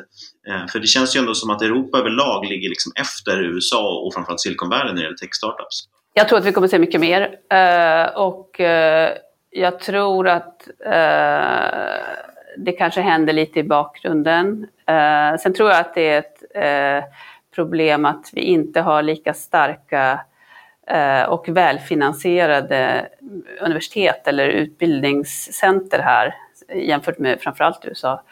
Eh, 0.49 0.67
för 0.73 0.79
det 0.79 0.87
känns 0.87 1.17
ju 1.17 1.21
ändå 1.21 1.35
som 1.35 1.51
att 1.51 1.63
Europa 1.63 1.99
överlag 1.99 2.47
ligger 2.47 2.69
liksom 2.69 2.93
efter 2.95 3.43
USA 3.43 4.03
och 4.07 4.15
framförallt 4.15 4.41
Siliconvärlden 4.41 4.95
när 4.95 5.03
det 5.03 5.07
gäller 5.07 5.17
tech-startups. 5.17 5.89
Jag 6.19 6.29
tror 6.29 6.39
att 6.39 6.45
vi 6.45 6.53
kommer 6.53 6.69
se 6.69 6.79
mycket 6.79 7.01
mer. 7.01 7.39
Eh, 7.51 8.07
och 8.17 8.61
eh, 8.61 9.13
jag 9.51 9.81
tror 9.81 10.29
att 10.29 10.69
eh, 10.85 12.01
det 12.57 12.73
kanske 12.79 13.01
händer 13.01 13.33
lite 13.33 13.61
i 13.61 13.63
bakgrunden. 13.63 14.67
sen 15.41 15.55
tror 15.55 15.71
jag 15.71 15.81
att 15.81 15.95
det 15.95 16.09
är 16.09 16.19
ett 16.19 16.43
problem 17.55 18.05
att 18.05 18.31
vi 18.33 18.41
inte 18.41 18.81
har 18.81 19.03
lika 19.03 19.35
starka 19.35 20.21
och 21.29 21.49
välfinansierade 21.49 23.07
universitet 23.61 24.29
eller 24.29 24.47
utbildningscenter 24.47 25.99
här 25.99 26.35
jämfört 26.75 27.19
med 27.19 27.41
framförallt 27.41 27.85
USA. 27.85 28.23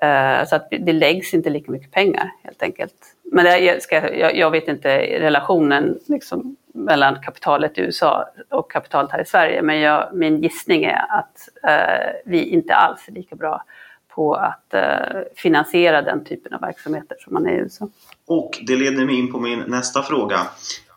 Eh, 0.00 0.48
så 0.48 0.56
att 0.56 0.68
det 0.70 0.92
läggs 0.92 1.34
inte 1.34 1.50
lika 1.50 1.72
mycket 1.72 1.92
pengar 1.92 2.32
helt 2.44 2.62
enkelt. 2.62 2.94
Men 3.32 3.44
det 3.44 3.82
ska, 3.82 4.16
jag, 4.16 4.36
jag 4.36 4.50
vet 4.50 4.68
inte 4.68 4.98
relationen 4.98 5.98
liksom, 6.06 6.56
mellan 6.74 7.22
kapitalet 7.22 7.78
i 7.78 7.80
USA 7.80 8.24
och 8.50 8.70
kapitalet 8.70 9.12
här 9.12 9.22
i 9.22 9.24
Sverige. 9.24 9.62
Men 9.62 9.80
jag, 9.80 10.08
min 10.14 10.42
gissning 10.42 10.84
är 10.84 11.06
att 11.08 11.48
eh, 11.68 12.20
vi 12.24 12.42
inte 12.44 12.74
alls 12.74 13.08
är 13.08 13.12
lika 13.12 13.36
bra 13.36 13.64
på 14.08 14.34
att 14.34 14.74
eh, 14.74 15.20
finansiera 15.36 16.02
den 16.02 16.24
typen 16.24 16.54
av 16.54 16.60
verksamheter 16.60 17.16
som 17.20 17.34
man 17.34 17.46
är 17.46 17.52
i 17.52 17.56
USA. 17.56 17.88
Och 18.26 18.58
det 18.66 18.76
leder 18.76 19.04
mig 19.04 19.18
in 19.18 19.32
på 19.32 19.40
min 19.40 19.64
nästa 19.66 20.02
fråga. 20.02 20.40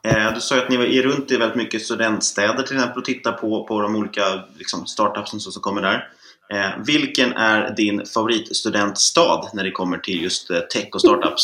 Eh, 0.03 0.33
du 0.33 0.41
sa 0.41 0.57
att 0.57 0.69
ni 0.69 0.97
är 0.97 1.03
runt 1.03 1.31
i 1.31 1.37
väldigt 1.37 1.57
mycket 1.57 1.81
studentstäder 1.81 2.63
till 2.63 2.75
exempel 2.75 2.97
och 2.97 3.05
tittar 3.05 3.31
på, 3.31 3.63
på 3.63 3.81
de 3.81 3.95
olika 3.95 4.21
liksom, 4.57 4.85
startupsen 4.85 5.39
som 5.39 5.61
kommer 5.61 5.81
där. 5.81 6.09
Eh, 6.51 6.69
vilken 6.85 7.33
är 7.33 7.69
din 7.75 8.05
favoritstudentstad 8.05 9.49
när 9.53 9.63
det 9.63 9.71
kommer 9.71 9.97
till 9.97 10.23
just 10.23 10.51
eh, 10.51 10.59
tech 10.59 10.89
och 10.93 11.01
startups? 11.01 11.43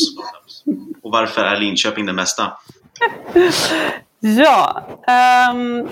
Och 1.01 1.11
varför 1.11 1.41
är 1.41 1.59
Linköping 1.59 2.05
den 2.05 2.15
bästa? 2.15 2.51
Ja, 4.19 4.83
um, 5.51 5.89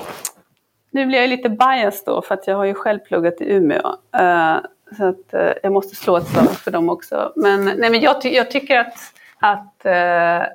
nu 0.91 1.05
blir 1.05 1.19
jag 1.19 1.29
lite 1.29 1.49
biased 1.49 2.05
då 2.05 2.21
för 2.21 2.35
att 2.35 2.47
jag 2.47 2.55
har 2.55 2.65
ju 2.65 2.73
själv 2.73 2.99
pluggat 2.99 3.41
i 3.41 3.53
Umeå. 3.53 3.87
Uh, 4.21 4.57
så 4.97 5.05
att 5.05 5.33
uh, 5.33 5.51
jag 5.63 5.71
måste 5.71 5.95
slå 5.95 6.17
ett 6.17 6.27
slag 6.27 6.51
för 6.51 6.71
dem 6.71 6.89
också. 6.89 7.33
Men, 7.35 7.65
nej, 7.65 7.89
men 7.89 8.01
jag, 8.01 8.21
ty 8.21 8.29
jag 8.29 8.51
tycker 8.51 8.79
att, 8.79 8.93
att 9.39 9.85
uh, 9.85 10.47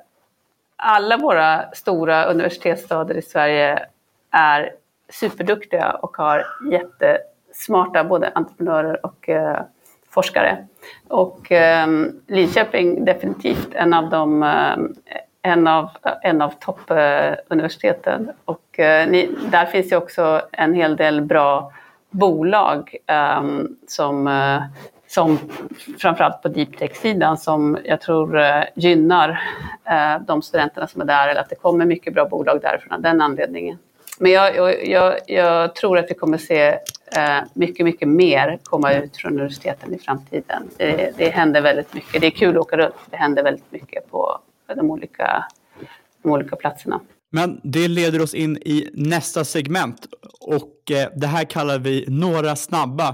alla 0.75 1.17
våra 1.17 1.71
stora 1.73 2.25
universitetsstäder 2.25 3.17
i 3.17 3.21
Sverige 3.21 3.85
är 4.31 4.71
superduktiga 5.09 5.91
och 5.91 6.17
har 6.17 6.45
jätte 6.71 7.17
smarta 7.53 8.03
både 8.03 8.31
entreprenörer 8.35 9.05
och 9.05 9.29
eh, 9.29 9.61
forskare. 10.09 10.67
Och 11.07 11.51
ehm, 11.51 12.21
Linköping 12.27 13.05
definitivt 13.05 13.69
en 13.73 13.93
av 13.93 14.09
de 14.09 14.43
eh, 14.43 14.75
en 15.43 15.67
av, 15.67 15.89
en 16.21 16.41
av 16.41 16.53
toppuniversiteten. 16.59 18.31
och 18.45 18.79
eh, 18.79 19.09
ni, 19.09 19.29
där 19.51 19.65
finns 19.65 19.91
ju 19.91 19.95
också 19.95 20.41
en 20.51 20.73
hel 20.73 20.95
del 20.95 21.21
bra 21.21 21.71
bolag 22.09 22.95
ehm, 23.07 23.77
som, 23.87 24.29
som 25.11 25.37
framförallt 25.99 26.41
på 26.41 26.47
deep 26.47 26.77
tech-sidan 26.77 27.37
som 27.37 27.77
jag 27.83 28.01
tror 28.01 28.39
eh, 28.39 28.63
gynnar 28.75 29.29
eh, 29.85 30.21
de 30.27 30.41
studenterna 30.41 30.87
som 30.87 31.01
är 31.01 31.05
där 31.05 31.27
eller 31.27 31.41
att 31.41 31.49
det 31.49 31.55
kommer 31.55 31.85
mycket 31.85 32.13
bra 32.13 32.25
bolag 32.25 32.61
därifrån 32.61 32.93
av 32.93 33.01
den 33.01 33.21
anledningen. 33.21 33.77
Men 34.19 34.31
jag, 34.31 34.87
jag, 34.87 35.19
jag, 35.27 35.75
tror 35.75 35.97
att 35.97 36.05
vi 36.09 36.13
kommer 36.13 36.37
se 36.37 36.77
mycket, 37.53 37.85
mycket 37.85 38.07
mer 38.07 38.59
komma 38.63 38.93
ut 38.93 39.17
från 39.17 39.31
universiteten 39.33 39.93
i 39.93 39.97
framtiden. 39.97 40.69
Det, 40.77 41.13
det 41.17 41.29
händer 41.29 41.61
väldigt 41.61 41.93
mycket. 41.93 42.21
Det 42.21 42.27
är 42.27 42.31
kul 42.31 42.55
att 42.55 42.61
åka 42.61 42.77
runt. 42.77 42.95
Det 43.09 43.17
händer 43.17 43.43
väldigt 43.43 43.71
mycket 43.71 44.11
på 44.11 44.39
de 44.75 44.91
olika, 44.91 45.45
de 46.23 46.31
olika 46.31 46.55
platserna. 46.55 46.99
Men 47.31 47.59
det 47.63 47.87
leder 47.87 48.21
oss 48.21 48.33
in 48.33 48.57
i 48.57 48.89
nästa 48.93 49.45
segment 49.45 50.07
och 50.39 50.91
eh, 50.91 51.09
det 51.15 51.27
här 51.27 51.43
kallar 51.43 51.79
vi 51.79 52.05
några 52.07 52.55
snabba. 52.55 53.13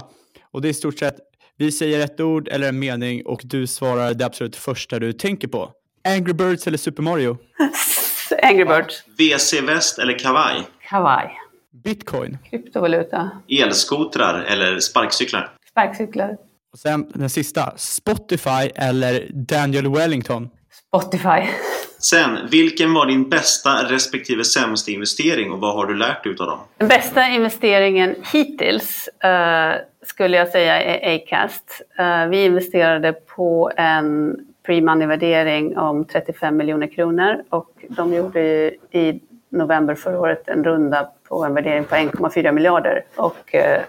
Och 0.50 0.62
det 0.62 0.68
är 0.68 0.70
i 0.70 0.74
stort 0.74 0.98
sett, 0.98 1.16
vi 1.56 1.72
säger 1.72 2.04
ett 2.04 2.20
ord 2.20 2.48
eller 2.48 2.68
en 2.68 2.78
mening 2.78 3.26
och 3.26 3.40
du 3.44 3.66
svarar 3.66 4.14
det 4.14 4.26
absolut 4.26 4.56
första 4.56 4.98
du 4.98 5.12
tänker 5.12 5.48
på. 5.48 5.70
Angry 6.04 6.32
Birds 6.32 6.66
eller 6.66 6.78
Super 6.78 7.02
Mario? 7.02 7.38
Angry 8.42 8.64
Birds. 8.64 9.04
WC-väst 9.18 9.98
eller 9.98 10.18
kavaj? 10.18 10.66
Kavaj. 10.88 11.37
Bitcoin? 11.84 12.38
Kryptovaluta. 12.50 13.30
Elskotrar 13.48 14.42
eller 14.42 14.78
sparkcyklar? 14.78 15.50
Sparkcyklar. 15.70 16.36
Och 16.72 16.78
sen 16.78 17.10
den 17.14 17.30
sista, 17.30 17.72
Spotify 17.76 18.70
eller 18.74 19.26
Daniel 19.32 19.94
Wellington? 19.94 20.48
Spotify. 20.88 21.48
Sen, 22.00 22.38
vilken 22.50 22.94
var 22.94 23.06
din 23.06 23.28
bästa 23.28 23.70
respektive 23.70 24.44
sämsta 24.44 24.90
investering 24.90 25.52
och 25.52 25.60
vad 25.60 25.74
har 25.74 25.86
du 25.86 25.96
lärt 25.96 26.24
dig 26.24 26.36
av 26.40 26.46
dem? 26.46 26.58
Den 26.78 26.88
bästa 26.88 27.28
investeringen 27.28 28.14
hittills 28.32 29.08
uh, 29.24 29.80
skulle 30.06 30.36
jag 30.36 30.48
säga 30.48 30.82
är 30.82 31.16
Acast. 31.16 31.82
Uh, 32.00 32.30
vi 32.30 32.44
investerade 32.44 33.12
på 33.12 33.72
en 33.76 34.36
pre-money-värdering 34.66 35.78
om 35.78 36.04
35 36.04 36.56
miljoner 36.56 36.86
kronor 36.86 37.44
och 37.50 37.70
de 37.88 38.14
gjorde 38.14 38.40
i 38.90 39.20
november 39.48 39.94
förra 39.94 40.20
året 40.20 40.48
en 40.48 40.64
runda 40.64 41.08
på 41.28 41.44
en 41.44 41.54
värdering 41.54 41.84
på 41.84 41.94
1,4 41.94 42.52
miljarder 42.52 43.04
och 43.16 43.54
uh, 43.54 43.80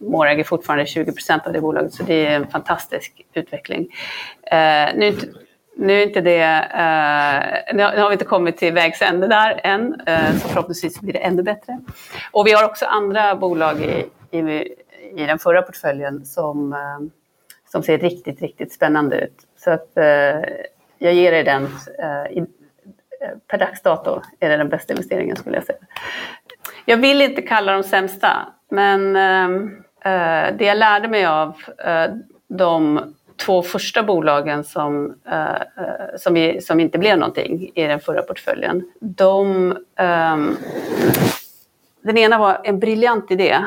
Mår 0.00 0.26
äger 0.26 0.44
fortfarande 0.44 0.86
20 0.86 1.12
procent 1.12 1.46
av 1.46 1.52
det 1.52 1.60
bolaget 1.60 1.94
så 1.94 2.02
det 2.02 2.26
är 2.26 2.36
en 2.36 2.46
fantastisk 2.46 3.26
utveckling. 3.34 3.88
Eh, 4.42 4.88
nu 4.94 5.14
nu 5.76 6.02
är 6.02 6.06
inte 6.06 6.20
det, 6.20 6.42
eh, 6.42 7.74
nu 7.74 7.82
har 7.82 8.08
vi 8.08 8.12
inte 8.12 8.24
kommit 8.24 8.56
till 8.56 8.74
vägs 8.74 9.02
ände 9.02 9.26
där 9.26 9.60
än, 9.64 10.00
eh, 10.06 10.32
så 10.32 10.48
förhoppningsvis 10.48 11.00
blir 11.00 11.12
det 11.12 11.18
ännu 11.18 11.42
bättre. 11.42 11.80
Och 12.30 12.46
vi 12.46 12.52
har 12.52 12.64
också 12.64 12.84
andra 12.86 13.34
bolag 13.34 13.80
i, 13.80 14.06
i, 14.30 14.38
i 15.16 15.26
den 15.26 15.38
förra 15.38 15.62
portföljen 15.62 16.24
som, 16.24 16.76
som 17.68 17.82
ser 17.82 17.98
riktigt, 17.98 18.40
riktigt 18.40 18.72
spännande 18.72 19.20
ut. 19.20 19.36
Så 19.56 19.70
att 19.70 19.90
jag 20.98 21.14
ger 21.14 21.32
er 21.32 21.44
den, 21.44 21.68
i, 22.30 22.46
Eh, 23.22 23.38
per 23.46 23.58
dags 23.58 23.82
dato 23.82 24.20
är 24.40 24.48
det 24.48 24.56
den 24.56 24.68
bästa 24.68 24.92
investeringen 24.92 25.36
skulle 25.36 25.56
jag 25.56 25.64
säga. 25.64 25.78
Jag 26.84 26.96
vill 26.96 27.22
inte 27.22 27.42
kalla 27.42 27.72
dem 27.72 27.82
sämsta, 27.82 28.46
men 28.68 29.16
ehm, 29.16 29.84
eh, 30.04 30.56
det 30.56 30.64
jag 30.64 30.78
lärde 30.78 31.08
mig 31.08 31.26
av 31.26 31.54
eh, 31.84 32.10
de 32.48 33.00
två 33.36 33.62
första 33.62 34.02
bolagen 34.02 34.64
som, 34.64 35.14
eh, 35.26 36.16
som, 36.18 36.34
vi, 36.34 36.60
som 36.60 36.80
inte 36.80 36.98
blev 36.98 37.18
någonting 37.18 37.70
i 37.74 37.82
den 37.82 38.00
förra 38.00 38.22
portföljen, 38.22 38.84
de, 39.00 39.76
ehm, 39.96 40.56
den 42.02 42.18
ena 42.18 42.38
var 42.38 42.60
en 42.64 42.78
briljant 42.78 43.30
idé 43.30 43.58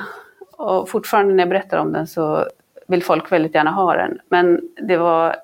och 0.51 0.89
fortfarande 0.89 1.34
när 1.34 1.41
jag 1.41 1.49
berättar 1.49 1.78
om 1.78 1.93
den 1.93 2.08
så 2.08 2.45
vill 2.88 3.03
folk 3.03 3.32
väldigt 3.32 3.56
gärna 3.56 3.72
ha 3.72 3.95
den. 3.95 4.20
Men 4.30 4.62
det 4.82 4.97
var 4.97 5.36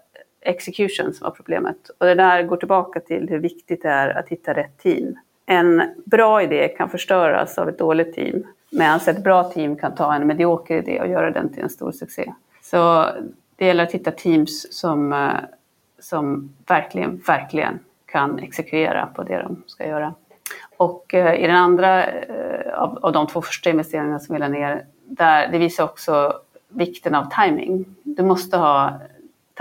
execution 0.41 1.13
som 1.13 1.23
var 1.23 1.31
problemet. 1.31 1.89
Och 1.97 2.05
det 2.05 2.15
där 2.15 2.43
går 2.43 2.57
tillbaka 2.57 2.99
till 2.99 3.29
hur 3.29 3.39
viktigt 3.39 3.81
det 3.81 3.89
är 3.89 4.17
att 4.17 4.29
hitta 4.29 4.53
rätt 4.53 4.77
team. 4.77 5.15
En 5.45 5.83
bra 6.05 6.41
idé 6.41 6.67
kan 6.67 6.89
förstöras 6.89 7.57
av 7.57 7.69
ett 7.69 7.79
dåligt 7.79 8.13
team, 8.13 8.43
medan 8.71 8.99
ett 9.07 9.23
bra 9.23 9.43
team 9.43 9.75
kan 9.75 9.95
ta 9.95 10.13
en 10.13 10.27
medioker 10.27 10.77
idé 10.77 11.01
och 11.01 11.07
göra 11.07 11.31
den 11.31 11.53
till 11.53 11.63
en 11.63 11.69
stor 11.69 11.91
succé. 11.91 12.33
Så 12.61 13.07
det 13.55 13.65
gäller 13.65 13.83
att 13.83 13.91
hitta 13.91 14.11
teams 14.11 14.73
som, 14.79 15.13
eh, 15.13 15.33
som 15.99 16.53
verkligen, 16.67 17.21
verkligen 17.27 17.79
kan 18.05 18.39
exekvera 18.39 19.05
på 19.05 19.23
det 19.23 19.37
de 19.37 19.63
ska 19.67 19.87
göra. 19.87 20.13
Och 20.77 21.13
eh, 21.13 21.43
i 21.43 21.47
den 21.47 21.55
andra 21.55 22.05
eh, 22.05 22.73
av, 22.73 22.99
av 23.01 23.11
de 23.11 23.27
två 23.27 23.41
första 23.41 23.69
investeringarna 23.69 24.19
som 24.19 24.33
vi 24.33 24.39
la 24.39 24.47
ner, 24.47 24.85
där, 25.05 25.47
det 25.51 25.57
visar 25.57 25.83
också 25.83 26.33
vikten 26.69 27.15
av 27.15 27.25
timing. 27.29 27.85
Du 28.03 28.23
måste 28.23 28.57
ha, 28.57 28.93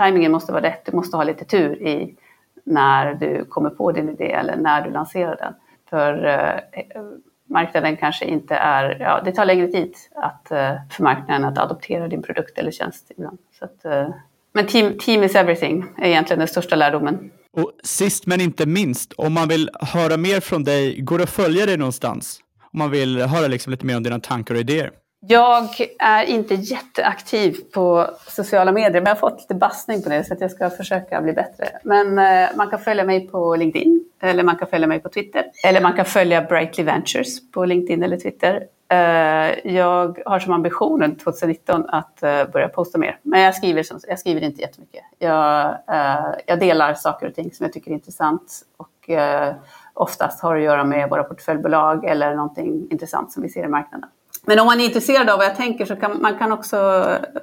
timingen 0.05 0.31
måste 0.31 0.51
vara 0.51 0.63
rätt, 0.63 0.85
du 0.85 0.91
måste 0.91 1.17
ha 1.17 1.23
lite 1.23 1.45
tur 1.45 1.81
i 1.81 2.15
när 2.63 3.13
du 3.13 3.45
kommer 3.45 3.69
på 3.69 3.91
din 3.91 4.09
idé 4.09 4.31
eller 4.31 4.55
när 4.55 4.81
du 4.81 4.91
lanserar 4.91 5.35
den. 5.35 5.53
För 5.89 6.25
eh, 6.25 7.01
marknaden 7.49 7.97
kanske 7.97 8.25
inte 8.25 8.55
är, 8.55 8.97
ja, 8.99 9.21
det 9.25 9.31
tar 9.31 9.45
längre 9.45 9.67
tid 9.67 9.95
att, 10.15 10.51
eh, 10.51 10.73
för 10.89 11.03
marknaden 11.03 11.45
att 11.45 11.57
adoptera 11.57 12.07
din 12.07 12.21
produkt 12.21 12.57
eller 12.57 12.71
tjänst 12.71 13.11
ibland. 13.17 13.37
Så 13.59 13.65
att, 13.65 13.85
eh, 13.85 14.09
men 14.53 14.67
team, 14.67 14.97
team 14.97 15.23
is 15.23 15.35
everything 15.35 15.85
är 15.97 16.07
egentligen 16.07 16.39
den 16.39 16.47
största 16.47 16.75
lärdomen. 16.75 17.31
Och 17.53 17.71
sist 17.83 18.25
men 18.27 18.41
inte 18.41 18.65
minst, 18.65 19.13
om 19.13 19.33
man 19.33 19.47
vill 19.47 19.69
höra 19.81 20.17
mer 20.17 20.39
från 20.39 20.63
dig, 20.63 21.01
går 21.01 21.17
det 21.17 21.23
att 21.23 21.29
följa 21.29 21.65
dig 21.65 21.77
någonstans? 21.77 22.39
Om 22.73 22.79
man 22.79 22.91
vill 22.91 23.21
höra 23.21 23.47
liksom 23.47 23.71
lite 23.71 23.85
mer 23.85 23.97
om 23.97 24.03
dina 24.03 24.19
tankar 24.19 24.55
och 24.55 24.59
idéer? 24.59 24.91
Jag 25.27 25.69
är 25.99 26.23
inte 26.23 26.53
jätteaktiv 26.53 27.57
på 27.73 28.07
sociala 28.27 28.71
medier, 28.71 29.01
men 29.01 29.05
jag 29.05 29.15
har 29.15 29.29
fått 29.29 29.39
lite 29.39 29.55
bassning 29.55 30.03
på 30.03 30.09
det 30.09 30.23
så 30.23 30.33
att 30.33 30.41
jag 30.41 30.51
ska 30.51 30.69
försöka 30.69 31.21
bli 31.21 31.33
bättre. 31.33 31.69
Men 31.83 32.19
eh, 32.19 32.49
man 32.55 32.69
kan 32.69 32.79
följa 32.79 33.03
mig 33.03 33.27
på 33.27 33.55
LinkedIn, 33.55 34.05
eller 34.21 34.43
man 34.43 34.55
kan 34.55 34.67
följa 34.67 34.87
mig 34.87 34.99
på 34.99 35.09
Twitter. 35.09 35.45
Eller 35.63 35.81
man 35.81 35.93
kan 35.93 36.05
följa 36.05 36.41
Brightly 36.41 36.83
Ventures 36.83 37.51
på 37.51 37.65
LinkedIn 37.65 38.03
eller 38.03 38.17
Twitter. 38.17 38.63
Eh, 38.89 39.73
jag 39.73 40.19
har 40.25 40.39
som 40.39 40.53
ambition 40.53 41.15
2019 41.15 41.85
att 41.89 42.23
eh, 42.23 42.45
börja 42.53 42.67
posta 42.67 42.97
mer, 42.97 43.19
men 43.21 43.41
jag 43.41 43.55
skriver, 43.55 43.83
som, 43.83 43.99
jag 44.07 44.19
skriver 44.19 44.43
inte 44.43 44.61
jättemycket. 44.61 45.03
Jag, 45.19 45.65
eh, 45.87 46.25
jag 46.45 46.59
delar 46.59 46.93
saker 46.93 47.27
och 47.27 47.35
ting 47.35 47.51
som 47.51 47.63
jag 47.63 47.73
tycker 47.73 47.91
är 47.91 47.95
intressant. 47.95 48.61
Och, 48.77 49.09
eh, 49.09 49.53
oftast 49.93 50.41
har 50.41 50.55
att 50.55 50.63
göra 50.63 50.83
med 50.83 51.09
våra 51.09 51.23
portföljbolag 51.23 52.05
eller 52.05 52.35
någonting 52.35 52.87
intressant 52.91 53.31
som 53.31 53.43
vi 53.43 53.49
ser 53.49 53.63
i 53.63 53.67
marknaden. 53.67 54.09
Men 54.45 54.59
om 54.59 54.65
man 54.65 54.79
är 54.79 54.85
intresserad 54.85 55.29
av 55.29 55.37
vad 55.37 55.45
jag 55.45 55.55
tänker 55.55 55.85
så 55.85 55.95
kan 55.95 56.21
man 56.21 56.37
kan 56.37 56.51
också 56.51 56.77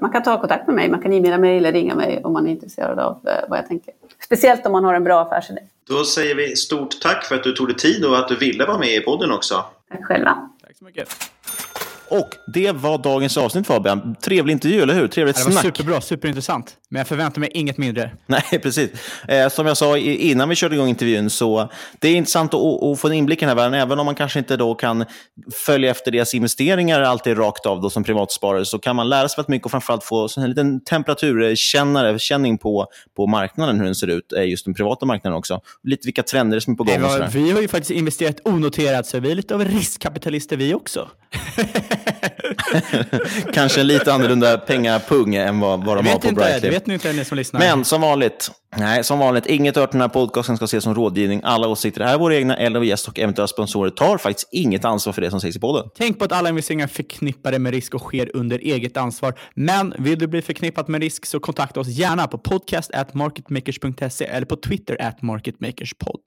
man 0.01 0.12
kan 0.12 0.22
ta 0.22 0.40
kontakt 0.40 0.66
med 0.66 0.76
mig. 0.76 0.88
Man 0.88 1.03
kan 1.03 1.12
e-maila 1.12 1.38
mig 1.38 1.57
eller 1.57 1.72
ringa 1.72 1.94
mig 1.94 2.20
om 2.24 2.32
man 2.32 2.46
är 2.46 2.51
intresserad 2.51 2.99
av 2.99 3.20
eh, 3.26 3.49
vad 3.49 3.59
jag 3.59 3.66
tänker. 3.68 3.94
Speciellt 4.24 4.66
om 4.66 4.72
man 4.72 4.84
har 4.84 4.94
en 4.94 5.05
bra 5.05 5.20
affärsidé. 5.20 5.61
Då 5.88 6.05
säger 6.05 6.34
vi 6.34 6.57
stort 6.57 7.01
tack 7.01 7.24
för 7.24 7.34
att 7.34 7.44
du 7.44 7.53
tog 7.53 7.68
dig 7.68 7.76
tid 7.76 8.05
och 8.05 8.18
att 8.18 8.28
du 8.28 8.36
ville 8.36 8.66
vara 8.66 8.78
med 8.78 8.94
i 8.94 9.01
podden 9.01 9.32
också. 9.32 9.64
Tack 9.90 10.05
själva. 10.05 10.49
Tack 10.66 10.76
så 10.78 10.84
mycket. 10.84 11.09
Och 12.11 12.28
det 12.46 12.72
var 12.72 12.98
dagens 12.98 13.36
avsnitt 13.36 13.66
Fabian. 13.66 14.14
Trevlig 14.22 14.52
intervju, 14.52 14.82
eller 14.82 14.94
hur? 14.94 15.09
Trevligt 15.09 15.36
det 15.36 15.44
var 15.44 15.50
snack. 15.50 15.64
superbra, 15.64 16.00
superintressant. 16.00 16.74
Men 16.90 17.00
jag 17.00 17.06
förväntar 17.09 17.40
mig 17.40 17.50
inget 17.54 17.78
mindre. 17.78 18.11
Nej, 18.26 18.42
precis. 18.62 18.90
Eh, 19.28 19.48
som 19.48 19.66
jag 19.66 19.76
sa 19.76 19.98
innan 19.98 20.48
vi 20.48 20.54
körde 20.54 20.74
igång 20.74 20.88
intervjun, 20.88 21.30
så 21.30 21.70
det 21.98 22.09
är 22.09 22.16
intressant 22.16 22.54
att, 22.54 22.82
att 22.82 23.00
få 23.00 23.09
en 23.09 23.14
inblick 23.14 23.38
i 23.38 23.40
den 23.40 23.48
här 23.48 23.56
världen. 23.56 23.74
Även 23.74 23.98
om 23.98 24.06
man 24.06 24.14
kanske 24.14 24.38
inte 24.38 24.56
då 24.56 24.74
kan 24.74 25.04
följa 25.66 25.90
efter 25.90 26.11
deras 26.11 26.34
investeringar 26.34 27.00
alltid 27.00 27.38
rakt 27.38 27.66
av 27.66 27.80
då, 27.80 27.90
som 27.90 28.04
privatsparare, 28.04 28.64
så 28.64 28.78
kan 28.78 28.96
man 28.96 29.09
lära 29.09 29.28
sig 29.28 29.36
väldigt 29.36 29.48
mycket 29.48 29.64
och 29.64 29.70
framförallt 29.70 30.04
få 30.04 30.28
en 30.36 30.48
liten 30.48 30.84
temperaturkännare, 30.84 32.18
känning 32.18 32.59
på, 32.59 32.86
på 33.16 33.26
marknaden, 33.26 33.78
hur 33.78 33.84
den 33.84 33.94
ser 33.94 34.06
ut, 34.06 34.32
eh, 34.32 34.44
just 34.44 34.64
den 34.64 34.74
privata 34.74 35.06
marknaden 35.06 35.38
också. 35.38 35.61
Lite 35.82 36.06
vilka 36.06 36.22
trender 36.22 36.61
som 36.61 36.72
är 36.72 36.76
på 36.76 36.84
gång. 36.84 37.00
Nej, 37.00 37.28
vi 37.32 37.50
har 37.50 37.61
ju 37.61 37.68
faktiskt 37.68 37.90
investerat 37.90 38.36
onoterat, 38.44 39.06
så 39.06 39.20
vi 39.20 39.30
är 39.30 39.34
lite 39.34 39.54
av 39.54 39.64
riskkapitalister 39.64 40.56
vi 40.56 40.74
också. 40.74 41.09
Kanske 43.53 43.80
en 43.80 43.86
lite 43.86 44.12
annorlunda 44.12 44.59
pengapung 44.59 45.34
än 45.34 45.61
vad, 45.61 45.84
vad 45.84 45.96
de 45.96 46.07
har 46.07 46.18
på 46.18 46.34
Brightly. 46.34 46.61
Det 46.61 46.70
vet 46.70 46.86
ni 46.86 46.94
inte, 46.94 47.12
ni 47.12 47.24
som 47.24 47.36
lyssnar. 47.36 47.61
Men 47.61 47.84
som 47.84 48.01
vanligt, 48.01 48.51
nej, 48.76 49.05
som 49.05 49.18
vanligt, 49.18 49.46
inget 49.46 49.76
hört 49.76 49.92
den 49.92 50.01
här 50.01 50.09
podcasten 50.09 50.57
ska 50.57 50.64
ses 50.64 50.84
som 50.84 50.94
rådgivning. 50.94 51.40
Alla 51.44 51.68
åsikter 51.68 52.01
är 52.01 52.18
våra 52.18 52.36
egna 52.36 52.57
eller 52.57 52.78
av 52.78 52.84
gäst 52.84 53.09
och 53.09 53.18
eventuella 53.18 53.49
sponsorer 53.49 53.90
tar 53.90 54.18
faktiskt 54.18 54.49
inget 54.53 54.84
ansvar 54.84 55.12
för 55.12 55.22
det 55.22 55.30
som 55.30 55.40
sägs 55.40 55.57
i 55.57 55.61
podden. 55.61 55.88
Tänk 55.99 56.18
på 56.18 56.24
att 56.24 56.32
alla 56.32 56.49
investeringar 56.49 56.84
är 56.84 56.88
förknippade 56.88 57.59
med 57.59 57.72
risk 57.72 57.94
och 57.94 58.01
sker 58.01 58.36
under 58.36 58.59
eget 58.59 58.96
ansvar. 58.96 59.38
Men 59.55 59.94
vill 59.99 60.18
du 60.18 60.26
bli 60.26 60.42
förknippat 60.42 60.88
med 60.88 61.01
risk 61.01 61.26
så 61.26 61.40
kontakta 61.40 61.80
oss 61.80 61.88
gärna 61.88 62.26
på 62.26 62.38
podcast@marketmakers.se 62.38 64.24
eller 64.24 64.46
på 64.46 64.57
Twitter 64.57 64.96
at 65.01 65.22
marketmakerspod. 65.22 66.20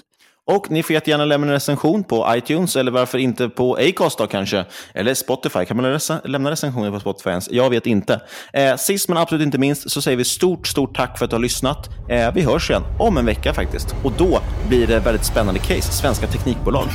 Och 0.51 0.71
ni 0.71 0.83
får 0.83 0.93
jättegärna 0.93 1.25
lämna 1.25 1.47
en 1.47 1.53
recension 1.53 2.03
på 2.03 2.35
iTunes 2.35 2.75
eller 2.75 2.91
varför 2.91 3.17
inte 3.17 3.49
på 3.49 3.75
Acast 3.75 4.17
då 4.17 4.27
kanske. 4.27 4.65
Eller 4.93 5.13
Spotify. 5.13 5.65
Kan 5.65 5.77
man 5.77 5.99
lämna 6.23 6.51
recensioner 6.51 6.91
på 6.91 6.99
Spotify 6.99 7.29
ens? 7.29 7.49
Jag 7.51 7.69
vet 7.69 7.87
inte. 7.87 8.21
Eh, 8.53 8.75
sist 8.75 9.09
men 9.09 9.17
absolut 9.17 9.45
inte 9.45 9.57
minst 9.57 9.91
så 9.91 10.01
säger 10.01 10.17
vi 10.17 10.23
stort, 10.23 10.67
stort 10.67 10.95
tack 10.95 11.17
för 11.17 11.25
att 11.25 11.31
du 11.31 11.35
har 11.35 11.41
lyssnat. 11.41 11.89
Eh, 12.09 12.33
vi 12.33 12.41
hörs 12.41 12.69
igen 12.69 12.83
om 12.99 13.17
en 13.17 13.25
vecka 13.25 13.53
faktiskt. 13.53 13.95
Och 14.03 14.11
då 14.17 14.41
blir 14.67 14.87
det 14.87 14.99
väldigt 14.99 15.25
spännande 15.25 15.59
case. 15.59 15.91
Svenska 15.91 16.27
teknikbolag. 16.27 16.87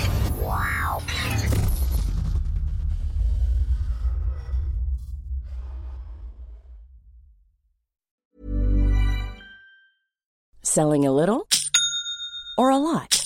Selling 10.62 11.06
a 11.06 11.12
little 11.12 11.46
or 12.58 12.70
a 12.72 12.78
lot? 12.78 13.25